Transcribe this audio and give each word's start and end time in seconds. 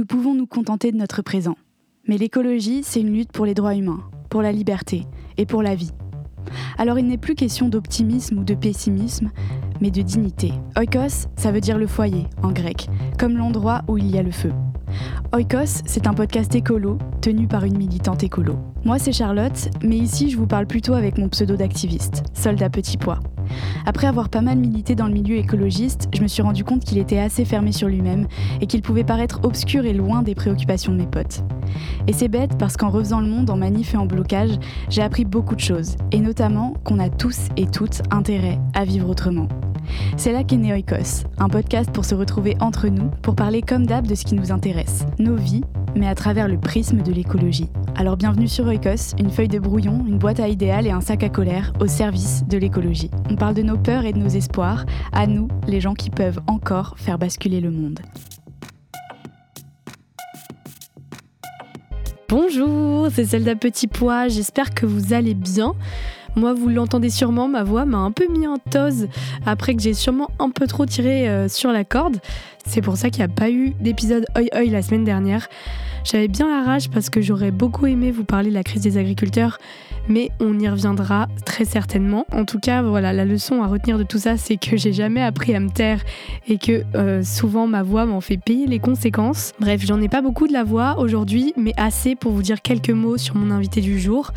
nous 0.00 0.06
pouvons 0.06 0.32
nous 0.32 0.46
contenter 0.46 0.92
de 0.92 0.96
notre 0.96 1.20
présent. 1.20 1.58
Mais 2.08 2.16
l'écologie, 2.16 2.80
c'est 2.82 3.02
une 3.02 3.12
lutte 3.12 3.32
pour 3.32 3.44
les 3.44 3.52
droits 3.52 3.74
humains, 3.74 4.00
pour 4.30 4.40
la 4.40 4.50
liberté 4.50 5.04
et 5.36 5.44
pour 5.44 5.62
la 5.62 5.74
vie. 5.74 5.90
Alors 6.78 6.98
il 6.98 7.06
n'est 7.06 7.18
plus 7.18 7.34
question 7.34 7.68
d'optimisme 7.68 8.38
ou 8.38 8.44
de 8.44 8.54
pessimisme, 8.54 9.30
mais 9.82 9.90
de 9.90 10.00
dignité. 10.00 10.54
Oikos, 10.78 11.28
ça 11.36 11.52
veut 11.52 11.60
dire 11.60 11.76
le 11.76 11.86
foyer 11.86 12.24
en 12.42 12.50
grec, 12.50 12.88
comme 13.18 13.36
l'endroit 13.36 13.82
où 13.88 13.98
il 13.98 14.10
y 14.10 14.16
a 14.16 14.22
le 14.22 14.30
feu. 14.30 14.52
Oikos, 15.34 15.82
c'est 15.84 16.06
un 16.06 16.14
podcast 16.14 16.54
écolo 16.54 16.96
tenu 17.20 17.46
par 17.46 17.66
une 17.66 17.76
militante 17.76 18.24
écolo. 18.24 18.56
Moi, 18.86 18.98
c'est 18.98 19.12
Charlotte, 19.12 19.68
mais 19.82 19.98
ici, 19.98 20.30
je 20.30 20.38
vous 20.38 20.46
parle 20.46 20.66
plutôt 20.66 20.94
avec 20.94 21.18
mon 21.18 21.28
pseudo 21.28 21.56
d'activiste, 21.56 22.22
soldat 22.32 22.70
petit 22.70 22.96
pois. 22.96 23.20
Après 23.86 24.06
avoir 24.06 24.28
pas 24.28 24.40
mal 24.40 24.58
milité 24.58 24.94
dans 24.94 25.06
le 25.06 25.12
milieu 25.12 25.36
écologiste, 25.36 26.08
je 26.14 26.22
me 26.22 26.28
suis 26.28 26.42
rendu 26.42 26.64
compte 26.64 26.84
qu'il 26.84 26.98
était 26.98 27.18
assez 27.18 27.44
fermé 27.44 27.72
sur 27.72 27.88
lui-même 27.88 28.26
et 28.60 28.66
qu'il 28.66 28.82
pouvait 28.82 29.04
paraître 29.04 29.40
obscur 29.42 29.84
et 29.84 29.92
loin 29.92 30.22
des 30.22 30.34
préoccupations 30.34 30.92
de 30.92 30.98
mes 30.98 31.06
potes. 31.06 31.42
Et 32.06 32.12
c'est 32.12 32.28
bête 32.28 32.58
parce 32.58 32.76
qu'en 32.76 32.90
refaisant 32.90 33.20
le 33.20 33.28
monde 33.28 33.50
en 33.50 33.56
manif 33.56 33.94
et 33.94 33.96
en 33.96 34.06
blocage, 34.06 34.58
j'ai 34.88 35.02
appris 35.02 35.24
beaucoup 35.24 35.54
de 35.54 35.60
choses, 35.60 35.96
et 36.12 36.20
notamment 36.20 36.74
qu'on 36.84 36.98
a 36.98 37.08
tous 37.08 37.48
et 37.56 37.66
toutes 37.66 38.02
intérêt 38.10 38.58
à 38.74 38.84
vivre 38.84 39.08
autrement. 39.08 39.48
C'est 40.16 40.32
là 40.32 40.44
qu'est 40.44 40.56
né 40.56 40.72
Oikos, 40.72 41.24
un 41.38 41.48
podcast 41.48 41.90
pour 41.90 42.04
se 42.04 42.14
retrouver 42.14 42.56
entre 42.60 42.88
nous, 42.88 43.10
pour 43.22 43.34
parler 43.34 43.62
comme 43.62 43.86
d'hab 43.86 44.06
de 44.06 44.14
ce 44.14 44.24
qui 44.24 44.34
nous 44.34 44.52
intéresse, 44.52 45.06
nos 45.18 45.36
vies, 45.36 45.64
mais 45.96 46.06
à 46.06 46.14
travers 46.14 46.48
le 46.48 46.58
prisme 46.58 47.02
de 47.02 47.12
l'écologie. 47.12 47.68
Alors 47.96 48.16
bienvenue 48.16 48.48
sur 48.48 48.66
Oikos, 48.66 49.16
une 49.18 49.30
feuille 49.30 49.48
de 49.48 49.58
brouillon, 49.58 50.04
une 50.06 50.18
boîte 50.18 50.40
à 50.40 50.48
idéal 50.48 50.86
et 50.86 50.90
un 50.90 51.00
sac 51.00 51.22
à 51.22 51.28
colère 51.28 51.72
au 51.80 51.86
service 51.86 52.44
de 52.48 52.58
l'écologie. 52.58 53.10
Parle 53.40 53.54
de 53.54 53.62
nos 53.62 53.78
peurs 53.78 54.04
et 54.04 54.12
de 54.12 54.18
nos 54.18 54.28
espoirs, 54.28 54.84
à 55.12 55.26
nous, 55.26 55.48
les 55.66 55.80
gens 55.80 55.94
qui 55.94 56.10
peuvent 56.10 56.40
encore 56.46 56.96
faire 56.98 57.16
basculer 57.16 57.62
le 57.62 57.70
monde. 57.70 58.00
Bonjour, 62.28 63.08
c'est 63.10 63.24
Zelda 63.24 63.56
Petit 63.56 63.86
Pois, 63.86 64.28
j'espère 64.28 64.74
que 64.74 64.84
vous 64.84 65.14
allez 65.14 65.32
bien. 65.32 65.74
Moi, 66.36 66.52
vous 66.52 66.68
l'entendez 66.68 67.08
sûrement, 67.08 67.48
ma 67.48 67.62
voix 67.62 67.86
m'a 67.86 67.96
un 67.96 68.12
peu 68.12 68.28
mis 68.28 68.46
en 68.46 68.58
tose 68.58 69.08
après 69.46 69.74
que 69.74 69.80
j'ai 69.80 69.94
sûrement 69.94 70.28
un 70.38 70.50
peu 70.50 70.66
trop 70.66 70.84
tiré 70.84 71.26
euh, 71.26 71.48
sur 71.48 71.72
la 71.72 71.84
corde. 71.84 72.18
C'est 72.66 72.82
pour 72.82 72.96
ça 72.96 73.10
qu'il 73.10 73.24
n'y 73.24 73.30
a 73.30 73.34
pas 73.34 73.50
eu 73.50 73.74
d'épisode 73.80 74.26
Oi 74.36 74.46
Oi 74.54 74.70
la 74.70 74.82
semaine 74.82 75.04
dernière. 75.04 75.48
J'avais 76.04 76.28
bien 76.28 76.48
la 76.48 76.64
rage 76.64 76.88
parce 76.88 77.10
que 77.10 77.20
j'aurais 77.20 77.50
beaucoup 77.50 77.86
aimé 77.86 78.10
vous 78.10 78.24
parler 78.24 78.48
de 78.50 78.54
la 78.54 78.62
crise 78.62 78.82
des 78.82 78.96
agriculteurs, 78.96 79.58
mais 80.08 80.30
on 80.40 80.58
y 80.58 80.68
reviendra 80.68 81.28
très 81.44 81.64
certainement. 81.64 82.24
En 82.32 82.44
tout 82.44 82.58
cas, 82.58 82.82
voilà, 82.82 83.12
la 83.12 83.24
leçon 83.24 83.62
à 83.62 83.66
retenir 83.66 83.98
de 83.98 84.02
tout 84.02 84.18
ça, 84.18 84.36
c'est 84.36 84.56
que 84.56 84.76
j'ai 84.76 84.92
jamais 84.92 85.22
appris 85.22 85.54
à 85.54 85.60
me 85.60 85.68
taire 85.68 86.00
et 86.48 86.58
que 86.58 86.84
euh, 86.94 87.22
souvent 87.22 87.66
ma 87.66 87.82
voix 87.82 88.06
m'en 88.06 88.20
fait 88.20 88.38
payer 88.38 88.66
les 88.66 88.78
conséquences. 88.78 89.52
Bref, 89.60 89.82
j'en 89.84 90.00
ai 90.00 90.08
pas 90.08 90.22
beaucoup 90.22 90.46
de 90.46 90.52
la 90.52 90.64
voix 90.64 90.98
aujourd'hui, 90.98 91.52
mais 91.56 91.74
assez 91.76 92.16
pour 92.16 92.32
vous 92.32 92.42
dire 92.42 92.62
quelques 92.62 92.90
mots 92.90 93.18
sur 93.18 93.34
mon 93.34 93.50
invité 93.50 93.80
du 93.80 94.00
jour. 94.00 94.32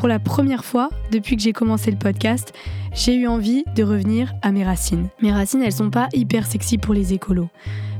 Pour 0.00 0.08
la 0.08 0.18
première 0.18 0.64
fois 0.64 0.88
depuis 1.12 1.36
que 1.36 1.42
j'ai 1.42 1.52
commencé 1.52 1.90
le 1.90 1.98
podcast, 1.98 2.54
j'ai 2.94 3.14
eu 3.16 3.26
envie 3.26 3.64
de 3.76 3.82
revenir 3.82 4.32
à 4.40 4.50
mes 4.50 4.64
racines. 4.64 5.08
Mes 5.20 5.30
racines, 5.30 5.62
elles 5.62 5.74
sont 5.74 5.90
pas 5.90 6.08
hyper 6.14 6.46
sexy 6.46 6.78
pour 6.78 6.94
les 6.94 7.12
écolos. 7.12 7.50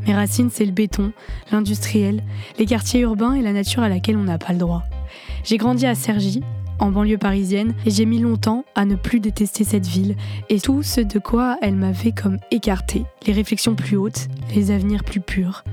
Mes 0.06 0.14
racines, 0.14 0.48
c'est 0.50 0.64
le 0.64 0.72
béton, 0.72 1.12
l'industriel, 1.52 2.22
les 2.58 2.64
quartiers 2.64 3.00
urbains 3.00 3.34
et 3.34 3.42
la 3.42 3.52
nature 3.52 3.82
à 3.82 3.90
laquelle 3.90 4.16
on 4.16 4.22
n'a 4.22 4.38
pas 4.38 4.54
le 4.54 4.58
droit. 4.58 4.82
J'ai 5.44 5.58
grandi 5.58 5.84
à 5.84 5.94
Cergy, 5.94 6.42
en 6.78 6.90
banlieue 6.90 7.18
parisienne, 7.18 7.74
et 7.84 7.90
j'ai 7.90 8.06
mis 8.06 8.18
longtemps 8.18 8.64
à 8.74 8.86
ne 8.86 8.94
plus 8.94 9.20
détester 9.20 9.64
cette 9.64 9.86
ville 9.86 10.16
et 10.48 10.58
tout 10.58 10.82
ce 10.82 11.02
de 11.02 11.18
quoi 11.18 11.58
elle 11.60 11.76
m'avait 11.76 12.12
comme 12.12 12.38
écarté. 12.50 13.04
Les 13.26 13.34
réflexions 13.34 13.74
plus 13.74 13.98
hautes, 13.98 14.28
les 14.54 14.70
avenirs 14.70 15.04
plus 15.04 15.20
purs, 15.20 15.64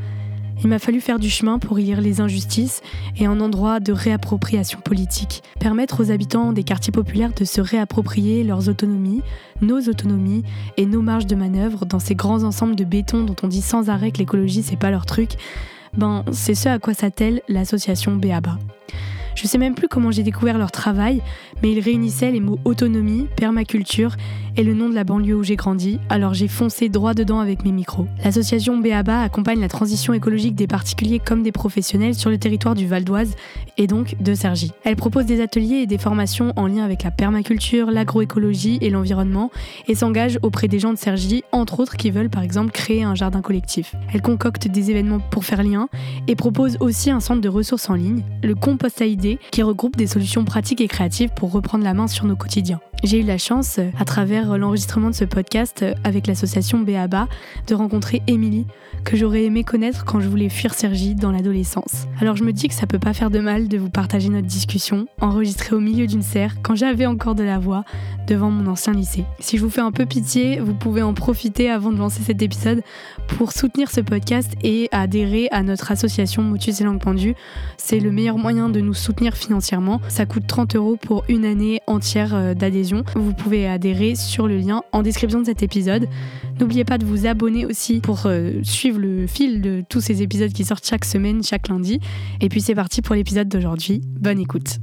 il 0.64 0.68
m'a 0.68 0.80
fallu 0.80 1.02
faire 1.02 1.20
du 1.20 1.30
chemin 1.30 1.60
pour 1.60 1.80
y 1.80 1.84
lire 1.84 2.02
les 2.02 2.22
injustices 2.22 2.82
et 3.18 3.26
un 3.26 3.40
endroit 3.40 3.80
de 3.80 3.92
réappropriation 3.92 4.80
politique. 4.80 5.44
Permettre 5.60 6.04
aux 6.04 6.12
habitants 6.12 6.54
des 6.54 6.64
quartiers 6.64 6.92
populaires 6.92 7.34
de 7.34 7.46
se 7.46 7.62
réapproprier 7.62 8.44
leurs 8.44 8.70
autonomies, 8.70 9.22
nos 9.62 9.82
autonomies 9.82 10.44
et 10.78 10.86
nos 10.86 11.02
marges 11.02 11.28
de 11.28 11.36
manœuvre 11.36 11.86
dans 11.86 12.00
ces 12.00 12.16
grands 12.16 12.44
ensembles 12.44 12.76
de 12.76 12.84
béton 12.84 13.24
dont 13.24 13.36
on 13.44 13.48
dit 13.48 13.62
sans 13.62 13.90
arrêt 13.90 14.12
que 14.12 14.20
l'écologie 14.20 14.64
c'est 14.64 14.78
pas 14.78 14.92
leur 14.92 15.06
truc. 15.06 15.32
Ben, 15.96 16.24
c'est 16.32 16.56
ce 16.56 16.70
à 16.70 16.80
quoi 16.80 16.94
s'attelle 16.94 17.42
l'association 17.48 18.16
Béaba. 18.16 18.58
Je 19.38 19.46
sais 19.46 19.60
même 19.60 19.76
plus 19.76 19.88
comment 19.88 20.10
j'ai 20.10 20.24
découvert 20.24 20.58
leur 20.58 20.72
travail, 20.72 21.22
mais 21.62 21.72
ils 21.72 21.80
réunissaient 21.80 22.32
les 22.32 22.40
mots 22.40 22.58
autonomie, 22.66 23.28
permaculture 23.36 24.16
et 24.56 24.64
le 24.64 24.74
nom 24.74 24.90
de 24.90 24.96
la 24.96 25.04
banlieue 25.04 25.36
où 25.36 25.44
j'ai 25.44 25.56
grandi, 25.56 26.00
alors 26.10 26.34
j'ai 26.34 26.48
foncé 26.48 26.90
droit 26.90 27.14
dedans 27.14 27.40
avec 27.40 27.64
mes 27.64 27.72
micros. 27.72 28.08
L'association 28.24 28.80
BABA 28.80 29.22
accompagne 29.22 29.60
la 29.60 29.68
transition 29.68 30.14
écologique 30.14 30.56
des 30.56 30.66
particuliers 30.66 31.20
comme 31.20 31.44
des 31.44 31.52
professionnels 31.52 32.16
sur 32.16 32.32
le 32.32 32.40
territoire 32.40 32.74
du 32.74 32.88
Val 32.88 33.04
d'Oise 33.04 33.36
et 33.78 33.86
donc 33.86 34.16
de 34.20 34.34
Cergy. 34.34 34.72
Elle 34.84 34.96
propose 34.96 35.28
des 35.28 35.40
ateliers 35.40 35.82
et 35.82 35.86
des 35.86 36.00
formations 36.00 36.52
en 36.56 36.66
lien 36.66 36.84
avec 36.84 37.04
la 37.04 37.12
permaculture, 37.12 37.92
l'agroécologie 37.92 38.80
et 38.82 38.90
l'environnement 38.90 39.52
et 39.88 39.94
s'engage 39.94 40.40
auprès 40.42 40.68
des 40.68 40.80
gens 40.80 40.94
de 40.94 40.98
Cergy, 40.98 41.44
entre 41.52 41.80
autres 41.80 41.96
qui 41.96 42.10
veulent 42.10 42.32
par 42.32 42.42
exemple 42.42 42.72
créer 42.72 43.04
un 43.04 43.14
jardin 43.14 43.42
collectif. 43.42 43.94
Elle 44.12 44.24
concocte 44.24 44.68
des 44.68 44.90
événements 44.90 45.20
pour 45.20 45.46
faire 45.46 45.62
lien 45.62 45.90
et 46.28 46.36
propose 46.36 46.78
aussi 46.80 47.12
un 47.12 47.20
centre 47.20 47.42
de 47.42 47.50
ressources 47.50 47.92
en 47.92 47.94
ligne, 47.94 48.24
le 48.42 48.56
Compost 48.56 49.00
Qui 49.52 49.64
regroupe 49.64 49.96
des 49.96 50.08
solutions 50.08 50.46
pratiques 50.46 50.82
et 50.82 50.88
créatives 50.88 51.32
pour 51.36 51.52
reprendre 51.52 51.84
la 51.84 51.94
main 51.94 52.08
sur 52.08 52.26
nos 52.26 52.36
quotidiens. 52.36 52.80
J'ai 53.04 53.20
eu 53.20 53.24
la 53.24 53.38
chance, 53.38 53.80
à 54.00 54.06
travers 54.06 54.58
l'enregistrement 54.58 55.12
de 55.12 55.16
ce 55.16 55.24
podcast 55.24 55.86
avec 56.04 56.26
l'association 56.26 56.80
Béaba, 56.80 57.28
de 57.68 57.76
rencontrer 57.76 58.24
Émilie, 58.26 58.66
que 59.04 59.16
j'aurais 59.16 59.44
aimé 59.44 59.64
connaître 59.64 60.04
quand 60.04 60.20
je 60.20 60.28
voulais 60.28 60.50
fuir 60.50 60.74
Sergi 60.74 61.14
dans 61.14 61.32
l'adolescence. 61.32 62.08
Alors 62.20 62.36
je 62.36 62.44
me 62.44 62.52
dis 62.52 62.68
que 62.68 62.74
ça 62.74 62.88
peut 62.88 62.98
pas 62.98 63.14
faire 63.14 63.30
de 63.30 63.40
mal 63.40 63.68
de 63.68 63.78
vous 63.78 63.92
partager 63.92 64.30
notre 64.30 64.48
discussion, 64.48 65.08
enregistrée 65.22 65.76
au 65.76 65.80
milieu 65.80 66.08
d'une 66.08 66.24
serre, 66.24 66.56
quand 66.64 66.74
j'avais 66.74 67.06
encore 67.06 67.36
de 67.36 67.44
la 67.44 67.60
voix, 67.60 67.86
devant 68.26 68.50
mon 68.50 68.70
ancien 68.70 68.94
lycée. 68.94 69.26
Si 69.40 69.58
je 69.58 69.64
vous 69.64 69.70
fais 69.70 69.82
un 69.82 69.92
peu 69.92 70.08
pitié, 70.08 70.60
vous 70.60 70.74
pouvez 70.74 71.04
en 71.04 71.14
profiter 71.14 71.70
avant 71.70 71.92
de 71.92 71.98
lancer 71.98 72.24
cet 72.24 72.42
épisode 72.42 72.82
pour 73.28 73.52
soutenir 73.52 73.92
ce 73.92 74.02
podcast 74.02 74.54
et 74.64 74.90
adhérer 74.92 75.48
à 75.52 75.62
notre 75.62 75.92
association 75.92 76.42
Motus 76.42 76.82
et 76.82 76.84
Langue 76.84 77.00
Pendue. 77.00 77.36
C'est 77.78 78.00
le 78.00 78.12
meilleur 78.12 78.40
moyen 78.40 78.70
de 78.70 78.82
nous 78.82 78.96
soutenir 78.96 79.17
financièrement. 79.36 80.02
Ça 80.08 80.26
coûte 80.26 80.48
30 80.48 80.76
euros 80.76 80.96
pour 80.96 81.24
une 81.28 81.46
année 81.46 81.82
entière 81.88 82.34
euh, 82.34 82.54
d'adhésion. 82.54 83.04
Vous 83.16 83.34
pouvez 83.34 83.68
adhérer 83.68 84.16
sur 84.16 84.48
le 84.48 84.58
lien 84.58 84.84
en 84.92 85.02
description 85.02 85.42
de 85.42 85.46
cet 85.46 85.64
épisode. 85.64 86.08
N'oubliez 86.60 86.86
pas 86.86 86.98
de 86.98 87.06
vous 87.06 87.26
abonner 87.26 87.66
aussi 87.66 88.00
pour 88.00 88.26
euh, 88.26 88.62
suivre 88.64 89.00
le 89.00 89.28
fil 89.28 89.62
de 89.62 89.84
tous 89.88 90.02
ces 90.02 90.22
épisodes 90.22 90.52
qui 90.52 90.64
sortent 90.64 90.86
chaque 90.86 91.06
semaine, 91.06 91.44
chaque 91.44 91.68
lundi. 91.68 92.00
Et 92.42 92.50
puis 92.50 92.62
c'est 92.62 92.76
parti 92.76 93.02
pour 93.02 93.16
l'épisode 93.16 93.50
d'aujourd'hui. 93.50 94.02
Bonne 94.20 94.40
écoute. 94.40 94.78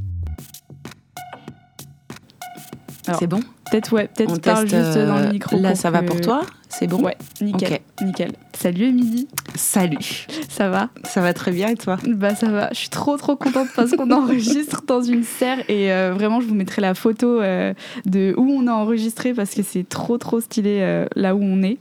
C'est 3.12 3.26
bon 3.26 3.41
Peut-être, 3.70 3.92
ouais, 3.92 4.09
peut-être 4.15 4.41
parle 4.41 4.69
juste 4.69 4.97
dans 4.98 5.19
le 5.19 5.26
euh, 5.26 5.32
micro. 5.32 5.59
Là, 5.59 5.75
ça 5.75 5.91
va 5.91 6.03
pour 6.03 6.20
toi 6.20 6.42
C'est 6.69 6.87
bon 6.87 7.03
Ouais, 7.03 7.16
nickel, 7.41 7.81
nickel. 8.03 8.32
Salut 8.53 8.84
Émilie. 8.84 9.28
Salut. 9.54 10.26
Ça 10.48 10.69
va 10.69 10.91
Ça 11.04 11.20
va 11.20 11.34
très 11.34 11.50
bien 11.50 11.69
et 11.69 11.75
toi 11.75 11.98
Bah 12.06 12.34
ça 12.34 12.48
va. 12.48 12.69
Je 12.70 12.78
suis 12.78 12.88
trop 12.88 13.16
trop 13.16 13.37
contente 13.37 13.69
parce 13.75 13.92
qu'on 13.92 14.10
enregistre 14.12 14.82
dans 14.87 15.03
une 15.03 15.25
serre 15.25 15.59
et 15.69 15.92
euh, 15.92 16.12
vraiment 16.15 16.41
je 16.41 16.47
vous 16.47 16.54
mettrai 16.54 16.82
la 16.82 16.94
photo 16.94 17.41
euh, 17.41 17.75
de 18.06 18.34
où 18.37 18.50
on 18.50 18.66
a 18.66 18.72
enregistré 18.72 19.34
parce 19.34 19.54
que 19.54 19.62
c'est 19.62 19.88
trop 19.88 20.19
trop 20.19 20.41
stylé 20.41 21.04
là 21.15 21.34
où 21.34 21.42
on 21.42 21.62
est. 21.62 21.78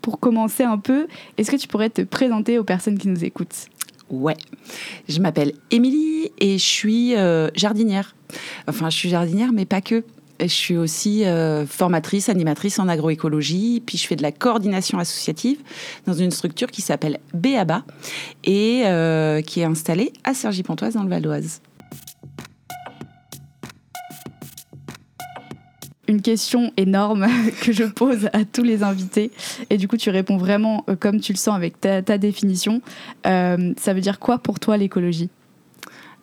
Pour 0.00 0.18
commencer 0.18 0.64
un 0.64 0.78
peu, 0.78 1.06
est-ce 1.38 1.50
que 1.50 1.56
tu 1.56 1.68
pourrais 1.68 1.90
te 1.90 2.02
présenter 2.02 2.58
aux 2.58 2.64
personnes 2.64 2.98
qui 2.98 3.08
nous 3.08 3.24
écoutent? 3.24 3.66
Ouais. 4.10 4.36
Je 5.08 5.20
m'appelle 5.20 5.52
Émilie 5.70 6.32
et 6.38 6.58
je 6.58 6.64
suis 6.64 7.14
jardinière. 7.54 8.14
Enfin, 8.68 8.90
je 8.90 8.96
suis 8.96 9.08
jardinière, 9.08 9.52
mais 9.52 9.64
pas 9.64 9.80
que. 9.80 10.04
Je 10.42 10.52
suis 10.52 10.76
aussi 10.76 11.24
euh, 11.24 11.66
formatrice, 11.66 12.28
animatrice 12.28 12.78
en 12.78 12.88
agroécologie, 12.88 13.82
puis 13.84 13.96
je 13.96 14.06
fais 14.06 14.16
de 14.16 14.22
la 14.22 14.32
coordination 14.32 14.98
associative 14.98 15.58
dans 16.06 16.14
une 16.14 16.30
structure 16.30 16.70
qui 16.70 16.82
s'appelle 16.82 17.20
BABA 17.32 17.84
et 18.44 18.82
euh, 18.86 19.40
qui 19.40 19.60
est 19.60 19.64
installée 19.64 20.12
à 20.24 20.34
Cergy-Pontoise 20.34 20.94
dans 20.94 21.04
le 21.04 21.10
Val 21.10 21.22
d'Oise. 21.22 21.60
une 26.08 26.20
question 26.20 26.74
énorme 26.76 27.26
que 27.62 27.72
je 27.72 27.84
pose 27.84 28.28
à 28.34 28.44
tous 28.44 28.62
les 28.62 28.82
invités. 28.82 29.30
Et 29.70 29.78
du 29.78 29.88
coup, 29.88 29.96
tu 29.96 30.10
réponds 30.10 30.36
vraiment 30.36 30.84
euh, 30.90 30.96
comme 30.96 31.20
tu 31.20 31.32
le 31.32 31.38
sens 31.38 31.56
avec 31.56 31.80
ta, 31.80 32.02
définition. 32.18 32.82
ça 33.24 33.94
veut 33.94 34.00
dire 34.02 34.18
quoi 34.18 34.36
pour 34.36 34.60
toi 34.60 34.76
l'écologie? 34.76 35.30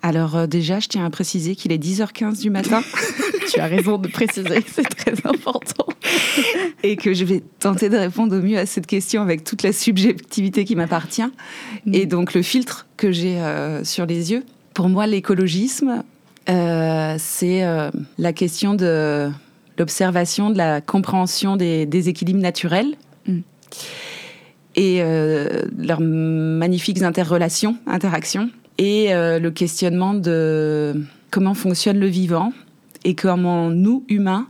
Alors 0.02 0.38
euh, 0.38 0.48
déjà, 0.48 0.80
je 0.80 0.88
tiens 0.88 1.06
à 1.06 1.10
préciser 1.10 1.56
qu'il 1.56 1.72
est 1.72 1.84
10h15 1.84 2.42
du 2.42 2.50
matin. 2.50 2.82
tu 3.51 3.60
as 3.60 3.66
raison 3.66 3.98
de 3.98 4.07
préciser, 4.07 4.63
c'est 4.68 4.84
très 4.84 5.13
important. 5.25 5.86
Et 6.84 6.96
que 6.96 7.13
je 7.13 7.25
vais 7.25 7.44
tenter 7.60 7.90
de 7.90 7.98
répondre 7.98 8.38
au 8.38 8.42
mieux 8.42 8.57
à 8.57 8.66
cette 8.66 8.88
question 8.88 9.22
avec 9.22 9.44
toute 9.44 9.63
la 9.63 9.74
subjectivité 9.74 10.66
qui 10.66 10.75
m'appartient 10.75 11.30
mm. 11.86 11.94
et 11.94 12.06
donc 12.06 12.34
le 12.34 12.42
filtre 12.42 12.88
que 12.98 13.12
j'ai 13.12 13.40
euh, 13.40 13.84
sur 13.84 14.06
les 14.06 14.31
yeux. 14.31 14.44
Pour 14.74 14.90
moi, 14.90 15.07
l'écologisme, 15.07 16.04
euh, 16.50 17.16
c'est 17.18 17.63
la 18.18 18.34
question 18.34 18.75
de 18.75 19.30
l'observation, 19.78 20.50
de 20.50 20.57
la 20.57 20.81
compréhension 20.81 21.56
des, 21.56 22.10
équilibres 22.10 22.42
naturels. 22.42 22.95
Mm. 23.25 23.40
et 24.75 25.02
leurs 25.78 26.02
magnifiques 26.02 27.02
interrelations, 27.02 27.78
interactions, 27.88 28.50
et 28.78 29.10
le 29.12 29.50
questionnement 29.50 30.13
de 30.13 30.95
comment 31.31 31.54
fonctionne 31.54 32.00
le 32.00 32.07
vivant 32.07 32.54
et 33.04 33.16
comment 33.16 33.69
nous, 33.69 34.04
humains, 34.10 34.48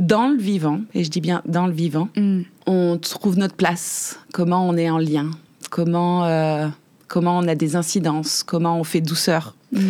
dans 0.00 0.28
le 0.28 0.38
vivant, 0.38 0.80
et 0.94 1.04
je 1.04 1.10
dis 1.10 1.20
bien 1.20 1.42
dans 1.44 1.66
le 1.66 1.72
vivant, 1.72 2.08
mm. 2.16 2.40
on 2.66 2.98
trouve 2.98 3.38
notre 3.38 3.54
place, 3.54 4.18
comment 4.32 4.66
on 4.66 4.76
est 4.76 4.90
en 4.90 4.98
lien, 4.98 5.30
comment, 5.68 6.24
euh, 6.24 6.68
comment 7.06 7.38
on 7.38 7.46
a 7.46 7.54
des 7.54 7.76
incidences, 7.76 8.42
comment 8.42 8.78
on 8.78 8.84
fait 8.84 9.02
douceur, 9.02 9.54
mm. 9.72 9.80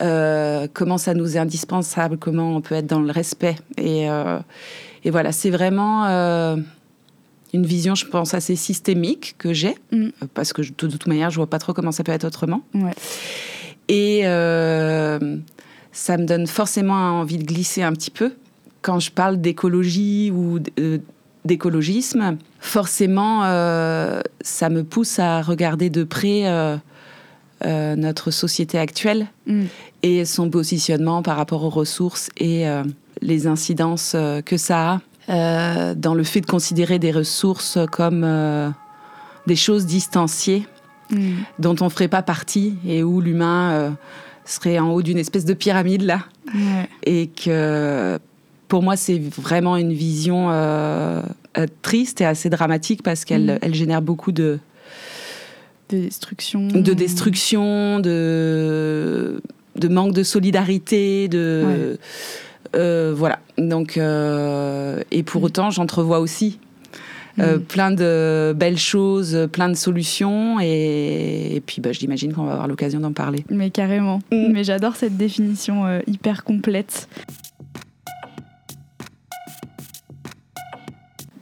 euh, 0.00 0.68
comment 0.72 0.96
ça 0.96 1.14
nous 1.14 1.36
est 1.36 1.40
indispensable, 1.40 2.18
comment 2.18 2.56
on 2.56 2.60
peut 2.60 2.76
être 2.76 2.86
dans 2.86 3.00
le 3.00 3.10
respect. 3.10 3.56
Et, 3.76 4.08
euh, 4.08 4.38
et 5.04 5.10
voilà, 5.10 5.32
c'est 5.32 5.50
vraiment 5.50 6.04
une 7.54 7.66
vision, 7.66 7.94
je 7.94 8.06
pense, 8.06 8.34
assez 8.34 8.54
systémique 8.54 9.34
que 9.38 9.52
j'ai, 9.52 9.76
mm. 9.90 10.10
parce 10.34 10.52
que 10.52 10.62
de 10.62 10.68
toute 10.86 11.06
manière, 11.08 11.30
je 11.30 11.36
vois 11.36 11.50
pas 11.50 11.58
trop 11.58 11.72
comment 11.72 11.92
ça 11.92 12.04
peut 12.04 12.12
être 12.12 12.24
autrement. 12.24 12.62
Et 13.88 14.22
ça 15.98 16.16
me 16.16 16.24
donne 16.24 16.46
forcément 16.46 17.20
envie 17.20 17.38
de 17.38 17.44
glisser 17.44 17.82
un 17.82 17.92
petit 17.92 18.12
peu 18.12 18.32
quand 18.82 19.00
je 19.00 19.10
parle 19.10 19.40
d'écologie 19.40 20.30
ou 20.30 20.60
euh, 20.78 20.98
d'écologisme, 21.44 22.38
forcément, 22.60 23.42
euh, 23.44 24.20
ça 24.40 24.68
me 24.68 24.84
pousse 24.84 25.18
à 25.18 25.42
regarder 25.42 25.90
de 25.90 26.04
près 26.04 26.42
euh, 26.46 26.76
notre 27.96 28.30
société 28.30 28.78
actuelle 28.78 29.26
mm. 29.46 29.64
et 30.04 30.24
son 30.24 30.48
positionnement 30.50 31.22
par 31.22 31.36
rapport 31.36 31.64
aux 31.64 31.70
ressources 31.70 32.30
et 32.36 32.64
les 33.20 33.48
incidences 33.48 34.14
que 34.46 34.56
ça 34.56 35.00
a 35.26 35.94
dans 35.96 36.14
le 36.14 36.22
fait 36.22 36.40
de 36.40 36.46
considérer 36.46 37.00
des 37.00 37.10
ressources 37.10 37.76
comme 37.90 38.24
des 39.48 39.56
choses 39.56 39.86
distanciées 39.86 40.68
mm. 41.10 41.32
dont 41.58 41.74
on 41.80 41.86
ne 41.86 41.90
ferait 41.90 42.08
pas 42.08 42.22
partie 42.22 42.76
et 42.86 43.02
où 43.02 43.20
l'humain 43.20 43.96
serait 44.50 44.78
en 44.78 44.90
haut 44.90 45.02
d'une 45.02 45.18
espèce 45.18 45.44
de 45.44 45.54
pyramide 45.54 46.02
là. 46.02 46.24
Et 47.04 47.28
que 47.28 48.18
pour 48.68 48.82
moi, 48.82 48.96
c'est 48.96 49.18
vraiment 49.18 49.76
une 49.76 49.92
vision 49.92 50.50
euh, 50.50 51.22
euh, 51.56 51.66
triste 51.82 52.20
et 52.20 52.26
assez 52.26 52.50
dramatique 52.50 53.02
parce 53.02 53.24
qu'elle 53.24 53.46
mm. 53.46 53.58
elle 53.62 53.74
génère 53.74 54.02
beaucoup 54.02 54.32
de 54.32 54.58
de 55.88 55.98
destruction, 56.00 56.66
de 56.66 56.92
destruction, 56.92 57.98
de 57.98 59.40
de 59.76 59.88
manque 59.88 60.12
de 60.12 60.22
solidarité, 60.22 61.28
de 61.28 61.98
euh, 62.76 63.14
voilà. 63.16 63.40
Donc 63.56 63.96
et 63.96 65.22
pour 65.22 65.40
mm. 65.40 65.44
autant, 65.44 65.70
j'entrevois 65.70 66.20
aussi 66.20 66.58
mm. 67.38 67.60
plein 67.60 67.90
de 67.90 68.52
belles 68.56 68.78
choses, 68.78 69.48
plein 69.52 69.68
de 69.68 69.74
solutions 69.74 70.60
et, 70.60 71.62
puis 71.66 71.80
bah, 71.80 71.92
j'imagine 71.92 72.32
qu'on 72.32 72.44
va 72.44 72.52
avoir 72.52 72.68
l'occasion 72.68 73.00
d'en 73.00 73.12
parler. 73.12 73.44
Mais 73.50 73.70
carrément. 73.70 74.20
Mais 74.30 74.64
j'adore 74.64 74.96
cette 74.96 75.16
définition 75.16 76.00
hyper 76.06 76.44
complète. 76.44 77.08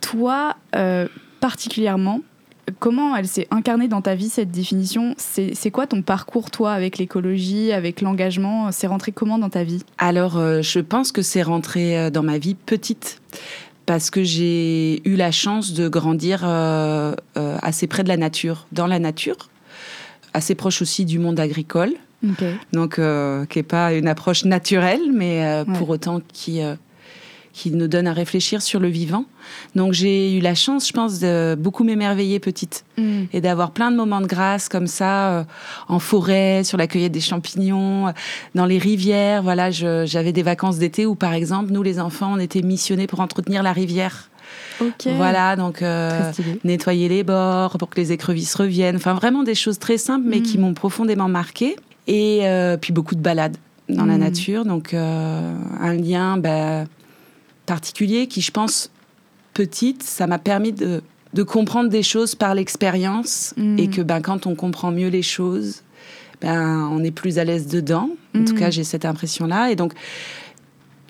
toi, 0.07 0.57
euh, 0.77 1.09
particulièrement, 1.41 2.21
comment 2.79 3.17
elle 3.17 3.27
s'est 3.27 3.49
incarnée 3.51 3.89
dans 3.89 4.03
ta 4.03 4.15
vie, 4.15 4.29
cette 4.29 4.51
définition? 4.51 5.15
C'est 5.19 5.71
quoi 5.71 5.87
ton 5.87 6.03
parcours, 6.03 6.51
toi, 6.51 6.73
avec 6.73 6.99
l'écologie, 6.99 7.73
avec 7.73 8.01
l'engagement? 8.01 8.71
C'est 8.73 8.87
rentré 8.87 9.13
comment 9.13 9.39
dans 9.39 9.51
ta 9.51 9.65
vie? 9.65 9.83
Alors, 9.99 10.37
euh, 10.37 10.63
je 10.63 10.79
pense 10.79 11.13
que 11.13 11.23
c'est 11.23 11.43
rentré 11.43 11.99
euh, 11.99 12.11
dans 12.11 12.23
ma 12.23 12.39
vie 12.39 12.55
petite 12.55 13.21
parce 13.87 14.11
que 14.11 14.23
j'ai 14.25 15.09
eu 15.09 15.17
la 15.17 15.31
chance 15.31 15.73
de 15.73 15.89
grandir 15.89 16.45
assez 17.35 17.87
près 17.87 18.03
de 18.03 18.09
la 18.09 18.17
nature, 18.17 18.67
dans 18.73 18.87
la 18.87 18.99
nature, 18.99 19.37
assez 20.35 20.55
proche 20.55 20.83
aussi 20.83 21.05
du 21.05 21.19
monde 21.19 21.41
agricole. 21.41 21.95
Donc, 22.73 22.97
qui 22.97 23.59
n'est 23.59 23.63
pas 23.63 23.95
une 23.95 24.09
approche 24.09 24.45
naturelle, 24.45 25.13
mais 25.13 25.65
pour 25.79 25.89
autant 25.89 26.21
qui 26.33 26.61
qui 27.57 27.71
nous 27.71 27.89
donne 27.89 28.07
à 28.07 28.13
réfléchir 28.13 28.61
sur 28.61 28.81
le 28.81 28.89
vivant. 28.89 29.25
Donc 29.75 29.95
j'ai 29.95 30.37
eu 30.37 30.41
la 30.41 30.55
chance, 30.55 30.87
je 30.87 30.93
pense, 30.93 31.21
de 31.21 31.57
beaucoup 31.59 31.85
m'émerveiller 31.85 32.39
petite 32.39 32.85
mm. 32.99 33.25
et 33.33 33.41
d'avoir 33.41 33.71
plein 33.71 33.91
de 33.91 33.97
moments 33.97 34.21
de 34.21 34.27
grâce 34.27 34.69
comme 34.69 34.87
ça, 34.87 35.31
euh, 35.31 35.45
en 35.89 35.99
forêt, 35.99 36.65
sur 36.65 36.77
la 36.77 36.87
cueillette 36.87 37.13
des 37.13 37.21
champignons, 37.21 38.09
euh, 38.09 38.11
dans 38.55 38.67
les 38.67 38.77
rivières. 38.77 39.43
Voilà, 39.43 39.71
j'avais 39.71 40.33
des 40.33 40.43
vacances 40.43 40.77
d'été 40.77 41.07
où, 41.07 41.15
par 41.15 41.33
exemple, 41.33 41.73
nous 41.73 41.83
les 41.83 41.99
enfants, 41.99 42.35
on 42.35 42.39
était 42.39 42.61
missionnés 42.61 43.07
pour 43.07 43.21
entretenir 43.21 43.63
la 43.63 43.73
rivière. 43.73 44.29
Voilà, 45.17 45.57
donc 45.57 45.81
euh, 45.81 46.33
nettoyer 46.63 47.09
les 47.09 47.25
bords 47.25 47.79
pour 47.79 47.89
que 47.89 47.99
les 47.99 48.13
écrevisses 48.13 48.55
reviennent. 48.55 48.97
Enfin, 48.97 49.15
vraiment 49.15 49.45
des 49.45 49.55
choses 49.55 49.79
très 49.79 49.97
simples, 49.97 50.27
mais 50.29 50.43
qui 50.43 50.59
mm. 50.59 50.61
m'ont 50.61 50.75
profondément 50.75 51.29
marqué. 51.29 51.77
Et 52.07 52.43
puis 52.83 52.93
beaucoup 52.93 53.15
de 53.15 53.23
balades 53.23 53.57
dans 53.89 54.05
la 54.05 54.17
mm. 54.19 54.21
nature. 54.21 54.65
Donc 54.67 54.93
un 54.93 55.95
lien, 55.95 56.37
bah, 56.37 56.85
particulier 57.67 58.27
qui, 58.27 58.41
je 58.41 58.51
pense, 58.51 58.91
petite, 59.55 60.03
ça 60.03 60.27
m'a 60.27 60.39
permis 60.39 60.73
de, 60.73 61.03
de, 61.35 61.43
comprendre 61.43 61.89
des 61.89 62.03
choses 62.03 62.35
par 62.35 62.55
l'expérience 62.55 63.55
mm. 63.57 63.79
et 63.79 63.89
que 63.89 64.01
ben, 64.01 64.21
quand 64.21 64.47
on 64.47 64.55
comprend 64.55 64.91
mieux 64.91 65.09
les 65.09 65.23
choses, 65.23 65.83
ben, 66.41 66.89
on 66.93 67.03
est 67.03 67.11
plus 67.11 67.39
à 67.39 67.45
l'aise 67.45 67.67
dedans. 67.67 68.11
En 68.35 68.45
tout 68.45 68.55
mm. 68.55 68.59
cas, 68.59 68.71
j'ai 68.71 68.85
cette 68.85 69.05
impression-là. 69.05 69.71
Et 69.71 69.77
donc, 69.77 69.93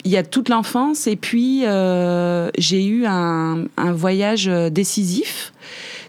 il 0.05 0.11
y 0.11 0.17
a 0.17 0.23
toute 0.23 0.49
l'enfance 0.49 1.07
et 1.07 1.17
puis 1.17 1.67
euh, 1.67 2.49
j'ai 2.59 2.85
eu 2.85 3.07
un, 3.07 3.65
un, 3.77 3.93
voyage 3.93 4.47
décisif 4.47 5.53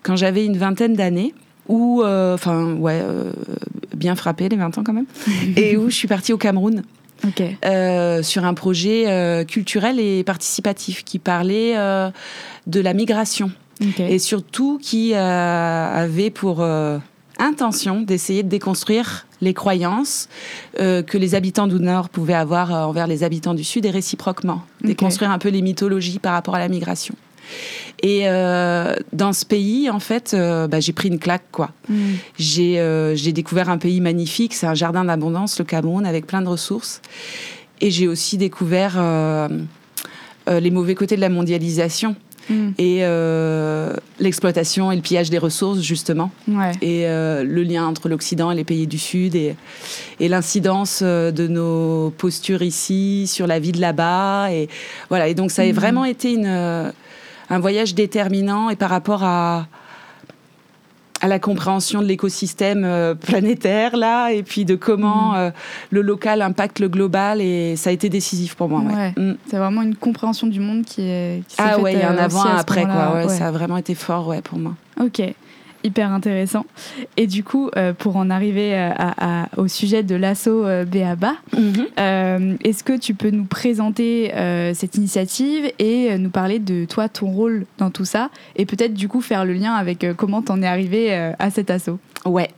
quand 0.04 0.16
j'avais 0.16 0.46
une 0.46 0.58
vingtaine 0.58 0.94
d'années 0.94 1.34
où, 1.68 2.02
euh, 2.02 2.34
enfin, 2.34 2.74
ouais, 2.76 3.02
euh, 3.02 3.32
bien 3.96 4.16
frappé 4.16 4.50
les 4.50 4.56
20 4.56 4.78
ans 4.78 4.84
quand 4.84 4.94
même, 4.94 5.06
et 5.56 5.78
où 5.78 5.90
je 5.90 5.96
suis 5.96 6.08
partie 6.08 6.34
au 6.34 6.38
Cameroun. 6.38 6.84
Euh, 7.66 8.24
sur 8.24 8.46
un 8.46 8.54
projet 8.54 9.06
euh, 9.08 9.44
culturel 9.44 10.00
et 10.00 10.24
participatif 10.24 11.04
qui 11.04 11.20
parlait 11.20 11.78
euh, 11.78 12.10
de 12.68 12.80
la 12.80 12.94
migration. 12.94 13.52
Et 14.00 14.18
surtout 14.18 14.80
qui 14.82 15.14
avait 15.14 16.32
pour 16.32 16.66
intention 17.38 18.02
d'essayer 18.02 18.42
de 18.42 18.50
déconstruire 18.50 19.28
les 19.40 19.54
croyances 19.54 20.30
que 20.80 21.18
les 21.18 21.36
habitants 21.36 21.68
du 21.68 21.76
Nord 21.76 22.10
pouvaient 22.10 22.34
avoir 22.34 22.72
envers 22.72 23.06
les 23.06 23.24
habitants 23.24 23.54
du 23.54 23.64
Sud 23.64 23.86
et 23.86 23.92
réciproquement, 23.92 24.64
déconstruire 24.82 25.30
un 25.30 25.38
peu 25.38 25.50
les 25.50 25.62
mythologies 25.62 26.18
par 26.18 26.34
rapport 26.34 26.56
à 26.56 26.60
la 26.60 26.70
migration. 26.70 27.14
Et 28.04 28.22
euh, 28.26 28.96
dans 29.14 29.34
ce 29.34 29.46
pays, 29.46 29.90
en 29.90 30.00
fait, 30.00 30.34
euh, 30.34 30.68
bah, 30.68 30.80
j'ai 30.80 30.94
pris 30.94 31.08
une 31.08 31.20
claque, 31.20 31.46
quoi. 31.52 31.72
Mm. 31.90 31.96
Euh, 32.60 33.16
j'ai 33.16 33.32
découvert 33.32 33.70
un 33.70 33.78
pays 33.78 34.02
magnifique, 34.02 34.54
c'est 34.54 34.68
un 34.68 34.76
jardin 34.76 35.06
d'abondance, 35.06 35.58
le 35.60 35.66
Cameroun, 35.66 36.06
avec 36.06 36.28
plein 36.28 36.42
de 36.42 36.48
ressources. 36.48 37.02
Et 37.82 37.92
j'ai 37.92 38.08
aussi 38.08 38.38
découvert 38.38 39.00
les 40.48 40.72
mauvais 40.72 40.96
côtés 40.96 41.16
de 41.16 41.22
la 41.22 41.30
mondialisation. 41.30 42.16
Mm. 42.50 42.70
Et 42.78 43.04
l'exploitation 44.20 44.92
et 44.92 44.96
le 44.96 45.02
pillage 45.02 45.30
des 45.30 45.38
ressources, 45.38 45.82
justement. 45.82 46.32
Et 46.82 47.06
le 47.06 47.64
lien 47.64 47.86
entre 47.86 48.10
l'Occident 48.10 48.52
et 48.52 48.56
les 48.56 48.64
pays 48.64 48.88
du 48.88 48.98
Sud. 48.98 49.36
Et, 49.36 49.56
et 50.20 50.28
l'incidence 50.28 51.02
de 51.04 51.48
nos 51.48 52.12
postures 52.12 52.62
ici 52.62 53.28
sur 53.28 53.48
la 53.48 53.60
vie 53.60 53.72
de 53.72 53.82
là-bas. 53.82 54.52
Et, 54.52 54.70
voilà. 55.10 55.28
et 55.28 55.36
donc, 55.36 55.52
ça 55.52 55.64
a 55.64 55.66
mm. 55.66 55.76
vraiment 55.76 56.06
été 56.06 56.34
une 56.34 56.92
un 57.50 57.60
voyage 57.60 57.96
déterminant 57.96 58.70
et 58.70 58.76
par 58.76 58.90
rapport 58.90 59.24
à, 59.24 59.68
à 61.22 61.28
la 61.28 61.40
compréhension 61.40 62.02
de 62.02 62.08
l'écosystème 62.08 62.84
euh, 62.84 63.16
planétaire 63.16 63.98
là 63.98 64.32
et 64.32 64.44
puis 64.44 64.66
de 64.66 64.76
comment 64.76 65.32
mm. 65.32 65.36
euh, 65.38 65.52
le 65.92 66.02
local 66.02 66.42
impacte 66.42 66.80
le 66.80 66.90
global 66.90 67.42
et 67.42 67.76
ça 67.76 67.90
a 67.90 67.94
été 67.94 68.10
décisif 68.10 68.56
pour 68.56 68.70
moi. 68.70 68.82
Ouais. 68.82 69.14
Mm. 69.16 69.38
C'est 69.50 69.58
vraiment 69.58 69.82
une 69.82 69.96
compréhension 69.96 70.48
du 70.48 70.60
monde 70.60 70.84
qui 70.84 71.02
est. 71.02 71.44
Qui 71.48 71.56
ah 71.58 71.80
ouais, 71.80 71.94
il 71.94 72.00
y 72.00 72.02
a 72.02 72.12
un 72.12 72.18
euh, 72.18 72.24
avant 72.24 72.44
après 72.44 72.84
quoi. 72.84 73.28
ça 73.30 73.48
a 73.48 73.52
vraiment 73.52 73.78
été 73.78 73.96
fort 73.96 74.28
ouais 74.28 74.42
pour 74.42 74.60
moi. 74.60 74.74
Ok 75.02 75.22
hyper 75.88 76.12
intéressant. 76.12 76.66
Et 77.16 77.28
du 77.28 77.44
coup, 77.44 77.70
euh, 77.76 77.94
pour 77.94 78.18
en 78.18 78.30
arriver 78.30 78.76
euh, 78.76 78.92
à, 78.98 79.48
au 79.58 79.68
sujet 79.68 80.04
de 80.04 80.16
l'assaut 80.16 80.66
euh, 80.66 80.86
Béaba, 80.86 81.36
mhm. 81.54 82.58
est-ce 82.64 82.84
que 82.84 82.98
tu 82.98 83.14
peux 83.14 83.32
nous 83.32 83.46
présenter 83.46 84.32
cette 84.74 84.96
initiative 84.96 85.72
et 85.80 86.18
nous 86.18 86.30
parler 86.30 86.60
de 86.60 86.86
toi, 86.86 87.10
ton 87.10 87.28
rôle 87.28 87.66
dans 87.78 87.90
tout 87.90 88.06
ça, 88.06 88.30
et 88.56 88.66
peut-être 88.66 88.94
du 88.94 89.08
coup 89.08 89.22
faire 89.22 89.46
le 89.46 89.54
lien 89.54 89.74
avec 89.74 90.06
comment 90.16 90.42
tu 90.42 90.52
en 90.52 90.62
es 90.62 90.68
arrivé 90.68 91.14
à 91.14 91.50
cet 91.50 91.72
assaut 91.72 92.00
Ouais. 92.26 92.50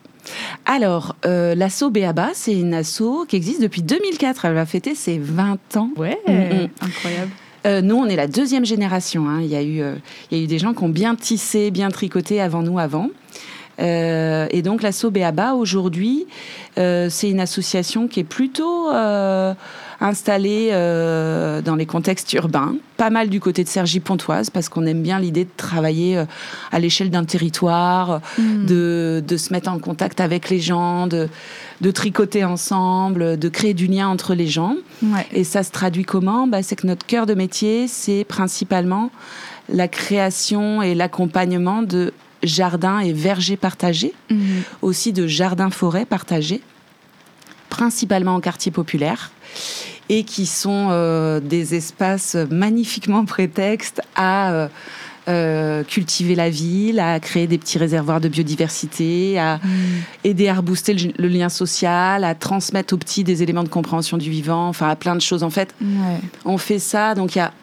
Alors, 0.65 1.15
l'assaut 1.24 1.89
Béaba, 1.89 2.29
c'est 2.33 2.53
une 2.53 2.74
asso 2.74 3.25
qui 3.27 3.36
existe 3.36 3.62
depuis 3.62 3.81
2004. 3.81 4.45
Elle 4.45 4.53
va 4.53 4.65
fêter 4.65 4.95
ses 4.95 5.17
20 5.17 5.77
ans. 5.77 5.91
Ouais, 5.95 6.17
mm, 6.27 6.31
mm. 6.31 6.69
incroyable. 6.81 7.31
Euh, 7.65 7.81
nous, 7.81 7.95
on 7.95 8.05
est 8.05 8.15
la 8.15 8.27
deuxième 8.27 8.65
génération. 8.65 9.27
Hein. 9.27 9.41
Il, 9.41 9.47
y 9.47 9.55
a 9.55 9.61
eu, 9.61 9.81
euh, 9.81 9.95
il 10.31 10.37
y 10.37 10.41
a 10.41 10.43
eu 10.43 10.47
des 10.47 10.59
gens 10.59 10.73
qui 10.73 10.83
ont 10.83 10.89
bien 10.89 11.15
tissé, 11.15 11.71
bien 11.71 11.89
tricoté 11.89 12.41
avant 12.41 12.61
nous, 12.61 12.79
avant. 12.79 13.09
et 13.79 14.61
donc 14.61 14.81
l'asso 14.81 15.05
Béaba 15.09 15.53
aujourd'hui, 15.53 16.27
c'est 16.75 17.29
une 17.29 17.39
association 17.39 18.09
qui 18.09 18.19
est 18.19 18.25
plutôt 18.25 18.89
installée 20.01 20.72
dans 20.72 21.75
les 21.75 21.86
contextes 21.86 22.32
urbains, 22.34 22.75
pas 22.98 23.10
mal 23.10 23.29
du 23.29 23.39
côté 23.39 23.63
de 23.63 23.70
Cergy-Pontoise 23.70 24.50
parce 24.50 24.70
qu'on 24.70 24.86
aime 24.86 25.01
bien 25.01 25.20
l'idée 25.20 25.46
de 25.46 25.50
travailler 25.58 26.24
à 26.72 26.79
l'échelle 26.79 27.10
d'un 27.10 27.25
territoire, 27.25 28.22
mmh. 28.38 28.65
de, 28.65 29.24
de, 29.25 29.38
se 29.38 29.51
mettre 29.51 29.70
en 29.70 29.79
contact 29.79 30.20
avec 30.22 30.50
les 30.50 30.60
gens, 30.60 31.08
de, 31.08 31.27
de 31.82 31.91
tricoter 31.91 32.44
ensemble, 32.44 33.38
de 33.38 33.50
créer 33.50 33.74
du 33.74 33.88
lien 33.88 34.08
entre 34.08 34.34
les 34.34 34.48
gens. 34.48 34.75
Et 35.32 35.44
ça 35.44 35.63
se 35.63 35.72
traduit 35.72 36.03
comment? 36.03 36.48
Bah, 36.48 36.63
C'est 36.63 36.75
que 36.75 36.88
notre 36.88 37.06
cœur 37.06 37.25
de 37.25 37.34
métier, 37.34 37.88
c'est 37.88 38.24
principalement 38.24 39.12
la 39.72 39.88
création 39.88 40.82
et 40.82 40.96
l'accompagnement 40.96 41.82
de 41.82 42.13
jardins 42.44 43.00
et 43.00 43.13
vergers 43.13 43.58
partagés, 43.58 44.13
mhm. 44.29 44.39
aussi 44.82 45.13
de 45.13 45.27
jardins-forêts 45.27 46.06
partagés, 46.06 46.62
principalement 47.79 48.36
en 48.36 48.41
quartier 48.41 48.74
populaire 48.74 49.31
et 50.09 50.25
qui 50.25 50.45
sont 50.45 50.89
euh, 50.91 51.39
des 51.39 51.75
espaces 51.75 52.36
magnifiquement 52.51 53.24
prétextes 53.24 54.01
à 54.15 54.51
euh, 54.51 54.67
euh, 55.29 55.86
cultiver 55.86 56.36
la 56.36 56.50
ville, 56.50 57.00
à 57.00 57.21
créer 57.21 57.48
des 57.48 57.57
petits 57.57 57.77
réservoirs 57.77 58.19
de 58.19 58.27
biodiversité, 58.27 59.39
à 59.39 59.57
mm. 59.57 59.62
aider 60.25 60.50
à 60.50 60.55
rebooster 60.55 60.93
le, 60.93 61.27
lien 61.29 61.48
social, 61.48 62.25
à 62.25 62.36
transmettre 62.36 62.93
aux 62.93 62.98
petits 62.98 63.24
des 63.24 63.43
éléments 63.43 63.63
de 63.63 63.69
compréhension 63.69 64.17
du 64.17 64.29
vivant, 64.29 64.67
enfin 64.67 64.89
à 64.89 64.98
plein 64.98 65.15
de 65.15 65.21
choses. 65.21 65.43
En 65.43 65.50
fait, 65.50 65.74
on 66.43 66.57
fait 66.57 66.79
ça. 66.79 67.15
Donc 67.15 67.36
il 67.36 67.38
y 67.38 67.41
a 67.41 67.53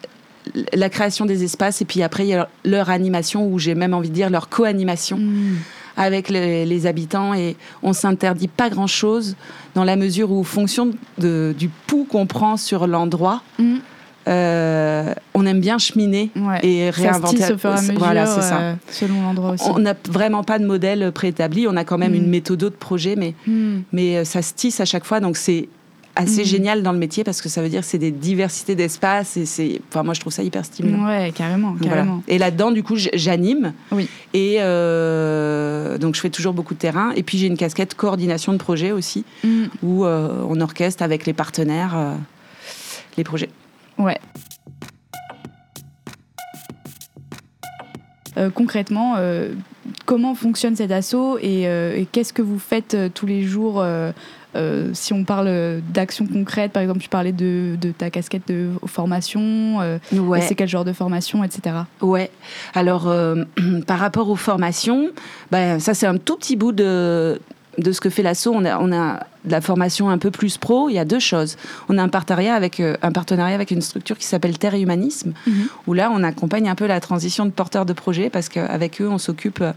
la 0.73 0.89
création 0.89 1.25
des 1.25 1.43
espaces 1.43 1.83
et 1.83 1.85
puis 1.85 2.01
après 2.01 2.25
il 2.25 2.29
y 2.29 2.33
a 2.33 2.49
leur 2.65 2.89
animation 2.89 3.45
ou 3.45 3.59
j'ai 3.59 3.75
même 3.75 3.93
envie 3.93 4.09
de 4.09 4.15
dire 4.15 4.31
leur 4.31 4.49
co-animation. 4.49 5.17
Mm. 5.17 5.57
Avec 5.97 6.29
les, 6.29 6.85
habitants 6.85 7.33
et 7.33 7.57
on 7.83 7.91
s'interdit 7.91 8.47
pas 8.47 8.69
grand 8.69 8.87
chose 8.87 9.35
dans 9.75 9.83
la 9.83 9.95
mesure 9.95 10.31
où, 10.31 10.43
fonction 10.43 10.91
de, 11.17 11.53
du 11.57 11.69
pouls 11.69 12.05
qu'on 12.05 12.27
prend 12.27 12.55
sur 12.55 12.87
l'endroit, 12.87 13.41
mm. 13.59 13.77
Euh, 14.27 15.13
on 15.33 15.45
aime 15.45 15.61
bien 15.61 15.77
cheminer 15.77 16.31
et 16.63 16.89
réinventer. 16.89 17.37
Ça 17.37 17.57
se 17.57 17.67
à 17.67 17.81
mesure, 17.81 17.95
voilà, 17.97 18.25
c'est 18.25 18.41
ça. 18.41 18.59
Euh, 18.59 18.73
selon 18.89 19.21
l'endroit 19.21 19.51
aussi. 19.51 19.69
On 19.69 19.79
n'a 19.79 19.95
vraiment 20.09 20.43
pas 20.43 20.59
de 20.59 20.65
modèle 20.65 21.11
préétabli. 21.11 21.67
On 21.67 21.77
a 21.77 21.85
quand 21.85 21.97
même 21.97 22.13
une 22.13 22.27
hmm. 22.27 22.31
méthode 22.31 22.59
de 22.59 22.69
projet, 22.69 23.15
mais, 23.15 23.35
hmm. 23.45 23.81
mais 23.93 24.17
euh, 24.17 24.23
ça 24.25 24.41
se 24.41 24.53
tisse 24.53 24.79
à 24.81 24.85
chaque 24.85 25.05
fois. 25.05 25.19
Donc 25.19 25.37
c'est 25.37 25.69
assez 26.17 26.41
hmm. 26.41 26.45
génial 26.45 26.83
dans 26.83 26.91
le 26.91 26.97
métier 26.97 27.23
parce 27.23 27.41
que 27.41 27.49
ça 27.49 27.61
veut 27.61 27.69
dire 27.69 27.81
que 27.81 27.87
c'est 27.87 27.97
des 27.97 28.11
diversités 28.11 28.75
d'espace 28.75 29.37
et 29.37 29.45
c'est 29.45 29.81
enfin 29.89 30.03
moi 30.03 30.13
je 30.13 30.19
trouve 30.19 30.33
ça 30.33 30.43
hyper 30.43 30.65
stimulant. 30.65 31.05
Ouais 31.05 31.31
carrément 31.33 31.75
carrément. 31.75 32.23
Et 32.27 32.37
là 32.37 32.51
dedans 32.51 32.71
du 32.71 32.83
coup 32.83 32.95
j'anime 32.95 33.73
oui. 33.91 34.09
et 34.33 34.57
donc 35.99 36.15
je 36.15 36.19
fais 36.19 36.29
toujours 36.29 36.53
beaucoup 36.53 36.73
de 36.73 36.79
terrain. 36.79 37.11
Et 37.15 37.23
puis 37.23 37.37
j'ai 37.37 37.47
une 37.47 37.57
casquette 37.57 37.95
coordination 37.95 38.53
de 38.53 38.57
projet 38.57 38.91
aussi 38.91 39.25
où 39.83 40.05
on 40.05 40.61
orchestre 40.61 41.03
avec 41.03 41.25
les 41.25 41.33
partenaires 41.33 42.17
les 43.17 43.23
projets. 43.23 43.49
Ouais. 43.97 44.19
Euh, 48.37 48.49
concrètement, 48.51 49.15
euh, 49.17 49.53
comment 50.05 50.35
fonctionne 50.35 50.75
cet 50.75 50.91
assaut 50.91 51.37
euh, 51.43 51.95
et, 51.95 52.05
qu'est-ce 52.05 52.33
que 52.33 52.43
vous 52.43 52.59
faites 52.59 52.95
tous 53.13 53.25
les 53.25 53.43
jours 53.43 53.83
si 54.93 55.13
on 55.13 55.23
parle 55.23 55.81
d'actions 55.93 56.25
concrètes, 56.25 56.71
par 56.71 56.81
exemple, 56.81 56.99
tu 56.99 57.09
parlais 57.09 57.31
de, 57.31 57.77
ta 57.97 58.09
casquette 58.09 58.47
de 58.47 58.69
formation, 58.85 59.77
ouais. 60.13 60.41
c'est 60.41 60.55
quel 60.55 60.67
genre 60.67 60.85
de 60.85 60.93
formation, 60.93 61.43
etc. 61.43 61.75
Ouais. 62.01 62.29
Alors, 62.73 63.13
par 63.87 63.99
rapport 63.99 64.29
aux 64.29 64.35
formations, 64.35 65.09
ben, 65.51 65.79
ça 65.79 65.93
c'est 65.93 66.07
un 66.07 66.17
tout 66.17 66.37
petit 66.37 66.55
bout 66.55 66.71
de, 66.71 67.39
de 67.77 67.91
ce 67.91 68.01
que 68.01 68.09
fait 68.09 68.23
l'assaut, 68.23 68.53
on 68.53 68.65
a, 68.65 68.79
on 68.79 68.91
a 68.91 69.19
de 69.45 69.51
la 69.51 69.61
formation 69.61 70.09
un 70.09 70.17
peu 70.17 70.31
plus 70.31 70.57
pro. 70.57 70.89
Il 70.89 70.93
y 70.93 70.99
a 70.99 71.05
deux 71.05 71.19
choses. 71.19 71.57
On 71.89 71.97
a 71.97 72.03
un 72.03 72.09
partenariat 72.09 72.55
avec, 72.55 72.79
euh, 72.79 72.95
un 73.01 73.11
partenariat 73.11 73.55
avec 73.55 73.71
une 73.71 73.81
structure 73.81 74.17
qui 74.17 74.25
s'appelle 74.25 74.57
Terre 74.57 74.75
et 74.75 74.81
Humanisme, 74.81 75.33
mhm. 75.45 75.67
où 75.85 75.93
là, 75.93 76.11
on 76.13 76.23
accompagne 76.23 76.69
un 76.69 76.75
peu 76.75 76.87
la 76.87 76.99
transition 76.99 77.45
de 77.45 77.51
porteurs 77.51 77.85
de 77.85 77.93
projets 77.93 78.29
parce 78.29 78.49
qu'avec 78.49 79.01
eux, 79.01 79.07
on 79.07 79.17
s'occupe 79.17 79.61
euh, 79.61 79.73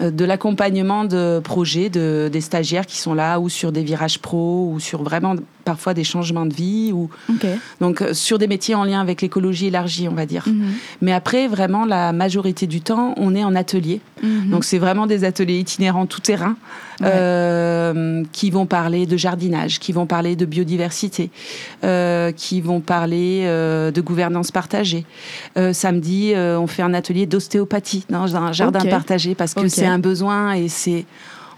de 0.00 0.24
l'accompagnement 0.24 1.04
de 1.04 1.40
projets 1.40 1.90
de, 1.90 2.28
des 2.32 2.40
stagiaires 2.40 2.86
qui 2.86 2.98
sont 2.98 3.14
là 3.14 3.38
ou 3.38 3.48
sur 3.48 3.72
des 3.72 3.82
virages 3.82 4.18
pro 4.18 4.70
ou 4.72 4.80
sur 4.80 5.02
vraiment 5.02 5.36
parfois 5.64 5.94
des 5.94 6.04
changements 6.04 6.46
de 6.46 6.54
vie 6.54 6.92
ou 6.92 7.08
donc 7.80 8.02
euh, 8.02 8.14
sur 8.14 8.38
des 8.38 8.46
métiers 8.46 8.74
en 8.74 8.84
lien 8.84 9.00
avec 9.00 9.22
l'écologie 9.22 9.66
élargie 9.66 10.08
on 10.08 10.14
va 10.14 10.26
dire. 10.26 10.44
Mhm. 10.46 10.72
mais 11.00 11.12
après 11.12 11.48
vraiment 11.48 11.84
la 11.84 12.12
majorité 12.12 12.66
du 12.66 12.80
temps 12.80 13.14
on 13.16 13.34
est 13.34 13.44
en 13.44 13.54
atelier. 13.54 14.00
Mhm. 14.22 14.50
donc 14.50 14.64
c'est 14.64 14.78
vraiment 14.78 15.06
des 15.06 15.24
ateliers 15.24 15.58
itinérants 15.58 16.06
tout 16.06 16.20
terrain 16.20 16.56
euh, 17.02 18.24
qui 18.32 18.50
vont 18.50 18.66
parler 18.66 19.06
de 19.06 19.16
jardinage 19.16 19.78
qui 19.78 19.92
vont 19.92 20.06
parler 20.06 20.36
de 20.36 20.44
biodiversité 20.44 21.30
euh, 21.84 22.32
qui 22.32 22.60
vont 22.60 22.80
parler 22.80 23.44
de 23.46 24.00
gouvernance 24.00 24.50
partagée. 24.50 25.04
Samedi 25.72 26.32
on 26.36 26.66
fait 26.66 26.82
un 26.82 26.94
atelier 26.94 27.26
d'ostéopathie 27.26 28.04
dans 28.10 28.36
un 28.36 28.52
jardin 28.52 28.84
partagé 28.84 29.34
parce 29.34 29.54
que 29.54 29.68
c'est 29.68 29.86
un 29.90 29.98
besoin 29.98 30.52
et 30.52 30.68
c'est 30.68 31.04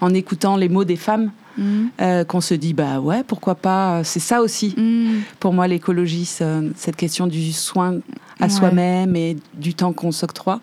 en 0.00 0.12
écoutant 0.14 0.56
les 0.56 0.68
mots 0.68 0.84
des 0.84 0.96
femmes 0.96 1.30
Mm. 1.58 1.88
Euh, 2.00 2.24
qu'on 2.24 2.40
se 2.40 2.54
dit 2.54 2.72
bah 2.72 2.98
ouais 3.00 3.22
pourquoi 3.24 3.54
pas 3.54 4.02
c'est 4.04 4.20
ça 4.20 4.40
aussi 4.40 4.74
mm. 4.74 5.20
pour 5.38 5.52
moi 5.52 5.68
l'écologie 5.68 6.24
cette 6.24 6.96
question 6.96 7.26
du 7.26 7.52
soin 7.52 7.98
à 8.40 8.48
soi-même 8.48 9.14
et 9.16 9.36
du 9.52 9.74
temps 9.74 9.92
qu'on 9.92 10.12
s'octroie 10.12 10.62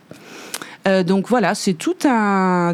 euh, 0.87 1.03
donc 1.03 1.29
voilà 1.29 1.53
c'est 1.53 1.75
tout 1.75 1.95
un 2.05 2.73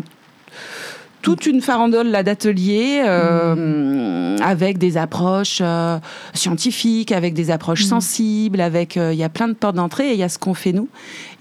toute 1.26 1.48
une 1.48 1.60
farandole 1.60 2.10
là 2.10 2.22
d'ateliers 2.22 3.02
euh, 3.04 4.38
avec 4.44 4.78
des 4.78 4.96
approches 4.96 5.58
euh, 5.60 5.98
scientifiques, 6.36 7.12
avec 7.12 7.34
des 7.34 7.50
approches 7.50 7.86
mm. 7.86 7.88
sensibles, 7.88 8.62
avec 8.62 8.96
euh, 8.96 9.12
il 9.12 9.18
y 9.18 9.24
a 9.24 9.30
plein 9.30 9.48
de 9.48 9.54
portes 9.54 9.76
d'entrée 9.76 10.12
et 10.12 10.14
il 10.14 10.20
y 10.20 10.24
a 10.24 10.30
ce 10.30 10.38
qu'on 10.38 10.54
fait 10.54 10.72
nous 10.72 10.88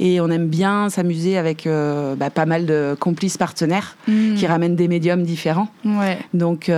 et 0.01 0.23
on 0.23 0.31
aime 0.31 0.49
bien 0.49 0.89
s'amuser 0.89 1.37
avec 1.37 1.69
bah, 1.69 2.31
pas 2.31 2.47
mal 2.47 2.65
de 2.65 2.97
complices 2.99 3.37
partenaires 3.37 3.99
mm. 4.09 4.37
qui 4.37 4.47
ramènent 4.47 4.75
des 4.75 4.89
médiums 4.89 5.23
différents. 5.23 5.69
Ouais. 5.85 6.17
Donc 6.33 6.73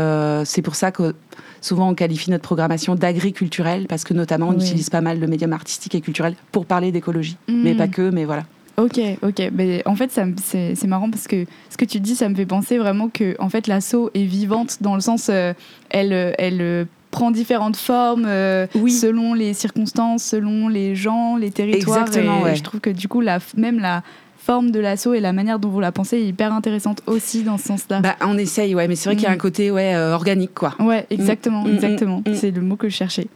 c'est 0.44 0.62
pour 0.62 0.74
ça 0.74 0.90
que 0.90 1.14
souvent 1.60 1.90
on 1.90 1.94
qualifie 1.94 2.32
notre 2.32 2.42
programmation 2.42 2.96
d'agriculturelle 2.96 3.86
parce 3.88 4.02
que 4.02 4.14
notamment 4.14 4.48
on 4.48 4.54
utilise 4.54 4.90
pas 4.90 5.00
mal 5.00 5.20
de 5.20 5.26
médiums 5.26 5.52
artistiques 5.52 5.94
et 5.94 6.00
culturels 6.00 6.34
pour 6.50 6.66
parler 6.66 6.90
d'écologie, 6.90 7.36
mm. 7.46 7.62
mais 7.62 7.74
pas 7.76 7.86
que, 7.86 8.10
mais 8.10 8.24
voilà. 8.24 8.42
Ok, 8.76 9.00
ok. 9.22 9.50
Mais 9.52 9.82
en 9.86 9.96
fait, 9.96 10.10
c'est 10.42 10.86
marrant 10.86 11.10
parce 11.10 11.26
que 11.26 11.46
ce 11.70 11.76
que 11.76 11.84
tu 11.84 12.00
dis, 12.00 12.14
ça 12.14 12.28
me 12.28 12.34
fait 12.34 12.46
penser 12.46 12.78
vraiment 12.78 13.08
que 13.08 13.36
en 13.38 13.48
fait, 13.48 13.66
l'assaut 13.66 14.10
est 14.14 14.24
vivante 14.24 14.78
dans 14.80 14.94
le 14.94 15.00
sens, 15.00 15.28
euh, 15.30 15.54
elle, 15.90 16.34
elle 16.38 16.60
euh, 16.60 16.84
prend 17.10 17.30
différentes 17.30 17.76
formes 17.76 18.26
euh, 18.26 18.66
selon 18.88 19.34
les 19.34 19.54
circonstances, 19.54 20.22
selon 20.22 20.68
les 20.68 20.94
gens, 20.94 21.36
les 21.36 21.50
territoires. 21.50 22.06
Exactement. 22.06 22.46
Et 22.46 22.56
je 22.56 22.62
trouve 22.62 22.80
que 22.80 22.90
du 22.90 23.08
coup, 23.08 23.20
la, 23.20 23.38
même 23.56 23.80
la 23.80 24.02
forme 24.38 24.70
de 24.70 24.78
l'assaut 24.78 25.14
et 25.14 25.20
la 25.20 25.32
manière 25.32 25.58
dont 25.58 25.70
vous 25.70 25.80
la 25.80 25.90
pensez 25.90 26.18
est 26.18 26.26
hyper 26.26 26.52
intéressante 26.52 27.02
aussi 27.06 27.42
dans 27.42 27.56
ce 27.58 27.64
sens-là. 27.64 28.00
Bah, 28.00 28.14
on 28.20 28.36
essaye, 28.38 28.74
ouais, 28.74 28.86
mais 28.86 28.94
c'est 28.94 29.08
vrai 29.08 29.16
qu'il 29.16 29.24
y 29.24 29.28
a 29.28 29.32
un 29.32 29.36
mm. 29.36 29.38
côté 29.38 29.70
ouais, 29.70 29.96
organique, 29.96 30.54
quoi. 30.54 30.74
Ouais, 30.78 31.06
exactement, 31.10 31.62
mm, 31.62 31.70
mm, 31.70 31.74
exactement. 31.74 32.22
C'est 32.34 32.50
le 32.50 32.60
mot 32.60 32.76
que 32.76 32.88
je 32.88 32.94
cherchais. 32.94 33.26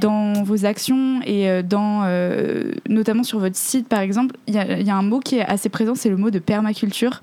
Dans 0.00 0.42
vos 0.42 0.64
actions 0.64 1.20
et 1.24 1.48
euh, 1.48 1.62
dans, 1.62 2.02
euh, 2.04 2.72
notamment 2.88 3.22
sur 3.22 3.38
votre 3.38 3.56
site, 3.56 3.88
par 3.88 4.00
exemple, 4.00 4.36
il 4.46 4.54
y, 4.54 4.90
a 4.90 4.96
un 4.96 5.02
mot 5.02 5.20
qui 5.20 5.36
est 5.36 5.44
assez 5.44 5.68
présent, 5.68 5.94
c'est 5.94 6.10
le 6.10 6.16
mot 6.16 6.30
de 6.30 6.38
permaculture. 6.38 7.22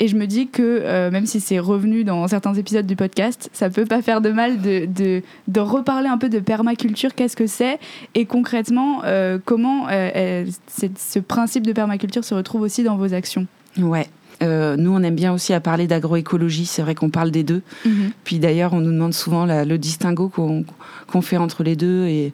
Et 0.00 0.08
je 0.08 0.16
me 0.16 0.26
dis 0.26 0.48
que 0.48 0.62
euh, 0.62 1.10
même 1.12 1.24
si 1.24 1.38
c'est 1.38 1.60
revenu 1.60 2.02
dans 2.02 2.26
certains 2.26 2.54
épisodes 2.54 2.86
du 2.86 2.96
podcast, 2.96 3.48
ça 3.52 3.70
peut 3.70 3.84
pas 3.84 4.02
faire 4.02 4.20
de 4.20 4.30
mal 4.30 4.60
de, 4.60 4.86
de, 4.86 5.22
de 5.46 5.60
reparler 5.60 6.08
un 6.08 6.18
peu 6.18 6.28
de 6.28 6.40
permaculture, 6.40 7.14
qu'est-ce 7.14 7.36
que 7.36 7.46
c'est 7.46 7.78
et 8.16 8.24
concrètement 8.24 9.02
comment 9.44 9.86
ce 9.88 11.18
principe 11.20 11.64
de 11.64 11.72
permaculture 11.72 12.24
se 12.24 12.34
retrouve 12.34 12.62
aussi 12.62 12.82
dans 12.82 12.96
vos 12.96 13.14
actions. 13.14 13.46
Ouais. 13.78 14.08
Euh, 14.42 14.76
nous, 14.76 14.92
on 14.92 15.02
aime 15.02 15.14
bien 15.14 15.32
aussi 15.32 15.52
à 15.52 15.60
parler 15.60 15.86
d'agroécologie. 15.86 16.66
C'est 16.66 16.82
vrai 16.82 16.94
qu'on 16.94 17.10
parle 17.10 17.30
des 17.30 17.42
deux. 17.42 17.62
Mhm. 17.84 18.10
Puis 18.24 18.38
d'ailleurs, 18.38 18.72
on 18.72 18.80
nous 18.80 18.92
demande 18.92 19.14
souvent 19.14 19.46
le 19.46 19.76
distinguo 19.76 20.28
qu'on 20.28 21.22
fait 21.22 21.36
entre 21.36 21.62
les 21.62 21.76
deux 21.76 22.06
et 22.06 22.32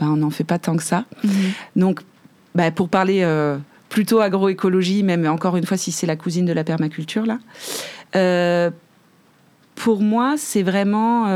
ben, 0.00 0.08
on 0.08 0.16
n'en 0.16 0.30
fait 0.30 0.44
pas 0.44 0.58
tant 0.58 0.76
que 0.76 0.82
ça. 0.82 1.04
Mhm. 1.24 1.30
Donc, 1.76 2.00
ben, 2.54 2.70
pour 2.70 2.88
parler 2.88 3.20
euh, 3.22 3.56
plutôt 3.88 4.20
agroécologie, 4.20 5.02
même 5.02 5.26
encore 5.26 5.56
une 5.56 5.64
fois, 5.64 5.76
si 5.76 5.92
c'est 5.92 6.06
la 6.06 6.16
cousine 6.16 6.46
de 6.46 6.52
la 6.52 6.64
permaculture, 6.64 7.26
là, 7.26 7.38
euh, 8.16 8.70
pour 9.74 10.00
moi, 10.00 10.34
c'est 10.38 10.62
vraiment 10.62 11.26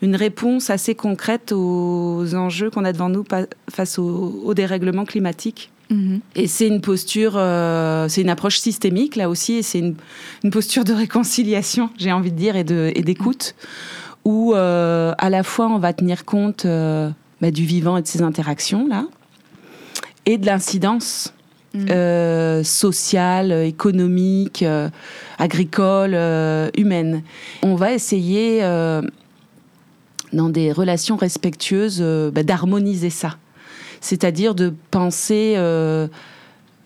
une 0.00 0.16
réponse 0.16 0.70
assez 0.70 0.94
concrète 0.94 1.52
aux 1.52 2.34
enjeux 2.34 2.70
qu'on 2.70 2.84
a 2.84 2.92
devant 2.92 3.08
nous 3.08 3.24
face 3.68 3.98
au, 3.98 4.42
au 4.44 4.54
dérèglement 4.54 5.04
climatique. 5.04 5.72
Mhm. 5.92 6.20
Et 6.36 6.46
c'est 6.46 6.66
une 6.66 6.80
posture, 6.80 7.34
euh, 7.36 8.08
c'est 8.08 8.22
une 8.22 8.30
approche 8.30 8.58
systémique 8.58 9.14
là 9.14 9.28
aussi, 9.28 9.54
et 9.54 9.62
c'est 9.62 9.78
une, 9.78 10.50
posture 10.50 10.84
de 10.84 10.94
réconciliation, 10.94 11.90
j'ai 11.98 12.12
envie 12.12 12.32
de 12.32 12.36
dire, 12.36 12.56
et 12.56 12.64
d'écoute, 12.64 13.54
où 14.24 14.54
euh, 14.54 15.12
à 15.18 15.28
la 15.28 15.42
fois 15.42 15.68
on 15.68 15.78
va 15.78 15.92
tenir 15.92 16.24
compte 16.24 16.64
euh, 16.64 17.10
bah, 17.40 17.50
du 17.50 17.64
vivant 17.64 17.98
et 17.98 18.02
de 18.02 18.06
ses 18.06 18.22
interactions 18.22 18.88
là, 18.88 19.04
et 20.24 20.38
de 20.38 20.46
l'incidence 20.46 21.34
mm. 21.74 22.62
sociale, 22.62 23.52
économique, 23.52 24.64
agricole, 25.38 26.14
humaine. 26.76 27.22
On 27.62 27.74
va 27.74 27.92
essayer, 27.92 28.62
dans 30.32 30.48
des 30.48 30.72
relations 30.72 31.16
respectueuses, 31.16 32.02
bah, 32.32 32.44
d'harmoniser 32.44 33.10
ça. 33.10 33.36
C'est-à-dire 34.02 34.54
de 34.54 34.74
penser 34.90 35.56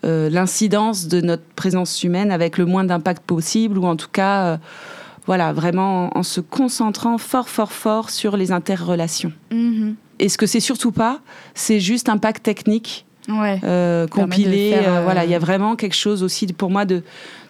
l'incidence 0.03 1.07
de 1.07 1.19
notre 1.19 1.43
présence 1.55 2.03
humaine 2.03 2.31
avec 2.31 2.57
le 2.57 2.65
moins 2.65 2.85
d'impact 2.85 3.23
possible, 3.23 3.77
ou 3.77 3.85
en 3.85 3.97
tout 3.97 4.09
cas 4.09 4.57
voilà, 5.27 5.51
vraiment 5.51 6.17
en, 6.17 6.23
se 6.23 6.39
concentrant 6.39 7.17
fort, 7.17 7.49
fort, 7.49 7.73
fort 7.73 8.09
sur 8.09 8.37
les 8.37 8.51
interrelations. 8.53 9.33
Mm-hmm. 9.51 9.95
Et 10.19 10.29
ce 10.29 10.37
que 10.37 10.47
c'est 10.47 10.61
surtout 10.61 10.93
pas, 10.93 11.19
c'est 11.53 11.79
juste 11.79 12.09
un 12.09 12.17
pack 12.17 12.41
technique 12.41 13.05
euh, 13.29 14.07
compilé. 14.07 14.73
Euh, 14.73 15.01
voilà, 15.03 15.25
il 15.25 15.31
y 15.31 15.33
a 15.33 15.37
euh, 15.37 15.39
vraiment 15.39 15.75
quelque 15.75 15.95
chose 15.95 16.23
aussi 16.23 16.47
pour 16.47 16.69
moi 16.69 16.85
de, 16.85 17.03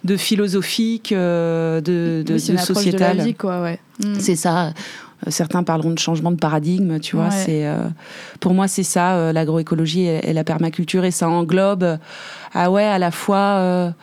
de 0.03 0.17
philosophique, 0.17 1.13
de, 1.13 1.81
de, 2.25 2.37
sociétal. 2.37 3.23
Mm. 4.03 4.15
C'est 4.19 4.35
ça. 4.35 4.73
Certains 5.29 5.63
parleront 5.63 5.91
de 5.91 5.99
changement 5.99 6.31
de 6.31 6.37
paradigme, 6.37 6.99
tu 6.99 7.15
vois. 7.15 7.31
C'est 7.31 7.65
pour 8.39 8.53
moi 8.53 8.67
c'est 8.67 8.83
ça 8.83 9.33
l'agroécologie 9.33 10.05
et, 10.05 10.33
la 10.33 10.43
permaculture 10.43 11.05
et 11.05 11.11
ça 11.11 11.27
englobe 11.27 11.97
ah 12.53 12.71
ouais 12.71 12.83
à 12.83 12.99
la 12.99 13.11
fois 13.11 13.93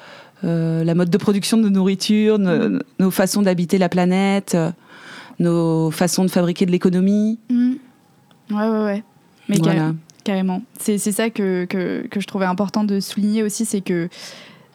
euh, 0.44 0.84
la 0.84 0.94
mode 0.94 1.10
de 1.10 1.16
production 1.16 1.56
de 1.56 1.68
nourriture, 1.68 2.38
nos, 2.38 3.10
façons 3.10 3.42
d'habiter 3.42 3.78
la 3.78 3.88
planète, 3.88 4.54
euh, 4.54 4.70
nos 5.38 5.90
façons 5.90 6.24
de 6.24 6.30
fabriquer 6.30 6.66
de 6.66 6.70
l'économie. 6.70 7.38
Mmh. 7.48 7.72
Ouais, 8.50 8.68
ouais, 8.68 8.84
ouais. 8.84 9.02
Mais 9.48 9.56
carrément. 10.22 10.62
C'est 10.78 10.98
ça 10.98 11.30
que, 11.30 11.64
que, 11.64 12.06
que, 12.08 12.20
je 12.20 12.26
trouvais 12.26 12.46
important 12.46 12.84
de 12.84 13.00
souligner 13.00 13.42
aussi, 13.42 13.64
c'est 13.64 13.80
que 13.80 13.94
euh, 13.94 14.08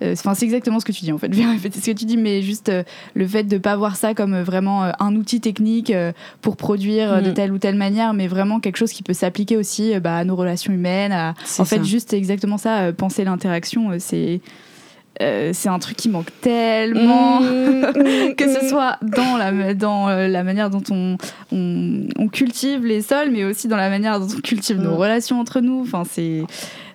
Enfin, 0.02 0.34
c'est 0.34 0.46
exactement 0.46 0.80
ce 0.80 0.86
que 0.86 0.92
tu 0.92 1.02
dis 1.02 1.12
en 1.12 1.18
fait. 1.18 1.34
Je 1.34 1.40
vais 1.40 1.46
répéter 1.46 1.80
ce 1.80 1.92
que 1.92 1.98
tu 1.98 2.06
dis, 2.06 2.18
mais 2.18 2.42
juste 2.42 2.72
le 3.14 3.28
fait 3.28 3.44
de 3.44 3.56
ne 3.56 3.60
pas 3.60 3.76
voir 3.76 3.96
ça 3.96 4.14
comme 4.14 4.40
vraiment 4.42 4.92
un 5.00 5.16
outil 5.16 5.42
technique 5.42 5.94
pour 6.42 6.58
produire 6.58 7.22
de 7.22 7.32
mmh. 7.32 7.34
telle 7.34 7.52
ou 7.52 7.58
telle 7.58 7.76
manière, 7.76 8.14
mais 8.14 8.28
vraiment 8.28 8.60
quelque 8.60 8.78
chose 8.78 8.94
qui 8.94 9.04
peut 9.04 9.14
s'appliquer 9.14 9.58
aussi 9.58 10.00
bah, 10.00 10.18
à 10.18 10.24
nos 10.24 10.36
relations 10.36 10.74
humaines. 10.74 11.34
En 11.58 11.66
fait, 11.66 11.84
juste 11.84 12.14
exactement 12.14 12.58
ça, 12.58 12.94
penser 12.94 13.24
l'interaction, 13.24 13.92
c'est 14.00 14.42
euh, 15.22 15.52
c'est 15.54 15.68
un 15.68 15.80
truc 15.80 15.98
qui 15.98 16.08
manque 16.08 16.30
tellement, 16.40 17.42
mmh. 17.42 18.36
que 18.38 18.54
ce 18.54 18.70
soit 18.70 18.98
dans 19.02 19.36
la, 19.36 19.74
dans 19.74 20.08
euh, 20.08 20.30
la 20.30 20.44
manière 20.44 20.70
dont 20.70 20.84
on, 20.92 21.18
on, 21.52 22.28
cultive 22.30 22.86
les 22.86 23.02
sols, 23.02 23.30
mais 23.32 23.44
aussi 23.44 23.68
dans 23.68 23.76
la 23.76 23.90
manière 23.90 24.22
dont 24.22 24.28
on 24.34 24.40
cultive 24.40 24.80
nos 24.80 24.96
relations 24.96 25.40
entre 25.40 25.60
nous. 25.60 25.82
Enfin, 25.82 26.04
c'est, 26.10 26.44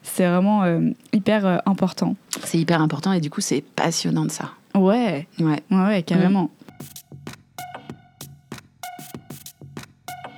c'est 0.05 0.27
vraiment 0.27 0.63
euh, 0.63 0.91
hyper 1.13 1.63
important. 1.67 2.15
C'est 2.45 2.59
hyper 2.59 2.81
important 2.81 3.13
et 3.13 3.21
du 3.21 3.31
coup, 3.31 3.41
c'est 3.41 3.63
passionnant 3.63 4.25
de 4.25 4.31
ça. 4.31 4.51
Ouais, 4.77 5.27
ouais, 5.41 5.63
ouais, 5.71 6.03
carrément. 6.03 6.51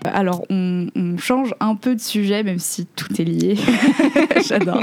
Alors, 0.05 0.45
on, 0.51 0.87
change 1.19 1.53
un 1.61 1.75
peu 1.75 1.95
de 1.97 2.01
sujet, 2.01 2.43
même 2.43 2.59
si 2.61 2.87
tout 2.87 3.21
est 3.21 3.25
lié. 3.25 3.57
J'adore. 4.47 4.81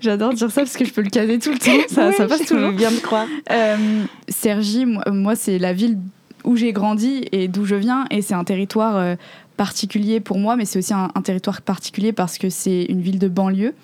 J'adore 0.00 0.32
dire 0.32 0.50
ça 0.50 0.62
parce 0.62 0.76
que 0.76 0.84
je 0.84 0.92
peux 0.92 1.02
le 1.02 1.10
caser 1.10 1.38
tout 1.38 1.50
le 1.50 1.58
temps. 1.58 1.88
Ça, 1.88 2.12
ça 2.12 2.26
passe 2.26 2.46
toujours. 2.46 2.72
bien 2.72 2.90
me 2.90 3.00
croire. 3.00 3.26
Euh, 3.50 4.04
Sergi, 4.28 4.86
moi, 4.86 5.34
c'est 5.34 5.58
la 5.58 5.72
ville 5.72 5.98
où 6.44 6.56
j'ai 6.56 6.72
grandi 6.72 7.24
et 7.32 7.48
d'où 7.48 7.64
je 7.64 7.74
viens. 7.74 8.06
Et 8.10 8.22
c'est 8.22 8.34
un 8.34 8.44
territoire 8.44 8.96
euh, 8.96 9.16
particulier 9.60 10.20
pour 10.20 10.38
moi, 10.38 10.56
mais 10.56 10.64
c'est 10.64 10.78
aussi 10.78 10.94
un, 10.94 11.10
territoire 11.22 11.60
particulier 11.60 12.12
parce 12.12 12.38
que 12.38 12.48
c'est 12.48 12.84
une 12.84 13.02
ville 13.02 13.18
de 13.18 13.28
banlieue. 13.28 13.74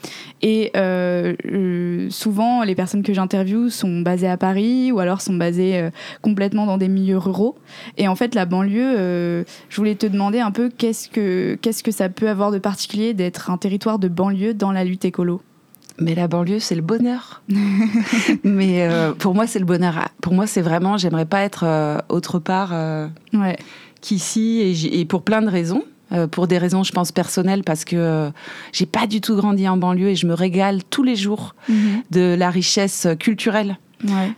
Et 0.40 0.70
euh, 0.74 1.36
euh, 1.52 2.08
souvent, 2.08 2.62
les 2.62 2.74
personnes 2.74 3.02
que 3.02 3.12
j'interviewe 3.12 3.68
sont 3.68 4.00
basées 4.00 4.26
à 4.26 4.38
Paris 4.38 4.90
ou 4.90 5.00
alors 5.00 5.20
sont 5.20 5.34
basées 5.34 5.76
euh, 5.76 5.90
complètement 6.22 6.64
dans 6.64 6.78
des 6.78 6.88
milieux 6.88 7.18
ruraux. 7.18 7.58
Et 7.98 8.08
en 8.08 8.16
fait, 8.16 8.34
la 8.34 8.46
banlieue, 8.46 9.44
je 9.68 9.76
voulais 9.76 9.96
te 9.96 10.06
demander 10.06 10.40
un 10.40 10.50
peu 10.50 10.70
qu'est-ce 10.70 11.10
que, 11.10 11.58
qu'est-ce 11.60 11.82
que 11.82 11.90
ça 11.90 12.08
peut 12.08 12.30
avoir 12.30 12.52
de 12.52 12.58
particulier 12.58 13.12
d'être 13.12 13.50
un 13.50 13.58
territoire 13.58 13.98
de 13.98 14.08
banlieue 14.08 14.54
dans 14.54 14.72
la 14.72 14.82
lutte 14.82 15.04
écolo? 15.04 15.42
Mais 15.98 16.14
la 16.14 16.26
banlieue, 16.26 16.58
c'est 16.58 16.74
le 16.74 16.80
bonheur. 16.80 17.42
mais 18.44 18.88
pour 19.18 19.34
moi, 19.34 19.46
c'est 19.46 19.58
le 19.58 19.66
bonheur. 19.66 20.08
Pour 20.22 20.32
moi, 20.32 20.46
c'est 20.46 20.62
vraiment, 20.62 20.96
j'aimerais 20.96 21.26
pas 21.26 21.42
être 21.42 22.02
autre 22.08 22.38
part. 22.38 22.72
Ouais 23.34 23.56
qu'ici, 24.06 24.88
et, 24.92 25.04
pour 25.04 25.22
plein 25.22 25.42
de 25.42 25.48
raisons. 25.48 25.82
Euh, 26.12 26.28
pour 26.28 26.46
des 26.46 26.56
raisons, 26.56 26.84
je 26.84 26.92
pense, 26.92 27.10
personnelles, 27.10 27.64
parce 27.64 27.84
que 27.84 27.96
euh, 27.96 28.30
j'ai 28.72 28.86
pas 28.86 29.08
du 29.08 29.20
tout 29.20 29.34
grandi 29.34 29.68
en 29.68 29.76
banlieue 29.76 30.10
et 30.10 30.14
je 30.14 30.28
me 30.28 30.34
régale 30.34 30.84
tous 30.88 31.02
les 31.02 31.16
jours 31.16 31.56
mhm. 31.68 32.02
de 32.12 32.36
la 32.38 32.48
richesse 32.48 33.08
culturelle 33.18 33.76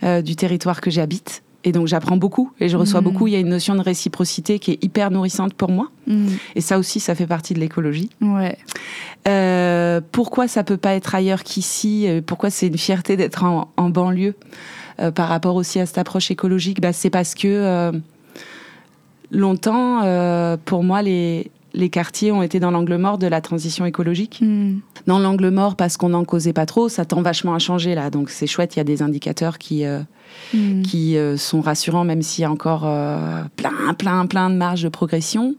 euh, 0.03 0.23
du 0.23 0.35
territoire 0.35 0.81
que 0.81 0.91
j'habite. 0.91 1.43
Et 1.65 1.73
donc 1.73 1.87
j'apprends 1.87 2.17
beaucoup 2.17 2.53
et 2.59 2.71
je 2.71 2.77
reçois 2.79 3.03
mhm. 3.03 3.05
beaucoup. 3.05 3.27
Il 3.27 3.35
y 3.35 3.37
a 3.37 3.39
une 3.39 3.51
notion 3.51 3.75
de 3.75 3.83
réciprocité 3.83 4.59
qui 4.59 4.71
est 4.71 4.83
hyper 4.83 5.11
nourrissante 5.11 5.53
pour 5.53 5.71
moi. 5.71 5.91
Mhm. 6.07 6.39
Et 6.55 6.63
ça 6.63 6.79
aussi, 6.79 7.01
ça 7.01 7.15
fait 7.15 7.27
partie 7.27 7.53
de 7.53 7.61
l'écologie. 7.61 8.09
Ouais. 8.23 8.57
pourquoi 10.13 10.49
ça 10.49 10.65
peut 10.65 10.79
pas 10.79 10.95
être 10.95 11.15
ailleurs 11.15 11.43
qu'ici? 11.43 12.09
Pourquoi 12.25 12.49
c'est 12.49 12.69
une 12.69 12.79
fierté 12.79 13.19
d'être 13.19 13.45
en, 13.45 13.71
en, 13.77 13.91
banlieue? 13.91 14.35
Par 15.15 15.29
rapport 15.29 15.55
aussi 15.55 15.79
à 15.81 15.87
cette 15.87 15.99
approche 15.99 16.31
écologique? 16.31 16.81
Bah, 16.81 16.95
C'est 16.95 17.11
parce 17.11 17.35
que 17.35 17.93
longtemps, 19.31 20.03
euh, 20.05 20.57
pour 20.65 20.83
moi, 20.83 21.03
les, 21.03 21.51
les 21.75 21.91
quartiers 21.91 22.33
ont 22.33 22.43
été 22.43 22.61
dans 22.61 22.71
l'angle 22.71 22.97
mort 22.97 23.19
de 23.19 23.27
la 23.27 23.41
transition 23.41 23.87
écologique. 23.87 24.39
Hmm. 24.41 24.79
Dans 25.07 25.19
l'angle 25.19 25.51
mort 25.51 25.77
parce 25.77 25.97
qu'on 25.97 26.11
n'en 26.11 26.25
causait 26.25 26.53
pas 26.53 26.67
trop, 26.67 26.89
ça 26.89 27.05
tend 27.05 27.23
vachement 27.23 27.55
à 27.55 27.59
changer 27.59 27.95
là. 27.95 28.11
Donc 28.11 28.31
c'est 28.31 28.47
chouette, 28.47 28.77
il 28.77 28.79
y 28.79 28.81
a 28.81 28.85
des 28.85 29.03
indicateurs 29.03 29.59
qui, 29.59 29.85
euh, 29.85 30.01
hmm. 30.55 30.83
qui 30.83 31.17
euh, 31.17 31.37
sont 31.37 31.61
rassurants, 31.61 32.05
même 32.05 32.23
s'il 32.23 32.43
y 32.43 32.45
a 32.45 32.51
encore 32.51 32.89
plein, 33.57 33.95
plein, 33.97 34.27
plein 34.27 34.51
de 34.51 34.57
marge 34.57 34.83
de 34.83 34.89
progression. 34.89 35.55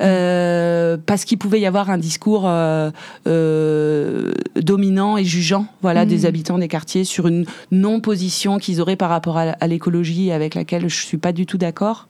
Euh, 0.00 0.96
parce 1.04 1.24
qu'il 1.24 1.38
pouvait 1.38 1.60
y 1.60 1.66
avoir 1.66 1.90
un 1.90 1.98
discours 1.98 2.44
euh, 2.46 2.90
euh, 3.26 4.32
dominant 4.54 5.16
et 5.16 5.24
jugeant 5.24 5.66
voilà, 5.82 6.06
des 6.06 6.18
mm. 6.18 6.26
habitants 6.26 6.58
des 6.58 6.68
quartiers 6.68 7.04
sur 7.04 7.26
une 7.26 7.46
non-position 7.72 8.58
qu'ils 8.58 8.80
auraient 8.80 8.96
par 8.96 9.10
rapport 9.10 9.36
à, 9.38 9.66
l'écologie 9.66 10.30
avec 10.30 10.54
laquelle 10.54 10.88
je 10.88 10.96
suis 10.96 11.18
pas 11.18 11.32
du 11.32 11.46
tout 11.46 11.58
d'accord. 11.58 12.06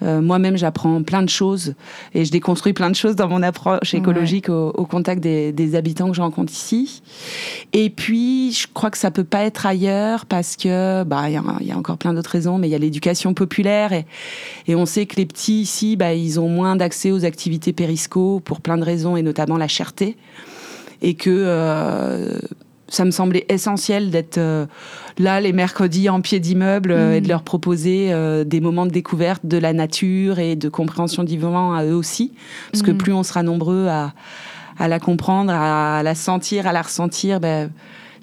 Moi-même, 0.00 0.56
j'apprends 0.56 1.02
plein 1.02 1.22
de 1.22 1.28
choses 1.28 1.74
et 2.14 2.24
je 2.24 2.32
déconstruis 2.32 2.72
plein 2.72 2.90
de 2.90 2.96
choses 2.96 3.14
dans 3.14 3.28
mon 3.28 3.42
approche 3.42 3.94
écologique 3.94 4.48
au, 4.48 4.86
contact 4.86 5.22
des, 5.22 5.52
des, 5.52 5.76
habitants 5.76 6.08
que 6.08 6.16
je 6.16 6.22
rencontre 6.22 6.52
ici. 6.52 7.02
Et 7.72 7.90
puis, 7.90 8.52
je 8.52 8.66
crois 8.72 8.90
que 8.90 8.98
ça 8.98 9.12
peut 9.12 9.24
pas 9.24 9.44
être 9.44 9.66
ailleurs 9.66 10.26
parce 10.26 10.56
que, 10.56 10.99
bah, 11.04 11.28
il 11.28 11.32
y, 11.32 11.64
y, 11.66 11.72
a 11.72 11.76
encore 11.76 11.98
plein 11.98 12.14
d'autres 12.14 12.30
raisons, 12.30 12.58
mais 12.58 12.68
il 12.68 12.70
y 12.70 12.74
a 12.74 12.78
l'éducation 12.78 13.34
populaire 13.34 13.92
et, 13.92 14.06
et 14.66 14.74
on 14.74 14.86
sait 14.86 15.06
que 15.06 15.16
les 15.16 15.26
petits 15.26 15.60
ici, 15.60 15.96
bah, 15.96 16.14
ils 16.14 16.40
ont 16.40 16.48
moins 16.48 16.76
d'accès 16.76 17.10
aux 17.10 17.24
activités 17.24 17.72
périsco 17.72 18.40
pour 18.40 18.60
plein 18.60 18.78
de 18.78 18.84
raisons 18.84 19.16
et 19.16 19.22
notamment 19.22 19.56
la 19.56 19.68
cherté. 19.68 20.16
Et 21.02 21.14
que 21.14 21.30
euh, 21.30 22.38
ça 22.88 23.04
me 23.04 23.10
semblait 23.10 23.46
essentiel 23.48 24.10
d'être 24.10 24.38
euh, 24.38 24.66
là 25.18 25.40
les 25.40 25.52
mercredis 25.52 26.08
en 26.10 26.20
pied 26.20 26.40
d'immeuble 26.40 26.92
euh, 26.92 27.14
et 27.14 27.20
de 27.20 27.26
mm. 27.26 27.28
leur 27.28 27.42
proposer 27.42 28.12
des 28.44 28.60
moments 28.60 28.86
de 28.86 28.90
découverte 28.90 29.46
de 29.46 29.56
la 29.56 29.72
nature 29.72 30.38
et 30.38 30.56
de 30.56 30.68
compréhension 30.68 31.24
du 31.24 31.32
vivant 31.32 31.72
à 31.72 31.84
eux 31.84 31.94
aussi. 31.94 32.32
Parce 32.72 32.82
que 32.82 32.90
mm. 32.90 32.98
plus 32.98 33.12
on 33.12 33.22
sera 33.22 33.42
nombreux 33.42 33.88
à, 33.88 34.12
à, 34.78 34.88
la 34.88 34.98
comprendre, 34.98 35.52
à 35.52 36.02
la 36.02 36.14
sentir, 36.14 36.66
à 36.66 36.72
la 36.72 36.82
ressentir, 36.82 37.40
ben, 37.40 37.70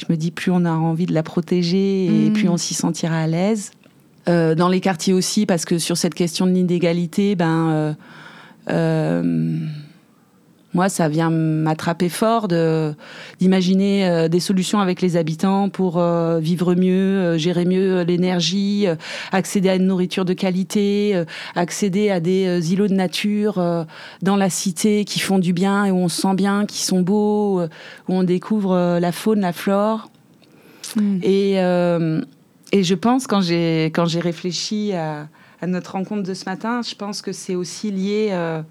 je 0.06 0.12
me 0.12 0.18
dis 0.18 0.32
plus 0.32 0.52
on 0.52 0.66
a 0.66 0.72
envie 0.72 1.06
de 1.06 1.14
la 1.14 1.24
protéger 1.24 2.06
et 2.06 2.30
mm. 2.30 2.34
plus 2.34 2.50
on 2.50 2.58
s'y 2.58 2.74
sentira 2.74 3.18
à 3.18 3.28
l'aise. 3.28 3.72
dans 4.26 4.70
les 4.70 4.82
quartiers 4.82 5.14
aussi, 5.14 5.46
parce 5.46 5.66
que 5.66 5.78
sur 5.78 5.98
cette 5.98 6.14
question 6.14 6.46
de 6.46 6.52
l'inégalité, 6.52 7.36
ben 7.36 7.96
euh, 8.70 9.44
moi, 10.78 10.90
ça 10.90 11.10
vient 11.10 11.32
m'attraper 11.32 12.08
fort 12.08 12.48
de 12.48 12.94
d'imaginer 13.40 14.08
euh, 14.08 14.28
des 14.28 14.40
solutions 14.40 14.80
avec 14.80 15.02
les 15.02 15.18
habitants 15.18 15.70
pour 15.70 15.98
euh, 15.98 16.40
vivre 16.40 16.76
mieux, 16.76 17.36
gérer 17.38 17.66
mieux 17.66 18.04
l'énergie, 18.04 18.86
accéder 19.32 19.70
à 19.70 19.76
une 19.76 19.88
nourriture 19.88 20.24
de 20.24 20.34
qualité, 20.34 21.24
accéder 21.56 22.12
à 22.12 22.20
des 22.20 22.74
îlots 22.74 22.88
de 22.88 22.94
nature 22.94 23.56
dans 24.22 24.36
la 24.36 24.50
cité 24.52 25.04
qui 25.04 25.20
font 25.20 25.40
du 25.40 25.52
bien 25.52 25.86
et 25.86 25.92
où 25.92 25.98
on 25.98 26.10
se 26.10 26.22
sent 26.22 26.36
bien, 26.36 26.68
qui 26.68 26.84
sont 26.84 27.02
beaux, 27.02 27.64
où 27.64 27.68
on 28.08 28.24
découvre 28.24 29.00
la 29.00 29.12
faune, 29.12 29.42
la 29.42 29.54
flore. 29.54 30.12
Hmm. 30.96 31.18
Et, 31.24 31.54
et 31.54 32.84
je 32.84 32.96
pense 32.96 33.26
quand 33.26 33.42
j'ai 33.42 33.86
quand 33.86 34.06
j'ai 34.06 34.20
réfléchi 34.20 34.94
à 34.94 35.28
à 35.62 35.68
notre 35.68 35.94
rencontre 35.94 36.24
de 36.24 36.34
ce 36.34 36.46
matin, 36.46 36.82
je 36.82 36.96
pense 36.96 37.22
que 37.22 37.32
c'est 37.32 37.56
aussi 37.56 37.92
lié, 37.92 38.30
euh, 38.32 38.62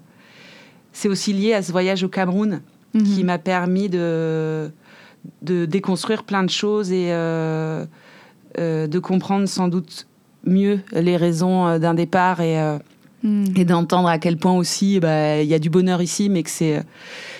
c'est 0.97 1.09
aussi 1.09 1.33
lié 1.33 1.53
à 1.53 1.61
ce 1.61 1.71
voyage 1.71 2.03
au 2.03 2.09
Cameroun 2.09 2.61
mhm. 2.93 3.03
qui 3.03 3.23
m'a 3.23 3.37
permis 3.37 3.89
de, 3.89 4.71
de 5.41 5.65
déconstruire 5.65 6.23
plein 6.23 6.43
de 6.43 6.49
choses 6.49 6.91
et 6.91 7.07
euh, 7.11 7.85
euh, 8.57 8.87
de 8.87 8.99
comprendre 8.99 9.47
sans 9.47 9.67
doute 9.67 10.07
mieux 10.43 10.79
les 10.93 11.17
raisons 11.17 11.77
d'un 11.77 11.93
départ 11.93 12.41
et, 12.41 12.77
Mm. 13.23 13.45
Et 13.55 13.65
d'entendre 13.65 14.07
à 14.07 14.19
quel 14.19 14.37
point 14.37 14.53
aussi 14.53 14.99
bah, 14.99 15.41
il 15.41 15.47
y 15.47 15.53
a 15.53 15.59
du 15.59 15.69
bonheur 15.69 16.01
ici, 16.01 16.29
mais 16.29 16.43
que 16.43 16.49
c'est 16.49 16.81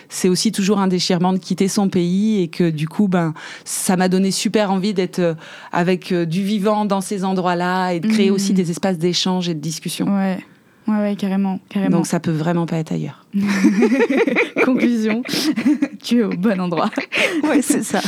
c'est 0.10 0.30
aussi 0.30 0.54
toujours 0.54 0.80
un 0.80 0.88
déchirement 0.88 1.34
de 1.34 1.38
quitter 1.38 1.68
son 1.68 1.90
pays 1.90 2.42
et 2.42 2.48
que 2.48 2.70
du 2.70 2.88
coup, 2.88 3.10
ben, 3.10 3.34
ça 3.66 3.98
m'a 3.98 4.08
donné 4.08 4.32
super 4.32 4.72
envie 4.72 4.94
d'être 4.94 5.20
euh, 5.20 5.34
avec 5.74 6.14
euh, 6.14 6.26
du 6.26 6.44
vivant 6.44 6.86
dans 6.86 7.02
ces 7.02 7.26
endroits-là 7.26 7.92
et 7.92 8.00
de 8.00 8.08
créer 8.08 8.32
aussi 8.32 8.54
mm. 8.54 8.56
des 8.56 8.72
espaces 8.72 8.98
d'échange 8.98 9.50
et 9.50 9.54
de 9.54 9.60
discussion. 9.60 10.08
Ouais. 10.08 10.40
Ouais, 10.88 11.00
ouais, 11.00 11.16
carrément, 11.18 11.60
carrément. 11.70 11.98
Donc 11.98 12.08
ça 12.08 12.20
peut 12.20 12.32
vraiment 12.32 12.66
pas 12.66 12.78
être 12.78 12.94
ailleurs. 12.94 13.26
Conclusion, 14.64 15.22
tu 16.04 16.20
es 16.20 16.24
au 16.24 16.30
bon 16.30 16.60
endroit. 16.62 16.90
ouais, 17.44 17.62
c'est 17.62 17.84
ça. 17.84 18.00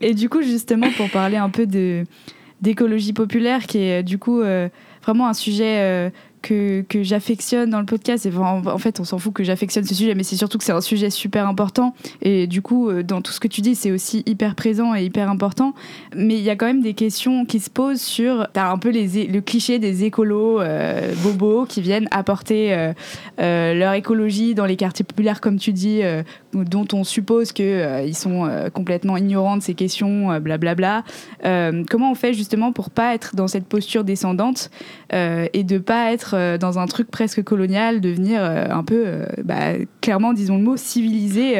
Et 0.00 0.14
du 0.14 0.28
coup, 0.28 0.42
justement, 0.42 0.88
pour 0.96 1.10
parler 1.10 1.36
un 1.36 1.50
peu 1.50 1.66
de 1.66 2.04
d'écologie 2.60 3.12
populaire, 3.12 3.66
qui 3.66 3.78
est 3.78 4.04
du 4.04 4.18
coup 4.18 4.40
euh, 4.40 4.68
vraiment 5.02 5.26
un 5.26 5.34
sujet 5.34 6.12
que, 6.42 6.84
j'affectionne 7.02 7.70
dans 7.70 7.80
le 7.80 7.86
podcast. 7.86 8.26
Et 8.26 8.32
en, 8.36 8.78
fait, 8.78 9.00
on 9.00 9.04
s'en 9.04 9.18
fout 9.18 9.32
que 9.32 9.44
j'affectionne 9.44 9.84
ce 9.84 9.94
sujet, 9.94 10.14
mais 10.14 10.24
c'est 10.24 10.36
surtout 10.36 10.58
que 10.58 10.64
c'est 10.64 10.72
un 10.72 10.80
sujet 10.80 11.10
super 11.10 11.46
important. 11.48 11.94
Et 12.20 12.46
du 12.46 12.60
coup, 12.60 12.90
euh, 12.90 13.02
dans 13.02 13.22
tout 13.22 13.32
ce 13.32 13.40
que 13.40 13.48
tu 13.48 13.60
dis, 13.60 13.74
c'est 13.74 13.90
aussi 13.90 14.22
hyper 14.26 14.54
présent 14.54 14.94
et 14.94 15.04
hyper 15.04 15.30
important. 15.30 15.74
Mais 16.14 16.34
il 16.34 16.42
y 16.42 16.50
a 16.50 16.56
quand 16.56 16.66
même 16.66 16.82
des 16.82 16.94
questions 16.94 17.46
qui 17.46 17.60
se 17.60 17.70
posent 17.70 18.00
sur. 18.00 18.48
T'as 18.52 18.70
un 18.70 18.78
peu 18.78 18.90
le 18.92 19.40
cliché 19.40 19.78
des 19.78 20.04
écolos 20.04 20.60
euh, 20.60 21.14
bobos 21.22 21.66
qui 21.66 21.80
viennent 21.80 22.08
apporter 22.10 22.92
euh, 23.38 23.74
leur 23.74 23.94
écologie 23.94 24.54
dans 24.54 24.66
les 24.66 24.76
quartiers 24.76 25.04
populaires, 25.04 25.40
comme 25.40 25.58
tu 25.58 25.72
dis, 25.72 26.02
dont 26.52 26.86
on 26.92 27.04
suppose 27.04 27.52
qu'ils 27.52 28.16
sont 28.16 28.48
complètement 28.72 29.16
ignorants 29.16 29.56
de 29.56 29.62
ces 29.62 29.74
questions, 29.74 30.38
blablabla. 30.40 31.04
comment 31.42 32.10
on 32.10 32.14
fait 32.14 32.32
justement 32.32 32.72
pour 32.72 32.90
pas 32.90 33.14
être 33.14 33.36
dans 33.36 33.48
cette 33.48 33.66
posture 33.66 34.04
descendante 34.04 34.70
et 35.12 35.64
de 35.64 35.78
pas 35.78 36.12
être 36.12 36.31
euh, 36.34 36.58
dans 36.58 36.78
un 36.78 36.86
truc 36.86 37.10
presque 37.10 37.42
colonial, 37.42 38.00
de 38.00 38.08
venir 38.10 38.40
euh, 38.42 38.66
un 38.70 38.84
peu, 38.84 39.04
euh, 39.06 39.26
bah, 39.44 39.74
clairement, 40.00 40.32
disons 40.32 40.56
le 40.56 40.62
mot, 40.62 40.76
civiliser 40.76 41.56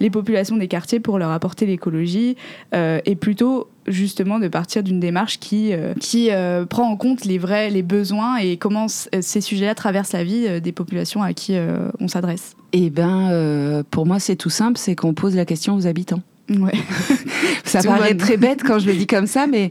les 0.00 0.10
populations 0.10 0.56
des 0.56 0.68
quartiers 0.68 1.00
pour 1.00 1.18
leur 1.18 1.30
apporter 1.30 1.66
l'écologie, 1.66 2.36
et 2.72 3.16
plutôt 3.16 3.68
justement 3.86 4.38
de 4.38 4.48
partir 4.48 4.82
d'une 4.82 5.00
démarche 5.00 5.38
qui, 5.38 5.72
qui 6.00 6.30
prend 6.68 6.90
en 6.90 6.96
compte 6.96 7.24
les 7.24 7.38
vrais 7.38 7.70
les 7.70 7.82
besoins 7.82 8.36
et 8.36 8.56
comment 8.56 8.86
ces 8.88 9.40
sujets-là 9.40 9.74
traversent 9.74 10.12
la 10.12 10.24
vie 10.24 10.60
des 10.60 10.72
populations 10.72 11.22
à 11.22 11.32
qui 11.32 11.56
on 12.00 12.08
s'adresse. 12.08 12.56
Eh 12.72 12.90
ben, 12.90 13.82
pour 13.90 14.06
moi, 14.06 14.18
c'est 14.18 14.36
tout 14.36 14.50
simple, 14.50 14.78
c'est 14.78 14.94
qu'on 14.94 15.14
pose 15.14 15.36
la 15.36 15.44
question 15.44 15.74
aux 15.74 15.86
habitants. 15.86 16.22
Ouais. 16.50 16.72
ça 17.64 17.82
paraît 17.82 18.14
très 18.14 18.36
bête 18.36 18.62
quand 18.62 18.78
je 18.78 18.86
le 18.86 18.94
dis 18.94 19.06
comme 19.06 19.26
ça, 19.26 19.46
mais 19.46 19.70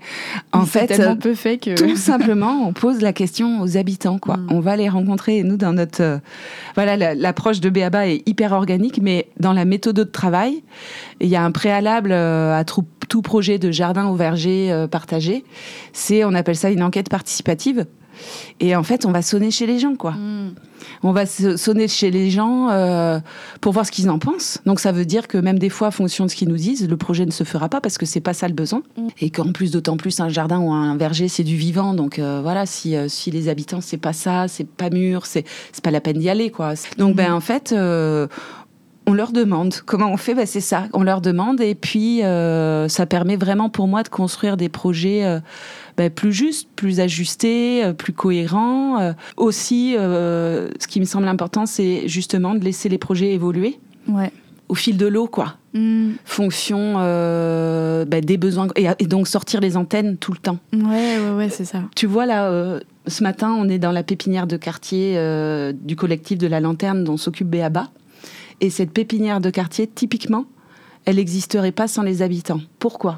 en 0.51 0.65
fait, 0.65 0.99
peu 1.19 1.36
fait 1.36 1.57
que... 1.57 1.75
tout 1.75 1.95
simplement, 1.95 2.67
on 2.67 2.73
pose 2.73 3.01
la 3.01 3.13
question 3.13 3.62
aux 3.62 3.77
habitants. 3.77 4.17
Quoi. 4.17 4.38
Mm. 4.38 4.47
On 4.49 4.59
va 4.59 4.75
les 4.75 4.89
rencontrer. 4.89 5.43
nous, 5.43 5.57
dans 5.57 5.73
notre 5.73 6.01
euh, 6.01 6.17
voilà, 6.75 7.13
l'approche 7.13 7.59
de 7.59 7.69
Béaba 7.69 8.07
est 8.07 8.27
hyper 8.27 8.53
organique, 8.53 8.99
mais 9.01 9.27
dans 9.39 9.53
la 9.53 9.65
méthode 9.65 9.95
de 9.95 10.03
travail, 10.03 10.63
il 11.21 11.27
y 11.27 11.36
a 11.36 11.43
un 11.43 11.51
préalable 11.51 12.12
euh, 12.12 12.57
à 12.57 12.63
tout, 12.63 12.86
projet 13.21 13.59
de 13.59 13.71
jardin 13.71 14.07
au 14.07 14.15
verger 14.15 14.71
euh, 14.71 14.88
partagé. 14.88 15.43
C'est, 15.93 16.23
on 16.25 16.33
appelle 16.33 16.55
ça 16.55 16.71
une 16.71 16.81
enquête 16.81 17.09
participative. 17.09 17.86
Et 18.60 18.76
en 18.76 18.84
fait, 18.84 19.06
on 19.06 19.12
va 19.12 19.21
sonner 19.21 19.52
chez 19.52 19.65
les 19.65 19.80
gens, 19.80 19.95
quoi. 19.95 20.12
Mm. 20.12 20.56
On 21.02 21.12
va 21.12 21.26
sonner 21.26 21.88
chez 21.88 22.12
les 22.12 22.30
gens 22.30 22.69
euh, 22.69 23.19
pour 23.62 23.73
voir 23.73 23.86
ce 23.86 23.91
qu'ils 23.91 24.10
en 24.10 24.19
pensent. 24.19 24.60
Donc 24.65 24.80
ça 24.80 24.91
veut 24.91 25.06
dire 25.06 25.28
que 25.28 25.38
même 25.38 25.60
des 25.60 25.69
fois, 25.69 25.89
en 25.89 25.91
fonction 25.91 26.26
de 26.26 26.30
ce 26.30 26.36
qu'ils 26.36 26.49
nous 26.49 26.58
disent, 26.58 26.88
le 26.88 26.97
projet 26.97 27.26
ne 27.26 27.32
se 27.32 27.43
fera 27.43 27.69
pas 27.69 27.82
parce 27.82 27.97
que 27.97 28.06
c'est 28.06 28.21
pas 28.21 28.34
ça 28.34 28.47
le 28.47 28.54
besoin. 28.54 28.82
Mm. 28.97 29.08
Et 29.19 29.30
qu'en 29.30 29.52
plus, 29.52 29.71
d'autant 29.71 29.97
plus, 29.97 30.19
un 30.19 30.30
jardin 30.30 30.60
ou 30.60 30.71
un 30.71 30.95
verger, 30.97 31.28
c'est 31.28 31.43
du 31.43 31.56
vivant. 31.56 31.93
Donc 31.93 32.19
euh, 32.19 32.39
voilà, 32.41 32.65
si, 32.65 32.95
euh, 32.95 33.08
si 33.08 33.32
les 33.32 33.49
habitants, 33.49 33.82
c'est 33.82 33.97
pas 33.97 34.13
ça, 34.13 34.47
c'est 34.47 34.67
pas 34.67 34.89
mûr, 34.89 35.26
c'est 35.26 35.45
pas 35.84 35.91
la 35.91 36.02
peine 36.02 36.17
d'y 36.17 36.30
aller, 36.30 36.49
quoi. 36.49 36.73
Donc 36.97 37.15
ben 37.15 37.34
en 37.34 37.41
fait 37.41 37.76
on 39.06 39.13
leur 39.13 39.34
demande. 39.34 39.76
Comment 39.86 40.10
on 40.10 40.15
fait? 40.15 40.34
Ben, 40.34 40.45
C'est 40.45 40.62
ça, 40.62 40.86
on 40.93 41.04
leur 41.04 41.19
demande. 41.19 41.60
Et 41.60 41.76
puis, 41.76 42.21
ça 42.21 43.06
permet 43.06 43.36
vraiment 43.36 43.69
pour 43.69 43.89
moi 43.89 44.02
de 44.02 44.08
construire 44.08 44.56
des 44.56 44.69
projets 44.69 45.41
ben, 45.97 46.10
plus 46.10 46.32
juste, 46.32 46.69
plus 46.75 46.99
ajusté, 46.99 47.84
euh, 47.84 47.93
plus 47.93 48.13
cohérent. 48.13 48.99
Euh, 48.99 49.13
aussi, 49.38 49.95
euh, 49.97 50.69
ce 50.79 50.88
qui 50.88 50.99
me 50.99 51.06
semble 51.06 51.27
important, 51.27 51.65
c'est 51.65 52.08
justement 52.08 52.56
de 52.56 52.63
laisser 52.63 52.89
les 52.89 52.97
projets 52.97 53.34
évoluer. 53.34 53.79
Ouais. 54.08 54.32
Au 54.69 54.75
fil 54.75 54.97
de 54.97 55.06
l'eau, 55.06 55.27
quoi. 55.27 55.56
Hmm. 55.73 56.12
Fonction 56.25 56.95
ben, 56.95 58.25
des 58.25 58.38
besoins. 58.38 58.67
Et, 58.75 59.06
donc 59.06 59.27
sortir 59.27 59.60
les 59.60 59.77
antennes 59.77 60.17
tout 60.17 60.32
le 60.32 60.38
temps. 60.38 60.58
Ouais, 60.73 61.19
ouais, 61.19 61.32
ouais, 61.36 61.49
c'est 61.49 61.65
ça. 61.65 61.82
Tu 61.95 62.08
vois, 62.08 62.25
là, 62.25 62.79
ce 63.06 63.23
matin, 63.23 63.56
on 63.58 63.67
est 63.69 63.79
dans 63.79 63.91
la 63.91 64.03
pépinière 64.03 64.47
de 64.47 64.58
quartier 64.58 65.19
du 65.73 65.95
collectif 65.95 66.38
de 66.38 66.47
la 66.47 66.60
Lanterne 66.60 67.03
dont 67.03 67.17
s'occupe 67.17 67.49
Béaba. 67.49 67.89
Et 68.62 68.69
cette 68.69 68.91
pépinière 68.91 69.41
de 69.41 69.49
quartier, 69.49 69.88
typiquement, 69.88 70.45
elle 71.06 71.17
n'existerait 71.17 71.71
pas 71.71 71.88
sans 71.88 72.01
les 72.01 72.21
habitants. 72.21 72.62
Pourquoi? 72.79 73.17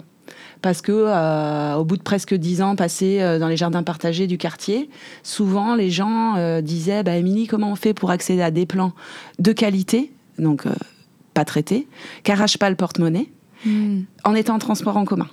Parce 0.62 0.82
que 0.82 0.92
euh, 0.92 1.76
au 1.76 1.86
bout 1.86 1.98
de 1.98 2.02
presque 2.02 2.34
dix 2.34 2.62
ans 2.62 2.76
passés 2.76 3.22
euh, 3.22 3.40
dans 3.40 3.48
les 3.48 3.58
jardins 3.58 3.84
partagés 3.84 4.28
du 4.28 4.38
quartier, 4.38 4.90
souvent 5.24 5.76
les 5.76 5.90
gens 5.90 6.36
euh, 6.38 6.62
disaient 6.62 7.04
bah, 7.04 7.16
Émilie, 7.16 7.48
comment 7.48 7.72
on 7.72 7.76
fait 7.76 7.94
pour 7.94 8.12
accéder 8.12 8.42
à 8.42 8.52
des 8.52 8.66
plans 8.66 8.94
de 9.40 9.52
qualité, 9.52 10.12
donc 10.40 10.64
pas 11.34 11.46
traités, 11.46 11.88
qu'arrachent 12.24 12.58
pas 12.58 12.70
le 12.70 12.76
porte-monnaie, 12.76 13.30
hmm. 13.66 14.02
en 14.24 14.36
étant 14.36 14.56
en 14.56 14.60
transport 14.60 14.98
en 14.98 15.06
commun 15.06 15.28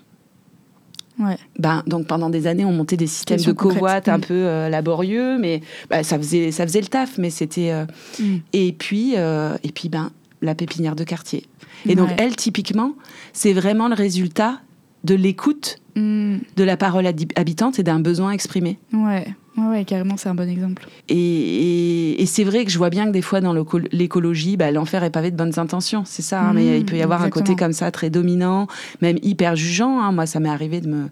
Ouais. 1.19 1.37
Ben, 1.59 1.83
donc 1.87 2.07
pendant 2.07 2.31
des 2.31 2.47
années, 2.47 2.65
on 2.65 2.73
montait 2.73 2.97
des 2.97 3.07
systèmes 3.07 3.39
de 3.39 3.53
covoite 3.53 4.09
un 4.09 4.17
hmm. 4.17 4.23
peu 4.23 4.69
laborieux, 4.69 5.39
mais 5.39 5.61
bah, 5.91 6.03
ça, 6.03 6.17
faisait, 6.17 6.51
ça 6.51 6.67
faisait 6.67 6.81
le 6.81 6.87
taf, 6.87 7.19
mais 7.19 7.31
c'était... 7.31 7.73
Hmm. 8.19 8.39
Et 8.53 8.73
puis, 8.73 9.15
et 9.15 9.73
puis 9.73 9.89
ben, 9.89 10.11
la 10.41 10.55
pépinière 10.55 10.97
de 10.97 11.05
quartier. 11.05 11.47
Et 11.87 11.95
donc, 11.95 12.11
elle, 12.19 12.37
typiquement, 12.37 12.95
c'est 13.33 13.53
vraiment 13.53 13.89
le 13.89 13.95
résultat 13.95 14.61
de 15.05 15.15
l'écoute 15.15 15.79
hmm. 15.97 16.39
de 16.57 16.65
la 16.65 16.77
parole 16.77 17.07
habitante 17.07 17.79
et 17.79 17.83
d'un 17.83 18.01
besoin 18.01 18.33
exprimé. 18.33 18.79
Ouais. 18.93 19.27
Ouais, 19.57 19.85
carrément, 19.85 20.17
c'est 20.17 20.31
un 20.31 20.35
bon 20.35 20.49
exemple. 20.49 20.89
Et, 21.11 22.25
c'est 22.27 22.45
vrai 22.45 22.65
que 22.65 22.71
je 22.71 22.79
vois 22.79 22.89
bien 22.89 23.07
que 23.07 23.11
des 23.11 23.21
fois, 23.21 23.43
dans 23.43 23.55
l'écologie, 23.93 24.57
bah, 24.57 24.71
l'enfer 24.71 25.05
est 25.05 25.11
pavé 25.11 25.31
de 25.31 25.37
bonnes 25.37 25.59
intentions. 25.59 26.05
C'est 26.07 26.23
ça, 26.23 26.41
hein, 26.41 26.53
mais 26.55 26.79
il 26.79 26.87
peut 26.87 26.97
y 26.97 27.03
avoir 27.03 27.23
un 27.23 27.29
côté 27.29 27.55
comme 27.57 27.75
ça, 27.75 27.91
très 27.91 28.09
dominant, 28.09 28.67
même 29.03 29.19
hyper 29.23 29.55
jugeant. 29.55 30.01
Hein. 30.01 30.13
Moi, 30.13 30.25
ça 30.25 30.41
m'est 30.41 30.49
arrivé 30.49 30.81
de 30.81 30.89
me, 30.89 31.09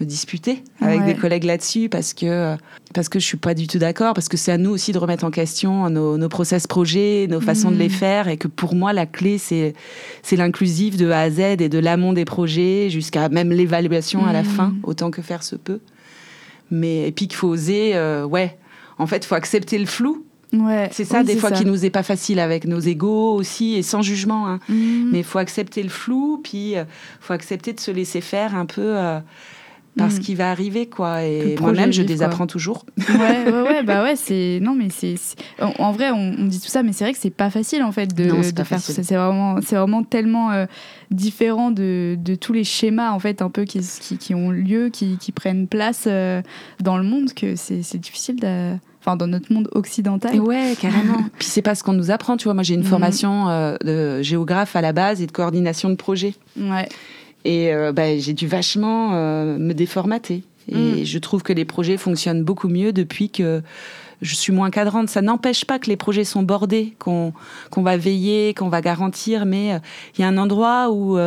disputer 0.00 0.64
avec 0.80 1.04
des 1.04 1.14
collègues 1.14 1.44
là-dessus 1.44 1.88
parce 1.88 2.12
que, 2.14 2.56
parce 2.92 3.08
que 3.08 3.20
je 3.20 3.24
suis 3.24 3.36
pas 3.36 3.54
du 3.54 3.68
tout 3.68 3.78
d'accord, 3.78 4.12
parce 4.12 4.28
que 4.28 4.36
c'est 4.36 4.50
à 4.50 4.58
nous 4.58 4.70
aussi 4.70 4.92
de 4.92 4.98
remettre 4.98 5.24
en 5.24 5.30
question 5.30 5.88
nos, 5.88 6.18
nos 6.18 6.28
process 6.28 6.66
projets, 6.66 7.26
nos 7.30 7.40
façons 7.40 7.70
de 7.70 7.76
les 7.76 7.86
mm. 7.86 7.92
faire, 7.92 8.28
et 8.28 8.36
que 8.36 8.48
pour 8.48 8.74
moi, 8.74 8.92
la 8.92 9.06
clé, 9.06 9.38
c'est 9.38 9.72
l'inclusif 10.32 10.96
de 10.96 11.10
A 11.10 11.20
à 11.20 11.30
Z 11.30 11.38
et 11.60 11.68
de 11.68 11.78
l'amont 11.78 12.12
des 12.12 12.24
projets 12.24 12.90
jusqu'à 12.90 13.28
même 13.28 13.50
l'évaluation 13.50 14.26
à 14.26 14.32
la 14.32 14.42
mm. 14.42 14.46
fin, 14.46 14.74
autant 14.82 15.12
que 15.12 15.22
faire 15.22 15.44
se 15.44 15.54
peut. 15.54 15.80
Mais 16.74 17.08
et 17.08 17.12
puis 17.12 17.28
qu'il 17.28 17.36
faut 17.36 17.48
oser, 17.48 17.94
euh, 17.94 18.24
ouais. 18.24 18.56
En 18.98 19.06
fait, 19.06 19.18
il 19.18 19.26
faut 19.26 19.34
accepter 19.34 19.78
le 19.78 19.86
flou. 19.86 20.24
Ouais. 20.52 20.88
C'est 20.92 21.04
ça, 21.04 21.24
des 21.24 21.36
fois, 21.36 21.50
qui 21.50 21.64
nous 21.64 21.84
est 21.84 21.90
pas 21.90 22.02
facile 22.02 22.38
avec 22.38 22.64
nos 22.64 22.78
égaux 22.78 23.34
aussi, 23.34 23.74
et 23.74 23.82
sans 23.82 24.02
jugement. 24.02 24.46
Hein. 24.48 24.60
Mhm. 24.68 25.10
Mais 25.12 25.18
il 25.18 25.24
faut 25.24 25.38
accepter 25.38 25.82
le 25.82 25.88
flou, 25.88 26.40
puis 26.42 26.72
il 26.72 26.78
euh, 26.78 26.84
faut 27.20 27.32
accepter 27.32 27.72
de 27.72 27.80
se 27.80 27.90
laisser 27.90 28.20
faire 28.20 28.54
un 28.54 28.66
peu. 28.66 28.96
Euh, 28.96 29.20
parce 29.96 30.16
mm. 30.16 30.20
qu'il 30.20 30.36
va 30.36 30.50
arriver 30.50 30.86
quoi 30.86 31.22
et 31.22 31.56
moi-même 31.60 31.92
je 31.92 32.02
désapprends 32.02 32.46
toujours 32.46 32.84
ouais 33.08 33.44
ouais 33.50 33.62
ouais 33.62 33.82
bah 33.82 34.02
ouais 34.02 34.16
c'est 34.16 34.58
non 34.60 34.74
mais 34.74 34.88
c'est 34.90 35.14
en, 35.60 35.92
vrai 35.92 36.10
on, 36.10 36.46
dit 36.46 36.60
tout 36.60 36.68
ça 36.68 36.82
mais 36.82 36.92
c'est 36.92 37.04
vrai 37.04 37.12
que 37.12 37.18
c'est 37.18 37.30
pas 37.30 37.50
facile 37.50 37.82
en 37.82 37.92
fait 37.92 38.14
de, 38.14 38.24
de 38.24 38.64
faire 38.64 38.82
tout 38.82 38.92
ça 38.92 39.02
c'est 39.02 39.16
vraiment 39.16 39.56
c'est 39.62 39.76
vraiment 39.76 40.02
tellement 40.02 40.50
euh, 40.50 40.66
différent 41.10 41.70
de, 41.70 42.16
de, 42.18 42.34
tous 42.34 42.52
les 42.52 42.64
schémas 42.64 43.12
en 43.12 43.18
fait 43.18 43.42
un 43.42 43.50
peu 43.50 43.64
qui, 43.64 43.80
qui, 44.00 44.18
qui 44.18 44.34
ont 44.34 44.50
lieu 44.50 44.88
qui, 44.88 45.16
qui 45.18 45.32
prennent 45.32 45.68
place 45.68 46.04
euh, 46.06 46.42
dans 46.82 46.96
le 46.96 47.04
monde 47.04 47.32
que 47.32 47.54
c'est 47.56 47.98
difficile 47.98 48.40
de 48.40 48.74
enfin 49.04 49.16
dans 49.16 49.26
notre 49.26 49.52
monde 49.52 49.68
occidental. 49.72 50.40
Ouais, 50.40 50.74
carrément. 50.80 51.18
Puis 51.38 51.48
c'est 51.48 51.62
pas 51.62 51.74
ce 51.74 51.82
qu'on 51.82 51.92
nous 51.92 52.10
apprend, 52.10 52.36
tu 52.36 52.44
vois. 52.44 52.54
Moi, 52.54 52.62
j'ai 52.62 52.74
une 52.74 52.80
mm. 52.80 52.84
formation 52.84 53.48
euh, 53.48 53.76
de 53.84 54.22
géographe 54.22 54.76
à 54.76 54.80
la 54.80 54.92
base 54.92 55.20
et 55.20 55.26
de 55.26 55.32
coordination 55.32 55.90
de 55.90 55.94
projet. 55.94 56.34
Ouais. 56.56 56.88
Et 57.44 57.72
euh, 57.72 57.92
bah, 57.92 58.18
j'ai 58.18 58.32
dû 58.32 58.46
vachement 58.46 59.14
euh, 59.14 59.58
me 59.58 59.74
déformater. 59.74 60.42
Et 60.68 61.02
mm. 61.02 61.04
je 61.04 61.18
trouve 61.18 61.42
que 61.42 61.52
les 61.52 61.66
projets 61.66 61.98
fonctionnent 61.98 62.42
beaucoup 62.42 62.68
mieux 62.68 62.92
depuis 62.92 63.28
que 63.28 63.62
je 64.22 64.34
suis 64.34 64.52
moins 64.52 64.70
cadrante. 64.70 65.10
Ça 65.10 65.20
n'empêche 65.20 65.66
pas 65.66 65.78
que 65.78 65.88
les 65.88 65.96
projets 65.96 66.24
sont 66.24 66.42
bordés, 66.42 66.94
qu'on 66.98 67.32
va 67.76 67.96
veiller, 67.98 68.54
qu'on 68.54 68.70
va 68.70 68.80
garantir, 68.80 69.44
mais 69.44 69.74
euh, 69.74 69.78
il 70.16 70.22
y 70.22 70.24
a 70.24 70.28
un 70.28 70.38
endroit 70.38 70.90
où, 70.90 71.18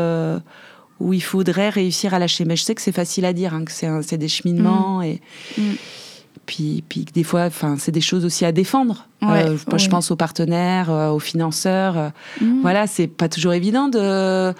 où 0.99 1.13
il 1.13 1.21
faudrait 1.21 1.69
réussir 1.69 2.15
à 2.15 2.19
lâcher. 2.19 2.45
Mais 2.45 2.55
je 2.55 2.63
sais 2.63 2.73
que 2.73 2.81
c'est 2.81 2.91
facile 2.91 3.25
à 3.25 3.33
dire, 3.33 3.53
hein, 3.53 3.63
que 3.63 3.71
c'est 3.71 4.17
des 4.17 4.27
cheminements. 4.27 4.99
Mm. 4.99 5.03
Et, 5.03 5.21
mm. 5.57 5.75
Puis, 6.47 6.83
puis 6.89 7.05
des 7.13 7.23
fois, 7.23 7.45
enfin, 7.45 7.75
c'est 7.77 7.91
des 7.91 8.01
choses 8.01 8.25
aussi 8.25 8.43
à 8.45 8.51
défendre. 8.51 9.05
Euh, 9.21 9.57
je 9.77 9.87
pense 9.89 10.09
aux 10.09 10.15
partenaires, 10.15 10.89
euh, 10.89 11.11
aux 11.11 11.19
financeurs. 11.19 12.11
Mhm. 12.41 12.61
Voilà, 12.61 12.87
c'est 12.87 13.07
pas 13.07 13.29
toujours 13.29 13.53
évident 13.53 13.87
de, 13.87 14.53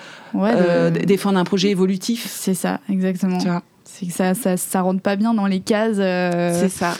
défendre 1.05 1.39
un 1.39 1.43
projet 1.43 1.69
évolutif. 1.69 2.27
C'est 2.29 2.53
ça, 2.53 2.79
exactement. 2.89 3.39
C'est 3.85 4.05
que 4.05 4.13
ça, 4.13 4.35
ça, 4.35 4.57
ça 4.57 4.81
rentre 4.81 5.01
pas 5.01 5.15
bien 5.15 5.33
dans 5.33 5.47
les 5.47 5.61
cases. 5.61 5.97
c'est 5.97 6.69
ça 6.69 6.93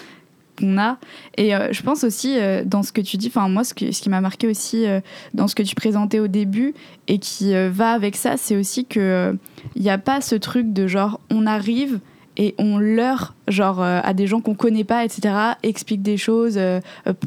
qu'on 0.57 0.77
a. 0.77 0.97
Et 1.37 1.55
euh, 1.55 1.71
je 1.71 1.81
pense 1.83 2.03
aussi 2.03 2.37
euh, 2.37 2.63
dans 2.65 2.83
ce 2.83 2.91
que 2.91 3.01
tu 3.01 3.17
dis, 3.17 3.27
enfin 3.27 3.47
moi 3.49 3.63
ce, 3.63 3.73
ce 3.73 4.01
qui 4.01 4.09
m'a 4.09 4.21
marqué 4.21 4.47
aussi 4.47 4.85
euh, 4.85 4.99
dans 5.33 5.47
ce 5.47 5.55
que 5.55 5.63
tu 5.63 5.75
présentais 5.75 6.19
au 6.19 6.27
début 6.27 6.73
et 7.07 7.19
qui 7.19 7.53
va 7.69 7.91
avec 7.91 8.15
ça, 8.15 8.37
c'est 8.37 8.55
aussi 8.55 8.85
que 8.85 9.37
il 9.75 9.81
n'y 9.81 9.89
a 9.89 9.97
pas 9.97 10.21
ce 10.21 10.35
truc 10.35 10.73
de 10.73 10.87
genre 10.87 11.19
on 11.29 11.45
arrive 11.45 11.99
et 12.37 12.55
on 12.57 12.77
leur 12.77 13.33
genre 13.47 13.81
à 13.81 14.13
des 14.13 14.27
gens 14.27 14.41
qu'on 14.41 14.55
connaît 14.55 14.83
pas 14.83 15.03
etc 15.03 15.33
explique 15.63 16.01
des 16.01 16.17
choses 16.17 16.59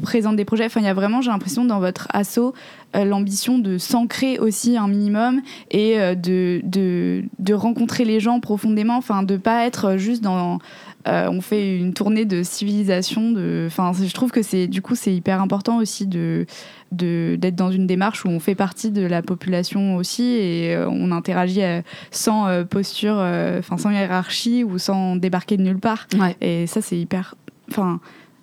présente 0.03 0.35
des 0.35 0.45
projets. 0.45 0.65
Enfin 0.65 0.79
il 0.79 0.85
y 0.85 0.89
a 0.89 0.93
vraiment 0.93 1.21
j'ai 1.21 1.31
l'impression 1.31 1.65
dans 1.65 1.79
votre 1.79 2.07
assaut 2.13 2.53
l'ambition 2.93 3.57
de 3.57 3.77
s'ancrer 3.77 4.37
aussi 4.39 4.77
un 4.77 4.87
minimum 4.87 5.41
et 5.71 5.97
de, 6.15 6.61
de, 6.63 7.23
de 7.39 7.53
rencontrer 7.53 8.05
les 8.05 8.19
gens 8.19 8.39
profondément. 8.39 8.97
Enfin 8.97 9.23
de 9.23 9.37
pas 9.37 9.65
être 9.65 9.97
juste 9.97 10.21
dans 10.21 10.59
euh, 11.07 11.29
on 11.29 11.41
fait 11.41 11.77
une 11.77 11.93
tournée 11.93 12.25
de 12.25 12.43
civilisation. 12.43 13.31
De... 13.31 13.65
Enfin, 13.67 13.91
je 13.93 14.13
trouve 14.13 14.31
que 14.31 14.41
c'est 14.41 14.67
du 14.67 14.81
coup 14.81 14.95
c'est 14.95 15.13
hyper 15.13 15.41
important 15.41 15.77
aussi 15.77 16.07
de 16.07 16.45
d'être 16.91 17.55
dans 17.55 17.71
une 17.71 17.87
démarche 17.87 18.25
où 18.25 18.27
on 18.27 18.41
fait 18.41 18.55
partie 18.55 18.91
de 18.91 19.05
la 19.05 19.21
population 19.21 19.95
aussi 19.95 20.23
et 20.23 20.75
euh, 20.75 20.89
on 20.89 21.11
interagit 21.11 21.63
euh, 21.63 21.81
sans 22.11 22.65
posture, 22.65 23.15
enfin 23.15 23.77
sans 23.77 23.91
hiérarchie 23.91 24.63
ou 24.63 24.77
sans 24.77 25.15
débarquer 25.15 25.55
de 25.57 25.63
nulle 25.63 25.79
part. 25.79 26.07
Et 26.41 26.67
ça 26.67 26.81
c'est 26.81 26.97
hyper, 26.97 27.35
enfin 27.69 27.99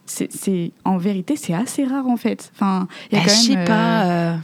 c'est 0.06 0.72
en 0.86 0.96
vérité 0.96 1.36
c'est 1.36 1.52
assez 1.52 1.84
rare 1.84 2.06
en 2.06 2.16
fait. 2.16 2.50
Enfin, 2.54 2.88
il 3.12 3.18
y 3.18 3.20
a 3.20 3.24
bah, 3.24 3.30
je 3.30 3.34
sais 3.34 3.64
pas. 3.64 4.38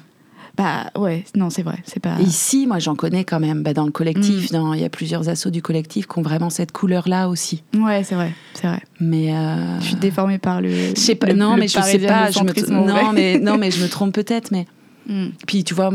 Bah 0.56 0.90
ouais, 0.96 1.24
non, 1.34 1.50
c'est 1.50 1.62
vrai, 1.62 1.78
c'est 1.84 2.00
pas. 2.00 2.16
Ici, 2.20 2.66
moi, 2.66 2.78
j'en 2.78 2.94
connais 2.94 3.24
quand 3.24 3.40
même. 3.40 3.62
Bah, 3.62 3.74
dans 3.74 3.84
le 3.84 3.90
collectif, 3.90 4.52
mm. 4.52 4.74
il 4.74 4.80
y 4.80 4.84
a 4.84 4.88
plusieurs 4.88 5.28
assauts 5.28 5.50
du 5.50 5.62
collectif 5.62 6.06
qui 6.06 6.18
ont 6.18 6.22
vraiment 6.22 6.50
cette 6.50 6.70
couleur-là 6.70 7.28
aussi. 7.28 7.64
Ouais, 7.76 8.04
c'est 8.04 8.14
vrai, 8.14 8.32
c'est 8.54 8.68
vrai. 8.68 8.80
Mais 9.00 9.34
euh... 9.34 9.80
je 9.80 9.86
suis 9.86 9.96
déformée 9.96 10.38
par 10.38 10.60
le. 10.60 10.70
Je 10.70 11.00
sais 11.00 11.16
pas. 11.16 11.32
non, 11.32 11.56
mais 11.56 11.66
je 11.66 11.80
sais 11.80 11.98
pas. 11.98 12.30
Je 12.30 12.40
me... 12.40 12.86
non, 12.86 13.12
mais 13.12 13.38
non, 13.40 13.58
mais 13.58 13.70
je 13.72 13.82
me 13.82 13.88
trompe 13.88 14.14
peut-être. 14.14 14.52
Mais 14.52 14.66
mm. 15.08 15.28
puis 15.46 15.64
tu 15.64 15.74
vois. 15.74 15.90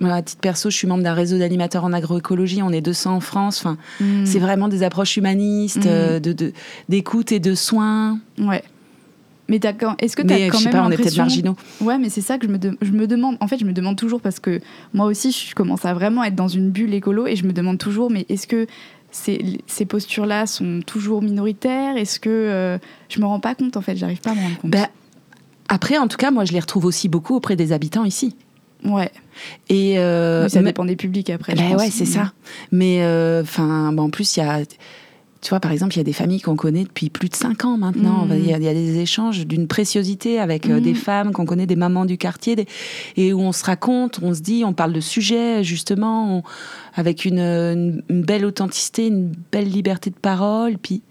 Moi, 0.00 0.12
à 0.12 0.22
titre 0.22 0.40
perso, 0.40 0.70
je 0.70 0.76
suis 0.76 0.86
membre 0.86 1.02
d'un 1.02 1.12
réseau 1.12 1.38
d'animateurs 1.38 1.82
en 1.82 1.92
agroécologie. 1.92 2.62
On 2.62 2.70
est 2.70 2.80
200 2.80 3.16
en 3.16 3.20
France. 3.20 3.58
Enfin, 3.58 3.76
mm. 4.00 4.26
c'est 4.26 4.38
vraiment 4.38 4.68
des 4.68 4.84
approches 4.84 5.16
humanistes, 5.16 5.86
euh, 5.86 6.20
de 6.20 6.52
d'écoute 6.88 7.32
et 7.32 7.40
de 7.40 7.54
soins. 7.54 8.20
Ouais. 8.38 8.62
Mais 9.48 9.56
est-ce 9.56 10.14
que 10.14 10.22
tu 10.22 10.32
as 10.32 10.48
quand 10.48 10.58
je 10.58 10.64
sais 10.64 10.70
pas, 10.70 10.84
on 10.84 10.90
est 10.90 10.96
peut-être 10.96 11.16
marginaux. 11.16 11.56
Ouais, 11.80 11.98
mais 11.98 12.10
c'est 12.10 12.20
ça 12.20 12.38
que 12.38 12.46
je 12.46 12.52
me, 12.52 12.58
je 12.82 12.92
me 12.92 13.06
demande. 13.06 13.36
En 13.40 13.48
fait, 13.48 13.58
je 13.58 13.64
me 13.64 13.72
demande 13.72 13.96
toujours 13.96 14.20
parce 14.20 14.40
que 14.40 14.60
moi 14.92 15.06
aussi, 15.06 15.32
je 15.32 15.54
commence 15.54 15.84
à 15.86 15.94
vraiment 15.94 16.22
être 16.22 16.34
dans 16.34 16.48
une 16.48 16.70
bulle 16.70 16.92
écolo 16.92 17.26
et 17.26 17.34
je 17.34 17.46
me 17.46 17.52
demande 17.52 17.78
toujours, 17.78 18.10
mais 18.10 18.26
est-ce 18.28 18.46
que 18.46 18.66
ces, 19.10 19.58
ces 19.66 19.86
postures-là 19.86 20.46
sont 20.46 20.80
toujours 20.86 21.22
minoritaires? 21.22 21.96
Est-ce 21.96 22.20
que 22.20 22.28
euh, 22.28 22.78
je 23.08 23.20
me 23.20 23.26
rends 23.26 23.40
pas 23.40 23.54
compte 23.54 23.78
en 23.78 23.80
fait? 23.80 23.96
J'arrive 23.96 24.20
pas 24.20 24.32
à 24.32 24.34
me 24.34 24.42
rendre 24.42 24.58
compte. 24.58 24.70
Bah, 24.70 24.88
après, 25.68 25.96
en 25.96 26.08
tout 26.08 26.18
cas, 26.18 26.30
moi, 26.30 26.44
je 26.44 26.52
les 26.52 26.60
retrouve 26.60 26.84
aussi 26.84 27.08
beaucoup 27.08 27.34
auprès 27.34 27.56
des 27.56 27.72
habitants 27.72 28.04
ici. 28.04 28.36
Ouais. 28.84 29.10
Et 29.68 29.98
euh, 29.98 30.48
ça 30.48 30.62
dépend 30.62 30.84
des 30.84 30.96
publics 30.96 31.30
après. 31.30 31.54
Bah 31.54 31.76
ouais, 31.76 31.90
c'est 31.90 32.04
ça. 32.04 32.32
Mais 32.70 33.02
euh, 33.02 33.42
enfin, 33.42 33.96
en 33.96 34.10
plus, 34.10 34.36
il 34.36 34.40
y 34.40 34.42
a 34.42 34.60
tu 35.40 35.50
vois, 35.50 35.60
par 35.60 35.70
exemple, 35.70 35.94
il 35.94 35.98
y 35.98 36.00
a 36.00 36.04
des 36.04 36.12
familles 36.12 36.40
qu'on 36.40 36.56
connaît 36.56 36.84
depuis 36.84 37.10
plus 37.10 37.28
de 37.28 37.36
5 37.36 37.64
ans 37.64 37.78
maintenant. 37.78 38.26
Mm. 38.26 38.32
Il, 38.32 38.46
y 38.46 38.52
a, 38.52 38.58
des 38.58 38.98
échanges 38.98 39.46
d'une 39.46 39.68
préciosité 39.68 40.40
avec 40.40 40.66
euh, 40.66 40.80
des 40.80 40.92
mm. 40.92 40.96
femmes 40.96 41.32
qu'on 41.32 41.46
connaît, 41.46 41.66
des 41.66 41.76
mamans 41.76 42.06
du 42.06 42.18
quartier, 42.18 42.66
et 43.16 43.32
où 43.32 43.40
on 43.40 43.52
se 43.52 43.64
raconte, 43.64 44.18
on 44.22 44.34
se 44.34 44.40
dit, 44.40 44.64
on 44.64 44.72
parle 44.72 44.92
de 44.92 45.00
sujets, 45.00 45.62
justement, 45.62 46.42
avec 46.94 47.24
une, 47.24 48.02
belle 48.08 48.44
authenticité, 48.44 49.06
une 49.06 49.32
belle 49.52 49.68
liberté 49.68 50.10
de 50.10 50.16
parole. 50.16 50.76
Puis. 50.78 51.02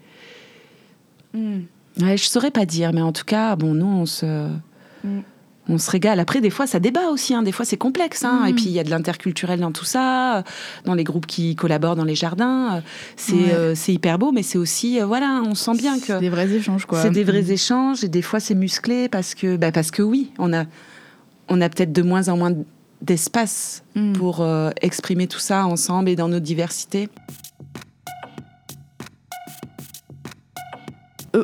Mm. 1.34 1.60
Ouais, 2.02 2.18
je 2.18 2.26
saurais 2.26 2.52
pas 2.52 2.66
dire, 2.66 2.94
mais 2.94 3.02
en 3.02 3.12
tout 3.12 3.26
cas, 3.26 3.56
bon, 3.56 3.74
nous, 3.74 3.86
on 3.86 4.06
se 4.06 4.50
on 5.70 5.78
se 5.78 5.90
régale. 5.92 6.20
Après, 6.20 6.42
des 6.42 6.50
fois, 6.50 6.68
ça 6.68 6.80
débat 6.80 7.10
aussi. 7.10 7.34
Hein. 7.34 7.44
Des 7.44 7.52
fois, 7.52 7.66
c'est 7.66 7.78
complexe. 7.78 8.24
Hein. 8.24 8.46
Et 8.48 8.54
mm. 8.54 8.56
puis, 8.56 8.66
il 8.66 8.72
y 8.72 8.80
a 8.80 8.84
de 8.84 8.90
l'interculturel 8.90 9.60
dans 9.60 9.72
tout 9.72 9.86
ça, 9.86 10.44
dans 10.86 10.94
les 10.94 11.04
groupes 11.04 11.26
qui 11.26 11.56
collaborent 11.56 11.96
dans 11.96 12.06
les 12.06 12.16
jardins. 12.16 12.82
C'est 13.16 13.54
euh, 13.54 13.76
hyper 13.88 14.20
beau, 14.20 14.32
mais 14.32 14.44
c'est 14.44 14.58
aussi, 14.58 15.02
euh, 15.02 15.06
voilà, 15.06 15.42
on 15.46 15.56
sent 15.56 15.76
bien 15.78 16.00
que. 16.00 16.06
C'est 16.08 16.20
des 16.20 16.30
vrais 16.30 16.50
échanges, 16.52 16.86
quoi. 16.86 17.02
C'est 17.02 17.10
des 17.10 17.24
vrais 17.24 17.42
mm. 17.42 17.52
échanges. 17.52 18.04
Et 18.04 18.10
des 18.10 18.22
fois, 18.22 18.40
c'est 18.40 18.56
musclé 18.56 19.10
parce 19.10 19.36
que, 19.36 19.58
bah, 19.58 19.72
parce 19.72 19.92
que 19.92 20.02
oui, 20.02 20.32
on 20.40 20.54
a, 20.54 20.66
on 21.50 21.62
a 21.62 21.70
peut-être 21.70 21.94
de 21.94 22.02
moins 22.02 22.30
en 22.30 22.38
moins 22.38 22.54
d'espace 23.02 23.84
mm. 23.96 24.14
pour 24.14 24.42
euh, 24.42 24.70
exprimer 24.82 25.28
tout 25.28 25.40
ça 25.40 25.66
ensemble 25.66 26.10
et 26.10 26.16
dans 26.16 26.30
notre 26.30 26.46
diversité. 26.46 27.10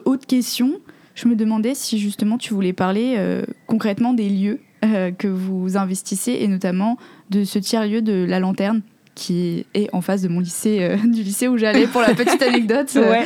autre 0.05 0.25
question 0.25 0.79
je 1.15 1.27
me 1.27 1.35
demandais 1.35 1.75
si 1.75 1.99
justement 1.99 2.37
tu 2.37 2.53
voulais 2.53 2.73
parler 2.73 3.15
euh, 3.17 3.43
concrètement 3.67 4.13
des 4.13 4.29
lieux 4.29 4.59
euh, 4.83 5.11
que 5.11 5.27
vous 5.27 5.77
investissez 5.77 6.37
et 6.41 6.47
notamment 6.47 6.97
de 7.29 7.43
ce 7.43 7.59
tiers-lieu 7.59 8.01
de 8.01 8.25
la 8.27 8.39
lanterne 8.39 8.81
qui 9.15 9.67
est 9.75 9.93
en 9.93 10.01
face 10.01 10.23
de 10.23 10.27
mon 10.27 10.39
lycée, 10.39 10.79
euh, 10.81 10.97
du 11.03 11.21
lycée 11.21 11.47
où 11.47 11.57
j'allais 11.57 11.85
pour 11.85 12.01
la 12.01 12.13
petite 12.15 12.41
anecdote. 12.41 12.89
ouais. 12.95 13.25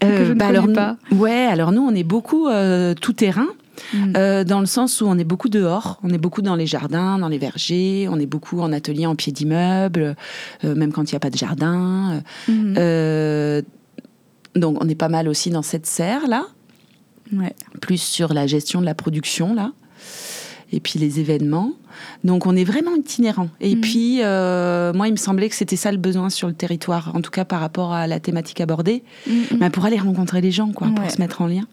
que 0.00 0.24
je 0.24 0.32
ne 0.32 0.34
bah 0.34 0.46
alors, 0.46 0.72
pas. 0.72 0.96
Ouais, 1.10 1.46
alors 1.46 1.72
nous 1.72 1.82
on 1.82 1.94
est 1.94 2.04
beaucoup 2.04 2.48
tout 3.00 3.12
terrain. 3.12 3.48
Hmm. 3.94 4.12
dans 4.44 4.60
le 4.60 4.66
sens 4.66 5.00
où 5.00 5.06
on 5.06 5.18
est 5.18 5.24
beaucoup 5.24 5.48
dehors, 5.48 5.98
on 6.02 6.10
est 6.10 6.18
beaucoup 6.18 6.42
dans 6.42 6.56
les 6.56 6.66
jardins, 6.66 7.18
dans 7.18 7.28
les 7.28 7.38
vergers, 7.38 8.06
on 8.10 8.18
est 8.18 8.26
beaucoup 8.26 8.60
en 8.60 8.70
atelier 8.70 9.06
en 9.06 9.16
pied 9.16 9.32
d'immeuble, 9.32 10.14
même 10.62 10.92
quand 10.92 11.10
il 11.10 11.14
n'y 11.14 11.16
a 11.16 11.20
pas 11.20 11.30
de 11.30 11.38
jardin. 11.38 12.22
Hmm. 12.46 12.74
donc 14.54 14.76
on 14.82 14.88
est 14.88 14.94
pas 14.94 15.08
mal 15.08 15.26
aussi 15.26 15.50
dans 15.50 15.62
cette 15.62 15.86
serre 15.86 16.28
là 16.28 16.46
plus 17.80 18.00
sur 18.00 18.34
la 18.34 18.46
gestion 18.46 18.80
de 18.80 18.86
la 18.86 18.94
production 18.94 19.54
là, 19.54 19.72
et 20.72 20.80
puis 20.80 20.98
les 20.98 21.20
événements. 21.20 21.72
Donc 22.24 22.46
on 22.46 22.56
est 22.56 22.64
vraiment 22.64 22.94
itinérant. 22.94 23.48
Et 23.60 23.76
mm. 23.76 23.80
puis 23.80 24.18
euh, 24.22 24.92
moi, 24.92 25.08
il 25.08 25.12
me 25.12 25.16
semblait 25.16 25.48
que 25.48 25.54
c'était 25.54 25.76
ça 25.76 25.92
le 25.92 25.98
besoin 25.98 26.30
sur 26.30 26.48
le 26.48 26.54
territoire, 26.54 27.12
en 27.14 27.20
tout 27.20 27.30
cas 27.30 27.44
par 27.44 27.60
rapport 27.60 27.92
à 27.92 28.06
la 28.06 28.20
thématique 28.20 28.60
abordée, 28.60 29.02
mm, 29.26 29.32
mm. 29.32 29.58
Ben, 29.58 29.70
pour 29.70 29.84
aller 29.84 29.98
rencontrer 29.98 30.40
les 30.40 30.50
gens, 30.50 30.72
quoi, 30.72 30.88
pour 30.94 31.10
se 31.10 31.18
mettre 31.18 31.42
en 31.42 31.46
lien. 31.46 31.66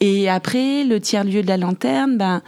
Et 0.00 0.28
après, 0.28 0.84
le 0.84 1.00
tiers 1.00 1.24
lieu 1.24 1.42
de 1.42 1.48
la 1.48 1.56
lanterne, 1.56 2.16
ben 2.16 2.42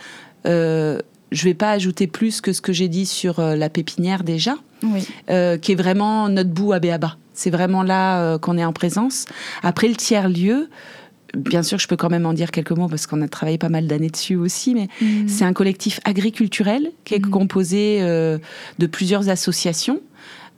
euh, 0.47 1.01
je 1.31 1.45
vais 1.45 1.55
pas 1.55 1.71
ajouter 1.71 2.07
plus 2.07 2.41
que 2.41 2.53
ce 2.53 2.61
que 2.61 2.73
j'ai 2.73 2.89
dit 2.89 3.07
sur 3.07 3.39
euh, 3.39 3.55
la 3.57 3.69
pépinière 3.69 4.25
déjà, 4.25 4.57
euh, 5.31 5.59
qui 5.59 5.73
est 5.73 5.75
vraiment 5.75 6.29
notre 6.29 6.51
bout 6.51 6.73
à 6.73 6.79
Béaba. 6.79 7.17
C'est 7.35 7.51
vraiment 7.51 7.83
là 7.83 8.39
qu'on 8.39 8.59
est 8.59 8.65
en 8.65 8.73
présence. 8.73 9.27
Après 9.63 9.87
le 9.89 9.95
tiers 9.95 10.29
lieu, 10.29 10.69
bien 11.37 11.63
sûr, 11.63 11.79
je 11.79 11.87
peux 11.87 11.97
quand 11.97 12.11
même 12.11 12.27
en 12.27 12.33
dire 12.33 12.51
quelques 12.51 12.73
mots 12.73 12.89
parce 12.89 13.07
qu'on 13.07 13.23
a 13.23 13.29
travaillé 13.29 13.59
pas 13.59 13.69
mal 13.69 13.87
d'années 13.87 14.11
dessus 14.11 14.37
aussi, 14.37 14.75
mais 14.75 14.89
mhm. 15.01 15.29
c'est 15.29 15.45
un 15.45 15.53
collectif 15.53 16.01
agriculturel 16.05 16.93
qui 17.05 17.15
est 17.15 17.25
mhm. 17.25 17.31
composé 17.31 17.99
euh, 18.01 18.39
de 18.79 18.87
plusieurs 18.87 19.29
associations 19.29 20.01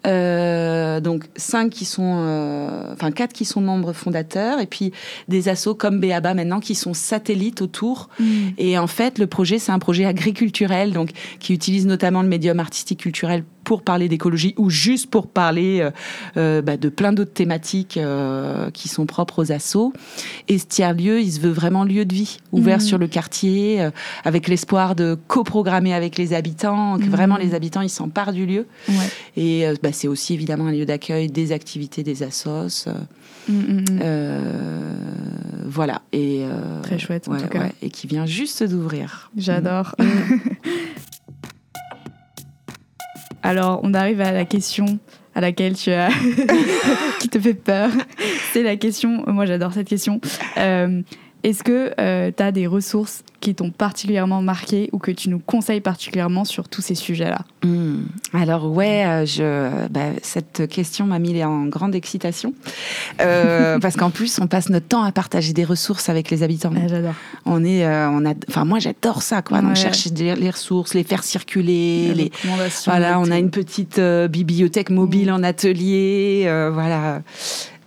euh, 0.06 1.00
donc 1.00 1.24
cinq 1.37 1.70
qui 1.70 1.85
sont, 1.85 2.16
euh, 2.20 2.92
enfin 2.92 3.11
quatre 3.11 3.33
qui 3.33 3.44
sont 3.44 3.61
membres 3.61 3.92
fondateurs, 3.92 4.61
et 4.61 4.66
puis 4.66 4.92
des 5.28 5.48
assos 5.48 5.74
comme 5.74 6.00
Béaba 6.00 6.33
maintenant 6.33 6.61
qui 6.61 6.74
sont 6.74 6.94
satellites 6.94 7.61
autour. 7.61 8.09
Mm. 8.18 8.24
Et 8.56 8.78
en 8.78 8.87
fait, 8.87 9.18
le 9.18 9.26
projet 9.26 9.59
c'est 9.59 9.72
un 9.72 9.78
projet 9.78 10.06
agriculturel, 10.06 10.92
donc 10.92 11.11
qui 11.38 11.52
utilise 11.52 11.87
notamment 11.87 12.22
le 12.22 12.28
médium 12.28 12.61
artistique 12.61 13.00
culturel 13.00 13.44
pour 13.70 13.83
parler 13.83 14.09
d'écologie 14.09 14.52
ou 14.56 14.68
juste 14.68 15.09
pour 15.11 15.28
parler 15.28 15.78
euh, 15.80 15.90
euh 16.37 16.61
bah, 16.61 16.76
de 16.76 16.88
plein 16.88 17.12
d'autres 17.12 17.33
thématiques 17.33 17.98
euh, 17.98 18.68
qui 18.72 18.88
sont 18.88 19.06
propres 19.06 19.44
aux 19.44 19.52
assos. 19.52 19.92
Et 20.48 20.59
ce 20.59 20.66
tiers-lieu, 20.66 21.20
il 21.20 21.30
se 21.30 21.38
veut 21.38 21.52
vraiment 21.52 21.85
lieu 21.85 22.04
de 22.04 22.12
vie, 22.12 22.38
ouvert 22.50 22.78
mm. 22.78 22.80
sur 22.80 22.98
le 22.98 23.06
quartier, 23.06 23.80
euh, 23.80 23.92
avec 24.24 24.48
l'espoir 24.48 24.96
de 24.96 25.16
coprogrammer 25.28 25.94
avec 25.94 26.18
les 26.18 26.35
habitants, 26.35 26.98
que 26.98 27.04
mm. 27.04 27.11
vraiment 27.11 27.37
les 27.37 27.54
habitants 27.54 27.83
ils 27.83 27.90
s'emparent 27.90 28.33
du 28.33 28.44
lieu. 28.44 28.66
Ouais. 28.88 28.94
Et 29.37 29.64
bah, 29.85 29.92
c'est 29.92 30.09
aussi 30.09 30.35
évidemment 30.35 30.66
un 30.66 30.72
lieu 30.72 30.85
d'accueil 30.85 31.28
des 31.28 31.52
activités 31.52 32.02
des 32.02 32.24
assos. 32.24 32.88
Euh, 32.88 32.92
mm, 33.48 33.52
mm, 33.52 33.80
mm. 33.80 34.00
euh, 34.02 34.94
voilà. 35.66 36.02
Et, 36.12 36.42
Très 36.83 36.98
chouette, 36.98 37.28
en 37.28 37.37
tout 37.37 37.46
cas. 37.46 37.68
et 37.83 37.90
qui 37.90 38.09
vient 38.09 38.26
juste 38.26 38.64
d'ouvrir. 38.64 39.30
J'adore. 39.37 39.94
Alors, 43.51 43.81
on 43.83 43.95
arrive 43.95 44.21
à 44.21 44.31
la 44.31 44.45
question 44.45 45.01
à 45.35 45.41
laquelle 45.41 45.75
tu 45.75 45.91
as 45.91 46.11
qui 47.19 47.29
te 47.29 47.41
fait 47.41 47.55
peur. 47.55 47.91
C'est 48.53 48.63
la 48.63 48.77
question. 48.77 49.25
Moi, 49.27 49.45
j'adore 49.45 49.73
cette 49.73 49.89
question. 49.89 50.21
Est-ce 51.42 51.64
que 51.64 51.92
euh, 51.98 52.31
tu 52.37 52.42
as 52.42 52.53
des 52.53 52.66
ressources 52.66 53.22
qui 53.40 53.55
t'ont 53.55 53.70
particulièrement 53.70 54.42
marqué 54.42 54.90
ou 54.92 54.98
que 54.98 55.11
tu 55.11 55.31
nous 55.31 55.38
conseilles 55.38 55.81
particulièrement 55.81 56.44
sur 56.44 56.68
tous 56.68 56.83
ces 56.83 56.94
sujets-là? 56.94 57.40
Hmm. 57.64 58.03
Alors 58.35 58.70
ouais, 58.70 59.07
euh, 59.07 59.24
je, 59.24 59.88
bah, 59.88 60.11
cette 60.22 60.68
question 60.68 61.07
m'a 61.07 61.18
mis 61.18 61.42
en 61.42 61.64
grande 61.64 61.94
excitation 61.94 62.53
euh, 63.22 63.79
parce 63.81 63.96
qu'en 63.96 64.11
plus 64.11 64.38
on 64.38 64.46
passe 64.46 64.68
notre 64.68 64.87
temps 64.87 65.03
à 65.03 65.12
partager 65.12 65.55
des 65.55 65.64
ressources 65.64 66.11
avec 66.11 66.31
les 66.31 66.42
habitants. 66.42 66.72
Ah, 66.76 66.88
j'adore. 66.88 67.14
On 67.46 67.64
est, 67.64 67.87
on 67.87 68.26
a, 68.26 68.35
enfin 68.48 68.66
moi 68.66 68.79
j'adore 68.79 69.22
ça 69.22 69.40
quoi. 69.40 69.62
Donc 69.62 69.76
chercher 69.76 70.11
les 70.11 70.50
ressources, 70.50 70.92
les 70.92 71.05
faire 71.05 71.24
circuler, 71.24 72.12
les, 72.14 72.31
voilà, 72.85 73.18
on 73.18 73.31
a 73.31 73.38
une 73.38 73.50
petite 73.50 73.98
bibliothèque 73.98 74.90
mobile 74.90 75.31
mmh. 75.31 75.35
en 75.35 75.42
atelier, 75.42 76.68
voilà. 76.72 77.22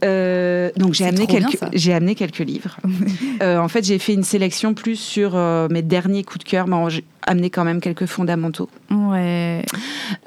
Euh, 0.04 0.70
donc 0.76 0.94
j'ai 0.94 1.06
amené 1.06 1.28
quelques 1.28 1.58
j'ai 1.74 1.94
amené 1.94 2.16
quelques 2.16 2.40
livres. 2.40 2.78
euh, 3.42 3.58
en 3.58 3.68
fait, 3.68 3.84
j'ai 3.86 4.00
fait 4.00 4.14
une 4.14 4.24
sélection 4.24 4.74
plus 4.74 4.98
sur 4.98 5.36
euh, 5.36 5.68
mes 5.70 5.82
derniers 5.82 6.24
coups 6.24 6.44
de 6.44 6.50
cœur, 6.50 6.68
mais 6.68 6.90
j'ai 6.90 7.04
amené 7.26 7.50
quand 7.50 7.64
même 7.64 7.80
quelques 7.80 8.06
fondamentaux. 8.06 8.70
Ouais. 8.92 9.64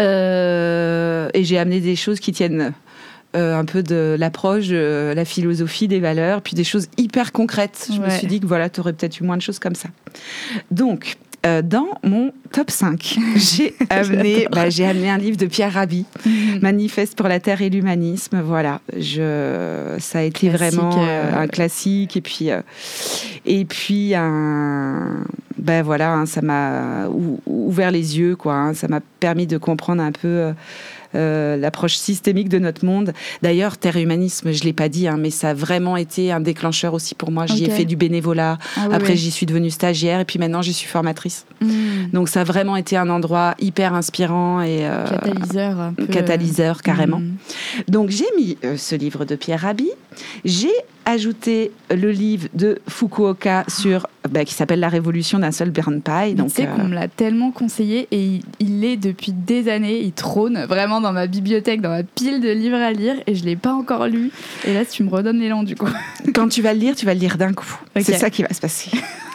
Et 0.01 1.45
j'ai 1.45 1.59
amené 1.59 1.81
des 1.81 1.97
choses 1.97 2.21
qui 2.21 2.33
tiennent 2.33 2.73
un 3.35 3.65
peu 3.67 3.83
de 3.83 4.17
l'approche, 4.19 4.69
de 4.69 5.13
la 5.15 5.25
philosophie, 5.27 5.89
des 5.89 6.01
valeurs, 6.01 6.41
puis 6.41 6.55
des 6.55 6.65
choses 6.65 6.89
hyper 6.97 7.33
concrètes. 7.33 7.91
Je 7.93 8.01
me 8.01 8.09
suis 8.09 8.27
dit 8.27 8.41
que 8.41 8.47
voilà, 8.47 8.71
tu 8.71 8.81
aurais 8.81 8.95
peut-être 8.95 9.21
eu 9.21 9.25
moins 9.25 9.37
de 9.37 9.43
choses 9.43 9.59
comme 9.59 9.75
ça. 9.75 9.91
Donc, 10.71 11.19
euh, 11.47 11.63
dans 11.63 11.89
mon 12.03 12.33
top 12.51 12.71
5, 12.71 13.19
j'ai 13.37 13.75
amené, 13.91 14.49
bah, 14.51 14.69
j'ai 14.69 14.85
amené 14.85 15.09
un 15.09 15.19
livre 15.19 15.37
de 15.37 15.47
Pierre 15.47 15.73
Rabhi, 15.73 16.05
mhm. 16.25 16.61
Manifeste 16.61 17.17
pour 17.17 17.29
la 17.29 17.41
Terre 17.41 17.63
et 17.63 17.71
l'humanisme. 17.71 18.41
Voilà, 18.41 18.81
je, 18.97 19.97
ça 19.99 20.19
a 20.19 20.23
été 20.23 20.49
vraiment 20.49 20.91
euh, 20.99 21.43
un 21.43 21.47
classique. 21.47 22.17
Et 22.17 22.21
puis, 22.21 22.51
euh, 22.51 22.61
et 23.45 23.65
puis 23.65 24.15
un, 24.15 25.25
ben 25.59 25.83
voilà, 25.83 26.15
hein, 26.15 26.27
ça 26.27 26.43
m'a 26.43 27.09
ouvert 27.47 27.91
les 27.91 28.19
yeux, 28.19 28.35
quoi. 28.35 28.55
Hein. 28.55 28.75
ça 28.75 28.89
m'a 28.89 29.01
permis 29.21 29.47
de 29.47 29.59
comprendre 29.59 30.03
un 30.03 30.13
peu 30.13 30.53
euh, 31.15 31.57
l'approche 31.57 31.97
systémique 31.97 32.49
de 32.49 32.59
notre 32.59 32.85
monde. 32.85 33.13
D'ailleurs, 33.43 33.79
Terre 33.79 33.97
Humanisme, 33.97 34.53
je 34.53 34.65
l'ai 34.65 34.73
pas 34.73 34.89
dit, 34.89 35.09
hein, 35.09 35.17
mais 35.19 35.31
ça 35.31 35.51
a 35.51 35.55
vraiment 35.55 35.97
été 35.97 36.33
un 36.33 36.41
déclencheur 36.41 36.95
aussi 36.95 37.15
pour 37.15 37.31
moi. 37.31 37.47
J'y 37.47 37.65
ai 37.65 37.71
fait 37.71 37.85
du 37.85 37.97
bénévolat. 37.97 38.59
Ah 38.77 38.89
Après, 38.93 39.17
j'y 39.17 39.31
suis 39.31 39.47
devenue 39.47 39.71
stagiaire 39.71 40.21
et 40.21 40.25
puis 40.25 40.39
maintenant, 40.39 40.63
j'y 40.63 40.73
suis 40.73 40.89
formatrice. 40.89 41.47
Hmm. 41.61 42.11
Donc, 42.13 42.29
ça 42.29 42.43
a 42.43 42.45
vraiment 42.45 42.77
été 42.77 42.97
un 42.97 43.09
endroit 43.09 43.55
hyper 43.61 43.95
inspirant 43.95 44.61
et 44.63 44.81
euh, 44.83 45.05
catalyseur. 45.05 45.81
Un 45.81 45.93
peu. 45.93 46.07
Catalyseur 46.07 46.83
carrément. 46.83 47.21
Hmm. 47.21 47.37
Donc, 47.89 48.11
j'ai 48.11 48.27
mis 48.37 48.59
euh, 48.65 48.77
ce 48.77 48.95
livre 48.95 49.25
de 49.25 49.37
Pierre 49.37 49.61
Rabhi. 49.61 49.91
J'ai 50.45 50.73
ajouté 51.05 51.71
le 51.91 52.11
livre 52.11 52.49
de 52.55 52.79
Fukuoka 52.89 53.65
sur 53.69 54.09
bah, 54.29 54.45
qui 54.45 54.55
s'appelle 54.55 54.81
La 54.81 54.89
révolution 54.89 55.39
d'un 55.39 55.53
seul 55.53 55.71
burn 55.71 56.03
pie. 56.03 56.35
Donc, 56.35 56.49
tu 56.49 56.57
sais 56.57 56.67
qu'on 56.67 56.85
me 56.85 56.95
l'a 56.95 57.09
tellement 57.09 57.53
conseillé 57.53 58.09
et 58.11 58.41
il, 58.59 58.85
est 58.85 58.97
depuis 58.97 59.33
des 59.33 59.69
années, 59.69 60.01
il 60.01 60.13
trône 60.13 60.65
vraiment 60.65 61.01
dans 61.01 61.13
ma 61.13 61.27
bibliothèque, 61.27 61.81
dans 61.81 61.91
ma 61.91 62.03
pile 62.03 62.41
de 62.41 62.51
livres 62.51 62.77
à 62.77 62.93
lire 62.93 63.15
et 63.27 63.35
je 63.35 63.45
l'ai 63.45 63.57
pas 63.57 63.73
encore 63.73 64.07
lu. 64.07 64.31
Et 64.65 64.75
là, 64.75 64.85
tu 64.85 65.05
me 65.05 65.11
redonnes 65.11 65.39
l'élan 65.39 65.63
du 65.63 65.77
coup. 65.77 65.89
Quand 66.35 66.49
tu 66.49 66.61
vas 66.63 66.75
le 66.75 66.81
lire, 66.81 66.97
tu 66.97 67.07
vas 67.07 67.15
le 67.15 67.21
lire 67.21 67.37
d'un 67.37 67.53
coup. 67.53 67.79
C'est 67.97 68.15
ça 68.15 68.31
qui 68.31 68.43
va 68.43 68.53
se 68.53 68.61
passer. 68.61 68.91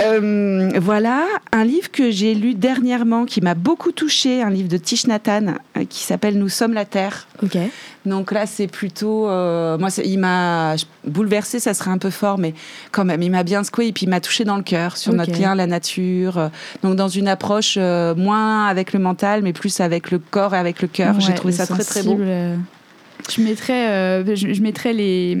Euh, 0.00 0.70
voilà, 0.80 1.26
un 1.52 1.64
livre 1.64 1.90
que 1.90 2.10
j'ai 2.10 2.34
lu 2.34 2.54
dernièrement 2.54 3.24
qui 3.24 3.40
m'a 3.40 3.54
beaucoup 3.54 3.92
touché, 3.92 4.42
un 4.42 4.50
livre 4.50 4.68
de 4.68 4.76
Tish 4.76 5.06
Nathan 5.06 5.54
euh, 5.76 5.84
qui 5.88 6.02
s'appelle 6.02 6.38
Nous 6.38 6.48
sommes 6.48 6.72
la 6.72 6.84
Terre. 6.84 7.26
Ok. 7.42 7.58
Donc 8.04 8.32
là, 8.32 8.46
c'est 8.46 8.66
plutôt. 8.66 9.28
Euh, 9.28 9.78
moi, 9.78 9.88
il 10.04 10.18
m'a 10.18 10.74
bouleversé, 11.04 11.60
ça 11.60 11.74
serait 11.74 11.90
un 11.90 11.98
peu 11.98 12.10
fort, 12.10 12.38
mais 12.38 12.54
quand 12.90 13.04
même, 13.04 13.22
il 13.22 13.30
m'a 13.30 13.44
bien 13.44 13.62
secoué 13.62 13.88
et 13.88 13.92
puis 13.92 14.06
il 14.06 14.08
m'a 14.08 14.20
touché 14.20 14.44
dans 14.44 14.56
le 14.56 14.62
cœur 14.62 14.96
sur 14.96 15.12
notre 15.12 15.38
lien 15.38 15.52
à 15.52 15.54
la 15.54 15.66
nature. 15.66 16.50
Donc, 16.82 16.96
dans 16.96 17.08
une 17.08 17.28
approche 17.28 17.76
moins 17.76 18.66
avec 18.66 18.92
le 18.92 18.98
mental, 18.98 19.42
mais 19.42 19.52
plus 19.52 19.80
avec 19.80 20.10
le 20.10 20.18
corps 20.18 20.54
et 20.54 20.58
avec 20.58 20.82
le 20.82 20.88
cœur. 20.88 21.20
j'ai 21.20 21.34
trouvé 21.34 21.52
ça 21.52 21.66
très, 21.66 21.84
très 21.84 22.02
beau. 22.02 22.18
Je 23.30 23.40
mettrai, 23.40 23.88
euh, 23.88 24.34
je, 24.34 24.62
mettrai 24.62 24.92
les, 24.92 25.38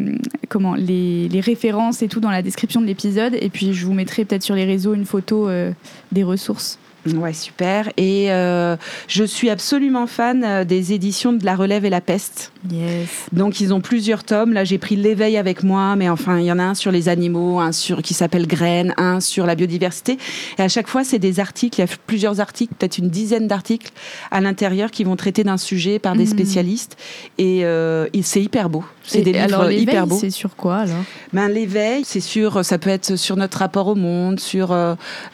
comment, 0.48 0.74
les, 0.74 1.28
références 1.40 2.02
et 2.02 2.08
tout 2.08 2.20
dans 2.20 2.30
la 2.30 2.42
description 2.42 2.80
de 2.80 2.86
l'épisode. 2.86 3.34
Et 3.40 3.48
puis, 3.48 3.74
je 3.74 3.84
vous 3.86 3.94
mettrai 3.94 4.24
peut-être 4.24 4.42
sur 4.42 4.54
les 4.54 4.64
réseaux 4.64 4.94
une 4.94 5.04
photo 5.04 5.48
euh, 5.48 5.72
des 6.12 6.22
ressources. 6.22 6.78
Ouais, 7.06 7.32
super. 7.32 7.88
Et 7.96 8.30
euh, 8.30 8.76
je 9.08 9.24
suis 9.24 9.50
absolument 9.50 10.06
fan 10.06 10.44
euh, 10.44 10.64
des 10.64 10.92
éditions 10.92 11.32
de 11.32 11.44
La 11.44 11.56
Relève 11.56 11.84
et 11.84 11.90
la 11.90 12.00
Peste. 12.00 12.52
Yes. 12.70 13.08
Donc, 13.32 13.60
ils 13.60 13.74
ont 13.74 13.80
plusieurs 13.80 14.22
tomes. 14.22 14.52
Là, 14.52 14.62
j'ai 14.62 14.78
pris 14.78 14.94
l'éveil 14.94 15.36
avec 15.36 15.64
moi, 15.64 15.96
mais 15.96 16.08
enfin, 16.08 16.38
il 16.38 16.44
y 16.44 16.52
en 16.52 16.60
a 16.60 16.62
un 16.62 16.74
sur 16.74 16.92
les 16.92 17.08
animaux, 17.08 17.58
un 17.58 17.72
sur 17.72 18.02
qui 18.02 18.14
s'appelle 18.14 18.46
Graines, 18.46 18.94
un 18.98 19.18
sur 19.18 19.46
la 19.46 19.56
biodiversité. 19.56 20.16
Et 20.58 20.62
à 20.62 20.68
chaque 20.68 20.86
fois, 20.86 21.02
c'est 21.02 21.18
des 21.18 21.40
articles. 21.40 21.80
Il 21.80 21.88
y 21.88 21.92
a 21.92 21.96
plusieurs 22.06 22.38
articles, 22.38 22.72
peut-être 22.78 22.98
une 22.98 23.08
dizaine 23.08 23.48
d'articles 23.48 23.90
à 24.30 24.40
l'intérieur 24.40 24.92
qui 24.92 25.02
vont 25.02 25.16
traiter 25.16 25.42
d'un 25.42 25.56
sujet 25.56 25.98
par 25.98 26.14
des 26.14 26.24
mhm. 26.24 26.30
spécialistes. 26.30 26.96
Et 27.38 27.64
euh, 27.64 28.06
c'est 28.22 28.42
hyper 28.42 28.68
beau. 28.68 28.84
C'est 29.02 29.22
des 29.22 29.32
livres 29.32 29.72
hyper 29.72 30.06
beaux. 30.06 30.18
C'est 30.20 30.30
sur 30.30 30.54
quoi 30.54 30.76
alors? 30.76 31.02
Ben 31.32 31.48
l'éveil, 31.48 32.04
c'est 32.04 32.20
sur. 32.20 32.64
Ça 32.64 32.78
peut 32.78 32.90
être 32.90 33.16
sur 33.16 33.36
notre 33.36 33.58
rapport 33.58 33.88
au 33.88 33.96
monde. 33.96 34.38
Sur. 34.38 34.76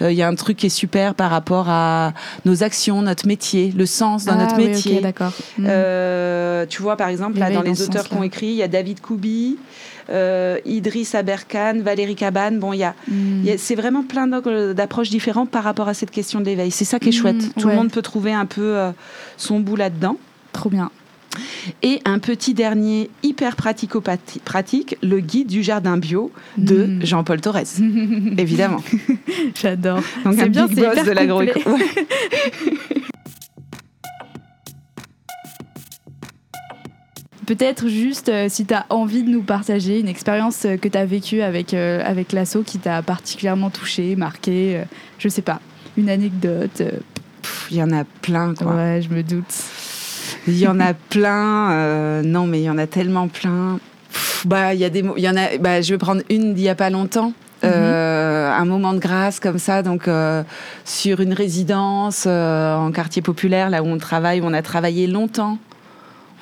Il 0.01 0.13
y 0.13 0.23
a 0.23 0.29
un 0.29 0.35
truc 0.35 0.57
qui 0.57 0.67
est 0.67 0.71
super 0.71 1.15
par 1.15 1.31
rapport 1.31 1.58
à 1.67 2.13
nos 2.45 2.63
actions, 2.63 3.03
notre 3.03 3.27
métier, 3.27 3.73
le 3.77 3.87
sens 3.87 4.25
dans 4.25 4.37
notre 4.37 4.55
ah 4.55 4.59
métier. 4.59 5.01
d'accord. 5.01 5.33
Euh, 5.61 6.67
tu 6.67 6.83
vois, 6.83 6.97
par 6.97 7.09
exemple, 7.09 7.39
là, 7.39 7.51
dans 7.51 7.63
les 7.63 7.83
auteurs 7.83 8.09
qui 8.09 8.15
ont 8.15 8.23
écrit, 8.23 8.49
il 8.49 8.57
y 8.57 8.63
a 8.63 8.69
David 8.69 9.01
Koubi, 9.01 9.59
euh, 10.11 10.59
Idriss 10.65 11.15
Aberkan, 11.15 11.81
Valérie 11.83 12.15
Cabane. 12.15 12.59
Bon, 12.59 12.73
il 12.73 12.79
y 12.79 12.85
a, 12.85 12.95
hmm. 13.09 13.57
c'est 13.57 13.75
vraiment 13.75 14.03
plein 14.03 14.27
d'approches 14.27 15.11
différentes 15.11 15.51
par 15.51 15.65
rapport 15.65 15.89
à 15.89 15.95
cette 15.95 16.11
question 16.11 16.41
de 16.41 16.45
l'éveil. 16.45 16.71
C'est 16.71 16.85
ça 16.85 16.99
qui 16.99 17.09
est 17.09 17.13
hmm, 17.13 17.15
chouette. 17.15 17.55
Tout 17.59 17.69
le 17.69 17.75
monde 17.75 17.91
peut 17.91 18.03
trouver 18.03 18.33
un 18.33 18.47
peu 18.47 18.77
euh, 18.77 18.91
son 19.37 19.61
bout 19.61 19.77
là-dedans. 19.77 20.17
Trop 20.53 20.71
bien. 20.71 20.91
Et 21.83 22.01
un 22.05 22.19
petit 22.19 22.55
dernier 22.55 23.11
hyper 23.23 23.55
pratico-pratique, 23.57 24.97
le 25.03 25.21
guide 25.21 25.49
du 25.49 25.63
jardin 25.63 25.97
bio 25.97 26.33
de 26.57 26.85
hmm. 26.85 27.05
Jean-Paul 27.05 27.41
Torres, 27.41 27.81
évidemment. 28.39 28.83
J'adore. 29.55 30.01
Donc 30.25 30.39
un 30.39 30.49
bien, 30.49 30.67
big 30.67 30.79
boss 30.79 31.05
de 31.05 31.13
l'agroécologie. 31.13 31.85
Peut-être 37.49 37.89
juste 37.89 38.29
euh, 38.29 38.49
si 38.51 38.67
tu 38.67 38.75
as 38.75 38.85
envie 38.91 39.23
de 39.23 39.31
nous 39.31 39.41
partager 39.41 40.01
une 40.01 40.09
expérience 40.09 40.67
euh, 40.67 40.77
que 40.77 40.87
tu 40.87 40.99
as 40.99 41.07
vécue 41.07 41.41
avec, 41.41 41.73
euh, 41.73 42.03
avec 42.05 42.33
l'assaut 42.33 42.63
qui 42.63 42.79
t'a 42.79 43.01
particulièrement 43.01 43.71
touché, 43.71 44.17
marqué, 44.17 44.83
je 45.19 45.31
sais 45.31 45.41
pas, 45.41 45.59
une 45.97 46.11
anecdote. 46.11 46.83
Il 47.71 47.79
y 47.79 47.83
en 47.83 47.91
a 47.91 48.05
plein, 48.05 48.53
quoi. 48.55 48.75
Ouais, 48.75 49.01
je 49.01 49.09
me 49.09 49.23
doute. 49.23 49.47
Il 50.49 50.59
y 50.59 50.67
en 50.67 50.81
a 50.81 50.95
plein. 50.95 51.73
Euh, 51.73 52.23
non, 52.23 52.47
mais 52.47 52.61
il 52.61 52.65
y 52.65 52.71
en 52.71 52.79
a 52.79 52.87
tellement 52.87 53.29
plein. 53.29 53.79
bah, 54.45 54.75
il 54.75 54.81
y 54.81 54.85
a 54.85 54.91
des 54.91 55.05
il 55.17 55.23
y 55.23 55.29
en 55.29 55.37
a. 55.37 55.59
Bah, 55.59 55.81
je 55.81 55.93
vais 55.93 55.99
prendre 55.99 56.23
une 56.31 56.55
d'il 56.55 56.65
y 56.65 56.69
a 56.69 56.75
pas 56.75 56.91
longtemps. 56.91 57.33
Euh, 57.65 58.53
un 58.53 58.65
moment 58.65 58.93
de 58.93 59.01
grâce 59.01 59.41
comme 59.41 59.59
ça, 59.59 59.83
donc 59.83 60.07
euh, 60.07 60.45
sur 60.85 61.21
une 61.21 61.33
résidence 61.33 62.25
en 62.27 62.93
quartier 62.93 63.21
populaire, 63.21 63.69
là 63.69 63.83
où 63.83 63.87
on 63.87 63.99
travaille, 63.99 64.41
où 64.41 64.45
on 64.45 64.53
a 64.53 64.63
travaillé 64.63 65.09
longtemps 65.09 65.59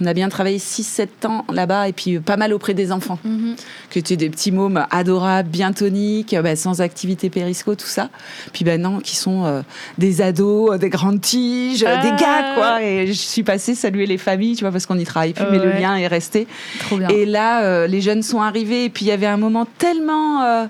on 0.01 0.07
a 0.07 0.15
bien 0.15 0.29
travaillé 0.29 0.59
6-7 0.59 1.27
ans 1.27 1.45
là-bas 1.53 1.89
et 1.89 1.93
puis 1.93 2.19
pas 2.19 2.37
mal 2.37 2.53
auprès 2.53 2.75
des 2.75 2.93
enfants, 2.93 3.19
mhm. 3.25 3.57
qui 3.91 3.99
étaient 3.99 4.17
des 4.17 4.29
petits 4.29 4.53
mômes 4.53 4.87
adorables, 4.91 5.49
bien 5.49 5.73
toniques, 5.73 6.37
bah, 6.43 6.57
sans 6.57 6.81
activité 6.81 7.31
périsco, 7.31 7.75
tout 7.75 7.87
ça. 7.87 8.11
Puis 8.53 8.65
ben 8.65 8.81
non, 8.81 9.01
qui 9.01 9.17
sont 9.17 9.45
euh, 9.45 9.63
des 9.99 10.21
ados, 10.21 10.75
euh, 10.75 10.79
des 10.79 10.91
grandes 10.91 11.21
tiges, 11.21 11.85
euh, 11.87 12.03
des 12.03 12.11
gars, 12.11 12.55
quoi. 12.55 12.83
Et 12.83 13.07
je 13.07 13.13
suis 13.13 13.43
passée 13.43 13.75
saluer 13.75 14.07
les 14.07 14.19
familles, 14.19 14.57
tu 14.57 14.65
vois, 14.65 14.73
parce 14.73 14.87
qu'on 14.87 14.99
y 14.99 15.05
travaille 15.05 15.33
plus, 15.33 15.47
mais 15.51 15.59
le 15.59 15.71
lien 15.73 15.97
est 15.97 16.07
resté. 16.07 16.47
Trop 16.81 16.99
bien. 16.99 17.09
Et 17.09 17.25
là, 17.25 17.87
les 17.87 18.01
jeunes 18.01 18.23
sont 18.23 18.43
arrivés 18.43 18.85
et 18.85 18.91
puis 18.91 19.07
il 19.07 19.09
y 19.09 19.13
avait 19.13 19.27
un 19.27 19.37
moment 19.37 19.67
tellement 19.79 20.69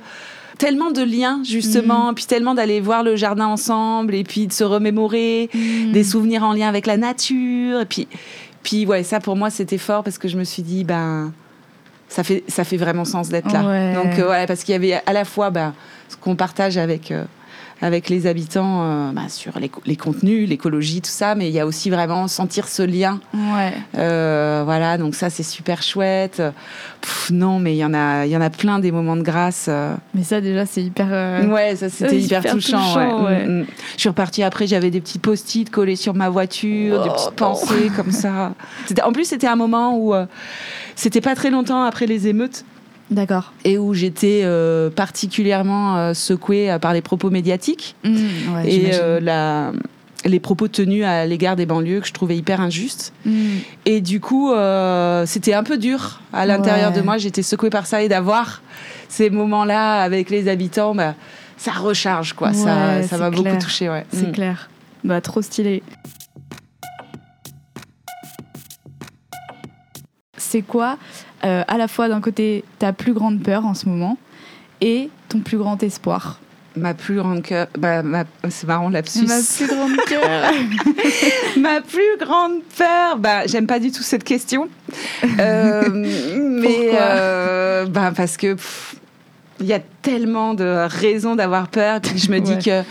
tellement 0.58 0.90
de 0.90 1.02
liens 1.02 1.40
justement, 1.44 2.08
mhm. 2.08 2.14
puis 2.14 2.24
tellement 2.24 2.54
d'aller 2.54 2.80
voir 2.80 3.02
le 3.02 3.16
jardin 3.16 3.46
ensemble 3.46 4.14
et 4.14 4.24
puis 4.24 4.46
de 4.46 4.52
se 4.52 4.64
remémorer 4.64 5.50
mhm. 5.52 5.92
des 5.92 6.04
souvenirs 6.04 6.44
en 6.44 6.52
lien 6.52 6.68
avec 6.68 6.86
la 6.86 6.96
nature 6.96 7.80
et 7.80 7.84
puis 7.84 8.08
puis 8.66 8.84
ouais, 8.84 9.04
ça 9.04 9.20
pour 9.20 9.36
moi 9.36 9.48
c'était 9.48 9.78
fort 9.78 10.02
parce 10.02 10.18
que 10.18 10.26
je 10.26 10.36
me 10.36 10.42
suis 10.42 10.64
dit 10.64 10.82
ben 10.82 11.32
ça 12.08 12.24
fait 12.24 12.42
ça 12.48 12.64
fait 12.64 12.76
vraiment 12.76 13.04
sens 13.04 13.28
d'être 13.28 13.52
là. 13.52 13.94
Donc 13.94 14.14
voilà 14.14 14.42
euh, 14.42 14.46
parce 14.48 14.64
qu'il 14.64 14.72
y 14.72 14.74
avait 14.74 15.00
à 15.06 15.12
la 15.12 15.24
fois 15.24 15.50
ben, 15.50 15.72
ce 16.08 16.16
qu'on 16.16 16.34
partage 16.34 16.76
avec 16.76 17.12
euh, 17.12 17.22
avec 17.82 18.08
les 18.08 18.26
habitants 18.26 18.82
euh, 18.82 19.12
bah, 19.12 19.28
sur 19.28 19.52
les, 19.58 19.96
contenus, 19.96 20.48
l'écologie, 20.48 21.02
tout 21.02 21.10
ça, 21.10 21.34
mais 21.34 21.48
il 21.48 21.54
y 21.54 21.60
a 21.60 21.66
aussi 21.66 21.90
vraiment 21.90 22.26
sentir 22.26 22.68
ce 22.68 22.82
lien. 22.82 23.20
Ouais. 23.34 23.74
Euh, 23.98 24.62
voilà, 24.64 24.96
donc 24.96 25.14
ça 25.14 25.28
c'est 25.28 25.42
super 25.42 25.82
chouette. 25.82 26.42
non, 27.30 27.58
mais 27.58 27.74
il 27.74 27.78
y 27.78 27.84
en 27.84 27.92
a, 27.92 28.24
il 28.24 28.32
y 28.32 28.36
en 28.36 28.40
a 28.40 28.48
plein 28.48 28.78
des 28.78 28.92
moments 28.92 29.16
de 29.16 29.22
grâce. 29.22 29.66
Euh. 29.68 29.94
Mais 30.14 30.22
ça 30.22 30.40
déjà 30.40 30.64
c'est 30.64 30.82
hyper. 30.82 31.06
Ouais, 31.48 31.76
ça 31.76 31.90
c'était 31.90 32.18
hyper, 32.20 32.44
touchant. 32.44 33.24
ouais. 33.24 33.46
Mm, 33.46 33.60
mm. 33.60 33.66
Je 33.94 34.00
suis 34.00 34.08
repartie 34.08 34.42
après, 34.42 34.66
j'avais 34.66 34.90
des 34.90 35.00
petits 35.00 35.18
post-it 35.18 35.68
collés 35.68 35.96
sur 35.96 36.14
ma 36.14 36.30
voiture, 36.30 37.02
des 37.02 37.10
petites 37.10 37.28
oh, 37.28 37.36
pensées 37.36 37.90
comme 37.94 38.12
ça. 38.12 38.52
En 39.04 39.12
plus 39.12 39.26
c'était 39.26 39.46
un 39.46 39.56
moment 39.56 39.98
où 39.98 40.14
c'était 40.94 41.20
pas 41.20 41.34
très 41.34 41.50
longtemps 41.50 41.82
après 41.82 42.06
les 42.06 42.28
émeutes. 42.28 42.64
D'accord. 43.10 43.52
Et 43.64 43.78
où 43.78 43.94
j'étais 43.94 44.44
particulièrement 44.96 46.12
secouée 46.14 46.76
par 46.80 46.92
les 46.92 47.02
propos 47.02 47.30
médiatiques. 47.30 47.94
Mmh, 48.04 48.18
et 48.64 48.90
la 49.20 49.72
les 50.24 50.40
propos 50.40 50.66
tenus 50.66 51.04
à 51.04 51.24
l'égard 51.24 51.54
des 51.54 51.66
banlieues 51.66 52.00
que 52.00 52.08
je 52.08 52.12
trouvais 52.12 52.36
hyper 52.36 52.60
injustes. 52.60 53.12
Mmh. 53.24 53.30
Et 53.84 54.00
du 54.00 54.18
coup, 54.18 54.50
c'était 55.24 55.54
un 55.54 55.62
peu 55.62 55.78
dur 55.78 56.20
à 56.32 56.46
l'intérieur 56.46 56.92
de 56.92 57.00
moi. 57.00 57.16
J'étais 57.16 57.42
secouée 57.42 57.70
par 57.70 57.86
ça 57.86 58.02
et 58.02 58.08
d'avoir 58.08 58.60
ces 59.08 59.30
moments-là 59.30 60.02
avec 60.02 60.30
les 60.30 60.48
habitants, 60.48 60.94
bah, 60.94 61.14
ça 61.56 61.72
recharge, 61.72 62.32
quoi. 62.34 62.52
ça, 62.52 63.02
ça 63.02 63.18
m'a 63.18 63.30
beaucoup 63.30 63.56
touché, 63.58 63.88
ouais. 63.88 64.04
C'est 64.12 64.28
mm. 64.28 64.32
clair. 64.32 64.68
Bah, 65.04 65.20
trop 65.20 65.42
stylé. 65.42 65.82
C'est 70.36 70.62
quoi, 70.62 70.98
euh, 71.46 71.62
à 71.68 71.78
la 71.78 71.88
fois 71.88 72.08
d'un 72.08 72.20
côté, 72.20 72.64
ta 72.78 72.92
plus 72.92 73.12
grande 73.12 73.42
peur 73.42 73.64
en 73.64 73.74
ce 73.74 73.88
moment 73.88 74.18
et 74.80 75.08
ton 75.28 75.40
plus 75.40 75.58
grand 75.58 75.82
espoir 75.82 76.40
Ma 76.76 76.92
plus 76.92 77.16
grande 77.16 77.42
cœur. 77.42 77.68
Bah, 77.78 78.02
C'est 78.50 78.66
marrant, 78.66 78.90
lapsus. 78.90 79.26
Ma 79.26 79.38
plus 79.40 79.66
grande 79.66 79.96
cœur. 80.06 80.52
ma 81.56 81.80
plus 81.80 82.18
grande 82.20 82.62
peur. 82.76 83.16
Bah, 83.18 83.46
j'aime 83.46 83.66
pas 83.66 83.78
du 83.78 83.90
tout 83.90 84.02
cette 84.02 84.24
question. 84.24 84.68
Euh, 85.38 85.88
mais 86.36 86.90
euh, 86.92 87.86
bah, 87.86 88.12
parce 88.14 88.36
que 88.36 88.56
il 89.60 89.66
y 89.66 89.72
a 89.72 89.80
tellement 90.06 90.54
de 90.54 90.86
raisons 90.88 91.34
d'avoir 91.34 91.66
peur. 91.66 92.00
Puis 92.00 92.18
je 92.18 92.30
me 92.30 92.38
dis 92.38 92.56
que 92.58 92.84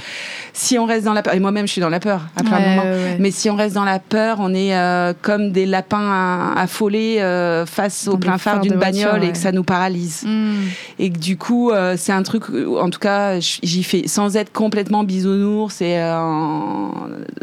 si 0.51 0.78
on 0.78 0.86
reste 0.86 1.05
dans 1.05 1.13
la 1.13 1.24
peur, 1.24 1.34
et 1.34 1.39
moi-même 1.39 1.66
je 1.66 1.72
suis 1.72 1.80
dans 1.80 1.89
la 1.89 2.01
peur 2.01 2.24
à 2.36 2.43
plein 2.43 2.59
de 2.59 2.66
moments, 2.66 3.18
mais 3.20 3.32
si 3.32 3.49
on 3.49 3.55
reste 3.55 3.76
dans 3.76 3.86
la 3.86 3.99
peur, 3.99 4.38
on 4.41 4.53
est 4.53 4.76
euh, 4.76 5.13
comme 5.22 5.53
des 5.53 5.66
lapins 5.66 6.53
affolés 6.57 7.20
euh, 7.20 7.66
face 7.66 8.09
au 8.09 8.18
plein 8.18 8.38
phare 8.38 8.59
d'une 8.59 8.76
bagnole 8.76 9.24
et 9.24 9.32
que 9.32 9.38
ça 9.38 9.53
nous 9.53 9.63
paralyse. 9.63 10.24
Hmm. 10.26 10.66
Et 10.99 11.09
que 11.09 11.18
du 11.18 11.38
coup, 11.38 11.72
euh, 11.72 11.95
c'est 11.97 12.11
un 12.11 12.24
truc, 12.24 12.43
en 12.49 12.89
tout 12.89 12.99
cas, 12.99 13.39
j'y 13.39 13.84
fais 13.84 14.09
sans 14.09 14.36
être 14.36 14.51
complètement 14.51 15.05
bisounours 15.05 15.82
et 15.82 15.91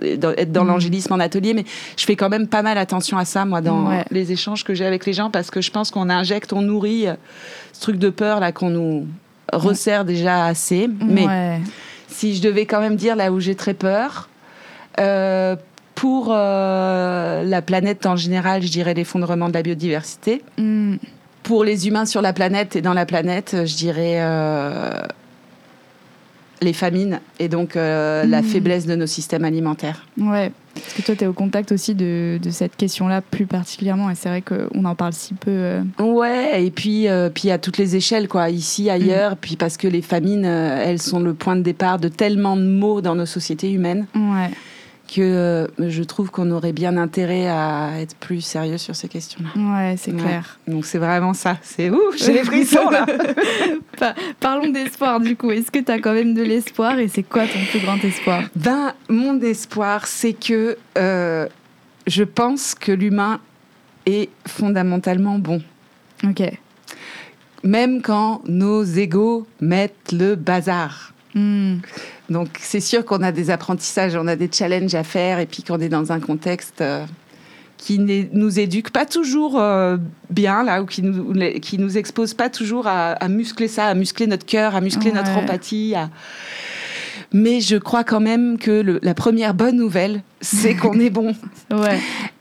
être 0.03 0.53
dans 0.53 0.65
hmm. 0.65 0.69
l'angélisme 0.69 1.15
en 1.15 1.19
atelier, 1.19 1.55
mais 1.55 1.65
je 1.97 2.05
fais 2.05 2.17
quand 2.17 2.29
même 2.29 2.47
pas 2.47 2.61
mal 2.61 2.77
attention 2.77 3.17
à 3.17 3.25
ça, 3.25 3.47
moi, 3.47 3.63
dans 3.63 3.89
les 4.11 4.33
échanges 4.33 4.65
que 4.65 4.75
j'ai 4.75 4.85
avec 4.85 5.07
les 5.07 5.15
gens, 5.15 5.31
parce 5.31 5.51
que 5.51 5.63
je 5.63 5.71
pense 5.71 5.91
qu'on 5.91 6.11
injecte, 6.11 6.53
on 6.53 6.61
nourrit 6.61 7.07
ce 7.73 7.81
truc 7.81 7.97
de 7.97 8.11
peur 8.11 8.39
là 8.39 8.53
qu'on 8.53 8.69
nous 8.69 9.07
resserre 9.53 10.05
déjà 10.05 10.47
assez. 10.47 10.89
Mais 11.01 11.61
si 12.09 12.35
je 12.35 12.43
devais 12.43 12.67
quand 12.67 12.81
même 12.81 12.97
dire 12.97 13.17
là 13.17 13.33
où 13.33 13.41
j'ai 13.41 13.55
très 13.55 13.75
peur, 13.75 14.29
euh, 15.01 15.57
pour 15.95 16.29
euh, 16.31 17.43
la 17.45 17.63
planète 17.63 18.07
en 18.07 18.17
général, 18.17 18.63
je 18.63 18.71
dirais 18.71 18.95
l'effondrement 18.95 19.49
de 19.49 19.55
la 19.55 19.63
biodiversité. 19.63 20.43
Mm. 20.59 20.97
Pour 21.43 21.65
les 21.65 21.89
humains 21.89 22.07
sur 22.07 22.23
la 22.23 22.33
planète 22.33 22.77
et 22.77 22.83
dans 22.83 22.95
la 22.95 23.07
planète, 23.07 23.57
je 23.65 23.77
dirais 23.77 24.17
euh, 24.19 25.03
les 26.63 26.73
famines 26.73 27.21
et 27.39 27.49
donc 27.49 27.75
la 27.75 28.25
mm. 28.25 28.45
faiblesse 28.45 28.87
de 28.87 28.95
nos 28.95 29.07
systèmes 29.07 29.45
alimentaires. 29.45 30.07
Ouais, 30.19 30.53
parce 30.75 30.95
que 30.95 31.03
toi, 31.03 31.15
tu 31.15 31.25
es 31.25 31.27
au 31.27 31.33
contact 31.33 31.73
aussi 31.73 31.95
de, 31.95 32.39
de 32.43 32.51
cette 32.51 32.77
question-là 32.77 33.21
plus 33.21 33.47
particulièrement, 33.47 34.11
et 34.11 34.15
c'est 34.15 34.29
vrai 34.29 34.43
qu'on 34.43 34.85
en 34.85 34.95
parle 34.95 35.13
si 35.13 35.35
peu. 35.35 35.51
Euh. 35.51 35.83
Ouais, 35.99 36.65
et 36.65 36.71
puis, 36.71 37.09
euh, 37.09 37.29
puis 37.29 37.51
à 37.51 37.59
toutes 37.59 37.79
les 37.79 37.97
échelles, 37.97 38.29
quoi, 38.29 38.49
ici, 38.51 38.89
ailleurs, 38.89 39.33
mm. 39.33 39.37
puis 39.41 39.57
parce 39.57 39.77
que 39.77 39.87
les 39.87 40.03
famines, 40.03 40.47
euh, 40.47 40.83
elles 40.85 41.01
sont 41.01 41.21
le 41.21 41.35
point 41.35 41.57
de 41.57 41.63
départ 41.63 41.99
de 41.99 42.09
tellement 42.09 42.57
de 42.57 42.65
maux 42.65 43.01
dans 43.01 43.15
nos 43.15 43.27
sociétés 43.27 43.71
humaines. 43.71 44.07
Ouais 44.15 44.51
que 45.15 45.21
euh, 45.21 45.67
je 45.79 46.03
trouve 46.03 46.31
qu'on 46.31 46.51
aurait 46.51 46.73
bien 46.73 46.97
intérêt 46.97 47.47
à 47.47 48.01
être 48.01 48.17
plus 48.17 48.41
sérieux 48.41 48.79
sur 48.79 48.97
ces 48.97 49.09
questions-là. 49.09 49.51
Ouais, 49.61 49.97
c'est 49.99 50.17
clair. 50.17 50.59
Donc 50.67 50.87
c'est 50.87 50.99
vraiment 50.99 51.35
ça. 51.35 51.59
C'est 51.63 51.91
ouf, 51.91 52.17
j'ai 52.17 52.33
les 52.33 52.45
frissons 52.45 52.89
là. 52.89 53.05
Parlons 54.41 54.71
d'espoir 54.71 55.21
du 55.21 55.37
coup. 55.37 55.51
Est-ce 55.51 55.71
que 55.71 55.81
tu 55.81 55.93
as 55.93 55.99
quand 55.99 56.15
même 56.15 56.35
de 56.35 56.43
l'espoir 56.43 56.99
et 56.99 57.09
c'est 57.09 57.23
quoi 57.23 57.47
ton 57.47 57.59
plus 57.71 57.81
grand 57.81 58.03
espoir? 58.03 58.45
Ben, 58.57 58.95
mon 59.09 59.39
espoir, 59.41 60.07
c'est 60.07 60.33
que 60.33 60.79
euh, 60.97 61.47
je 62.07 62.25
pense 62.25 62.75
que 62.75 62.93
l'humain 62.93 63.41
est 64.07 64.31
fondamentalement 64.47 65.39
bon. 65.39 65.63
Ok. 66.25 66.43
Même 67.65 68.01
quand 68.03 68.43
nos 68.47 68.83
égaux 68.83 69.47
mettent 69.61 70.13
le 70.13 70.35
bazar. 70.37 71.13
Hmm. 71.35 71.77
Donc 72.31 72.49
c'est 72.61 72.81
sûr 72.81 73.05
qu'on 73.05 73.23
a 73.23 73.33
des 73.33 73.51
apprentissages, 73.51 74.17
on 74.17 74.27
a 74.27 74.37
des 74.37 74.51
challenges 74.53 74.95
à 74.95 75.05
faire 75.05 75.39
et 75.39 75.47
puis 75.47 75.63
qu'on 75.63 75.81
est 75.81 75.89
dans 75.89 76.13
un 76.13 76.21
contexte 76.21 76.81
euh, 76.81 77.05
qui 77.79 77.99
nous 77.99 78.61
éduque 78.61 78.91
pas 78.91 79.07
toujours 79.07 79.59
euh, 79.59 79.97
bien 80.31 80.63
là 80.63 80.83
ou 80.83 80.87
qui 80.87 81.03
nous 81.03 81.33
qui 81.61 81.79
nous 81.79 81.99
expose 81.99 82.35
pas 82.35 82.51
toujours 82.51 82.87
à, 82.87 83.17
muscler 83.29 83.69
ça, 83.69 83.87
à 83.87 83.95
muscler 83.95 84.27
notre 84.27 84.47
cœur, 84.47 84.77
à 84.77 84.81
muscler 84.81 85.13
notre 85.13 85.37
empathie. 85.37 85.95
Mais 87.33 87.61
je 87.61 87.77
crois 87.77 88.05
quand 88.05 88.21
même 88.21 88.59
que 88.59 89.01
la 89.03 89.15
première 89.15 89.55
bonne 89.55 89.77
nouvelle, 89.77 90.23
c'est 90.41 90.75
qu'on 90.75 90.99
est 90.99 91.11
bon. 91.11 91.35
Ouais. 91.73 91.99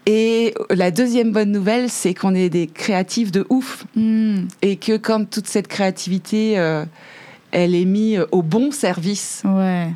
Et 0.07 0.53
la 0.69 0.91
deuxième 0.91 1.31
bonne 1.31 1.51
nouvelle, 1.51 1.89
c'est 1.89 2.13
qu'on 2.13 2.35
est 2.35 2.49
des 2.49 2.67
créatifs 2.67 3.31
de 3.31 3.45
ouf. 3.49 3.85
Hmm. 3.95 4.39
Et 4.61 4.75
que 4.75 4.97
comme 4.97 5.25
toute 5.25 5.47
cette 5.47 5.69
créativité 5.69 6.59
euh, 6.59 6.83
elle 7.51 7.75
est 7.75 7.85
mise 7.85 8.25
au 8.31 8.41
bon 8.41 8.71
service. 8.71 9.43
Ouais. 9.45 9.87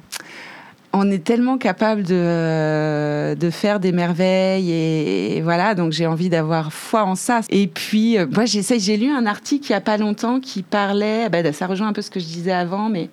On 0.97 1.11
est 1.11 1.23
tellement 1.23 1.57
capable 1.57 2.03
de, 2.03 3.35
de 3.35 3.49
faire 3.49 3.81
des 3.81 3.91
merveilles 3.91 4.71
et, 4.71 5.41
voilà, 5.41 5.75
donc 5.75 5.91
j'ai 5.91 6.07
envie 6.07 6.29
d'avoir 6.29 6.71
foi 6.71 7.03
en 7.03 7.15
ça. 7.15 7.41
Et 7.49 7.67
puis, 7.67 8.17
euh, 8.17 8.25
moi, 8.31 8.45
j'essaie, 8.45 8.79
j'ai 8.79 8.95
lu 8.95 9.09
un 9.09 9.25
article 9.25 9.65
il 9.67 9.71
n'y 9.73 9.75
a 9.75 9.81
pas 9.81 9.97
longtemps 9.97 10.39
qui 10.39 10.63
parlait, 10.63 11.27
bah, 11.27 11.51
ça 11.51 11.67
rejoint 11.67 11.89
un 11.89 11.93
peu 11.93 12.01
ce 12.01 12.09
que 12.09 12.21
je 12.21 12.25
disais 12.25 12.53
avant, 12.53 12.87
mais 12.87 13.09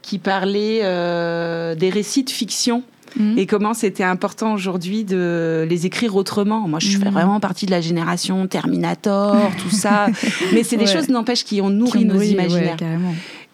qui 0.00 0.20
parlait 0.20 0.80
euh, 0.84 1.74
des 1.74 1.90
récits 1.90 2.22
de 2.22 2.30
fiction 2.30 2.84
mmh. 3.18 3.36
et 3.36 3.46
comment 3.46 3.74
c'était 3.74 4.04
important 4.04 4.54
aujourd'hui 4.54 5.02
de 5.02 5.66
les 5.68 5.86
écrire 5.86 6.14
autrement. 6.14 6.68
Moi, 6.68 6.78
je 6.78 6.96
fais 6.98 7.10
mmh. 7.10 7.12
vraiment 7.12 7.40
partie 7.40 7.66
de 7.66 7.72
la 7.72 7.80
génération 7.80 8.46
Terminator, 8.46 9.50
tout 9.60 9.74
ça. 9.74 10.06
Mais 10.52 10.62
c'est 10.62 10.76
des 10.76 10.86
choses, 10.86 11.08
n'empêche, 11.08 11.44
qui 11.44 11.60
ont 11.60 11.70
nourri 11.70 12.04
nos 12.04 12.20
imaginaires. 12.20 12.76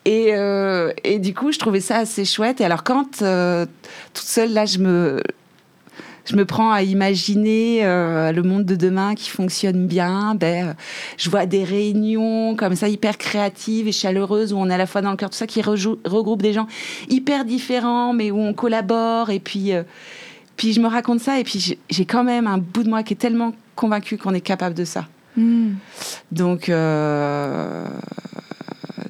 Et, 0.04 0.34
euh, 0.34 0.92
et, 1.02 1.18
du 1.18 1.32
coup, 1.34 1.50
je 1.50 1.58
trouvais 1.58 1.80
ça 1.80 1.98
assez 1.98 2.24
chouette. 2.24 2.60
Et 2.60 2.64
alors, 2.64 2.84
quand 2.84 3.22
euh, 3.22 3.64
toute 4.12 4.26
seule, 4.26 4.52
là, 4.52 4.66
je 4.66 4.78
me, 4.78 5.22
je 6.26 6.36
me 6.36 6.44
prends 6.44 6.72
à 6.72 6.82
imaginer 6.82 7.80
euh, 7.84 8.30
le 8.30 8.42
monde 8.42 8.66
de 8.66 8.76
demain 8.76 9.14
qui 9.14 9.30
fonctionne 9.30 9.86
bien, 9.86 10.34
ben, 10.34 10.76
je 11.16 11.30
vois 11.30 11.46
des 11.46 11.64
réunions 11.64 12.54
comme 12.54 12.74
ça, 12.74 12.88
hyper 12.88 13.16
créatives 13.16 13.88
et 13.88 13.92
chaleureuses, 13.92 14.52
où 14.52 14.58
on 14.58 14.68
est 14.68 14.74
à 14.74 14.78
la 14.78 14.86
fois 14.86 15.00
dans 15.00 15.10
le 15.10 15.16
cœur, 15.16 15.30
tout 15.30 15.38
ça, 15.38 15.46
qui 15.46 15.62
regroupe 15.62 16.42
des 16.42 16.52
gens 16.52 16.66
hyper 17.08 17.46
différents, 17.46 18.12
mais 18.12 18.30
où 18.30 18.38
on 18.38 18.52
collabore. 18.52 19.30
Et 19.30 19.40
puis, 19.40 19.72
puis 20.56 20.74
je 20.74 20.80
me 20.80 20.88
raconte 20.88 21.20
ça. 21.20 21.40
Et 21.40 21.44
puis, 21.44 21.78
j'ai 21.88 22.04
quand 22.04 22.24
même 22.24 22.46
un 22.46 22.58
bout 22.58 22.82
de 22.82 22.90
moi 22.90 23.02
qui 23.02 23.14
est 23.14 23.18
tellement 23.18 23.54
convaincu 23.74 24.18
qu'on 24.18 24.34
est 24.34 24.42
capable 24.42 24.74
de 24.74 24.84
ça. 24.84 25.06
Hmm. 25.36 25.72
Donc, 26.30 26.70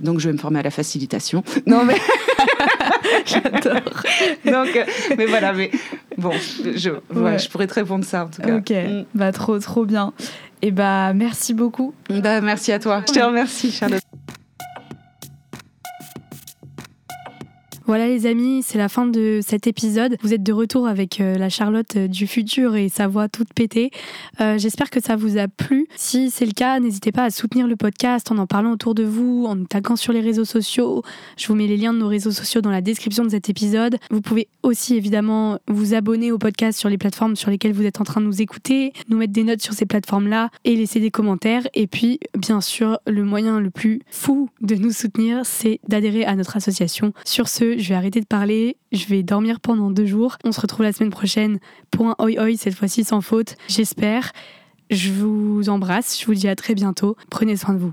donc 0.04 0.20
je 0.20 0.28
vais 0.28 0.32
me 0.32 0.38
former 0.38 0.60
à 0.60 0.62
la 0.62 0.70
facilitation. 0.70 1.42
Non 1.66 1.84
mais 1.84 1.96
j'adore. 3.26 4.02
Donc 4.44 4.76
euh, 4.76 4.84
mais 5.16 5.26
voilà 5.26 5.52
mais 5.52 5.70
bon 6.18 6.32
je 6.32 6.98
je 6.98 7.48
pourrais 7.48 7.66
te 7.66 7.74
répondre 7.74 8.04
ça 8.04 8.24
en 8.24 8.28
tout 8.28 8.42
cas. 8.42 8.56
Ok 8.56 8.70
mm. 8.70 9.04
bah 9.14 9.32
trop 9.32 9.58
trop 9.58 9.84
bien. 9.84 10.12
Et 10.62 10.70
bah 10.70 11.12
merci 11.14 11.54
beaucoup. 11.54 11.94
Bah 12.08 12.40
merci 12.40 12.72
à 12.72 12.78
toi. 12.78 13.02
Je 13.08 13.12
te 13.12 13.20
remercie 13.20 13.70
Charlotte. 13.70 14.02
Voilà 17.86 18.08
les 18.08 18.24
amis, 18.24 18.62
c'est 18.62 18.78
la 18.78 18.88
fin 18.88 19.04
de 19.04 19.40
cet 19.46 19.66
épisode. 19.66 20.16
Vous 20.22 20.32
êtes 20.32 20.42
de 20.42 20.54
retour 20.54 20.88
avec 20.88 21.20
euh, 21.20 21.36
la 21.36 21.50
Charlotte 21.50 21.96
euh, 21.96 22.08
du 22.08 22.26
futur 22.26 22.76
et 22.76 22.88
sa 22.88 23.08
voix 23.08 23.28
toute 23.28 23.52
pétée. 23.52 23.90
Euh, 24.40 24.56
j'espère 24.56 24.88
que 24.88 25.02
ça 25.02 25.16
vous 25.16 25.36
a 25.36 25.48
plu. 25.48 25.86
Si 25.94 26.30
c'est 26.30 26.46
le 26.46 26.52
cas, 26.52 26.80
n'hésitez 26.80 27.12
pas 27.12 27.24
à 27.24 27.30
soutenir 27.30 27.66
le 27.66 27.76
podcast 27.76 28.32
en 28.32 28.38
en 28.38 28.46
parlant 28.46 28.72
autour 28.72 28.94
de 28.94 29.04
vous, 29.04 29.44
en 29.46 29.54
nous 29.54 29.66
taguant 29.66 29.96
sur 29.96 30.14
les 30.14 30.22
réseaux 30.22 30.46
sociaux. 30.46 31.02
Je 31.36 31.46
vous 31.46 31.54
mets 31.54 31.66
les 31.66 31.76
liens 31.76 31.92
de 31.92 31.98
nos 31.98 32.08
réseaux 32.08 32.30
sociaux 32.30 32.62
dans 32.62 32.70
la 32.70 32.80
description 32.80 33.22
de 33.22 33.28
cet 33.28 33.50
épisode. 33.50 33.98
Vous 34.10 34.22
pouvez 34.22 34.48
aussi 34.62 34.96
évidemment 34.96 35.58
vous 35.68 35.92
abonner 35.92 36.32
au 36.32 36.38
podcast 36.38 36.78
sur 36.78 36.88
les 36.88 36.96
plateformes 36.96 37.36
sur 37.36 37.50
lesquelles 37.50 37.74
vous 37.74 37.84
êtes 37.84 38.00
en 38.00 38.04
train 38.04 38.22
de 38.22 38.26
nous 38.26 38.40
écouter, 38.40 38.94
nous 39.10 39.18
mettre 39.18 39.34
des 39.34 39.44
notes 39.44 39.60
sur 39.60 39.74
ces 39.74 39.84
plateformes-là 39.84 40.48
et 40.64 40.74
laisser 40.74 41.00
des 41.00 41.10
commentaires. 41.10 41.68
Et 41.74 41.86
puis, 41.86 42.18
bien 42.38 42.62
sûr, 42.62 42.98
le 43.06 43.24
moyen 43.24 43.60
le 43.60 43.68
plus 43.68 44.00
fou 44.08 44.48
de 44.62 44.74
nous 44.74 44.90
soutenir, 44.90 45.42
c'est 45.44 45.80
d'adhérer 45.86 46.24
à 46.24 46.34
notre 46.34 46.56
association. 46.56 47.12
Sur 47.26 47.48
ce, 47.48 47.73
je 47.78 47.88
vais 47.88 47.94
arrêter 47.94 48.20
de 48.20 48.26
parler, 48.26 48.76
je 48.92 49.06
vais 49.06 49.22
dormir 49.22 49.60
pendant 49.60 49.90
deux 49.90 50.06
jours. 50.06 50.36
On 50.44 50.52
se 50.52 50.60
retrouve 50.60 50.84
la 50.84 50.92
semaine 50.92 51.10
prochaine 51.10 51.58
pour 51.90 52.06
un 52.06 52.16
oi 52.18 52.38
oi, 52.38 52.56
cette 52.56 52.74
fois-ci 52.74 53.04
sans 53.04 53.20
faute, 53.20 53.56
j'espère. 53.68 54.32
Je 54.90 55.10
vous 55.10 55.68
embrasse, 55.68 56.20
je 56.20 56.26
vous 56.26 56.34
dis 56.34 56.48
à 56.48 56.56
très 56.56 56.74
bientôt. 56.74 57.16
Prenez 57.30 57.56
soin 57.56 57.74
de 57.74 57.78
vous. 57.78 57.92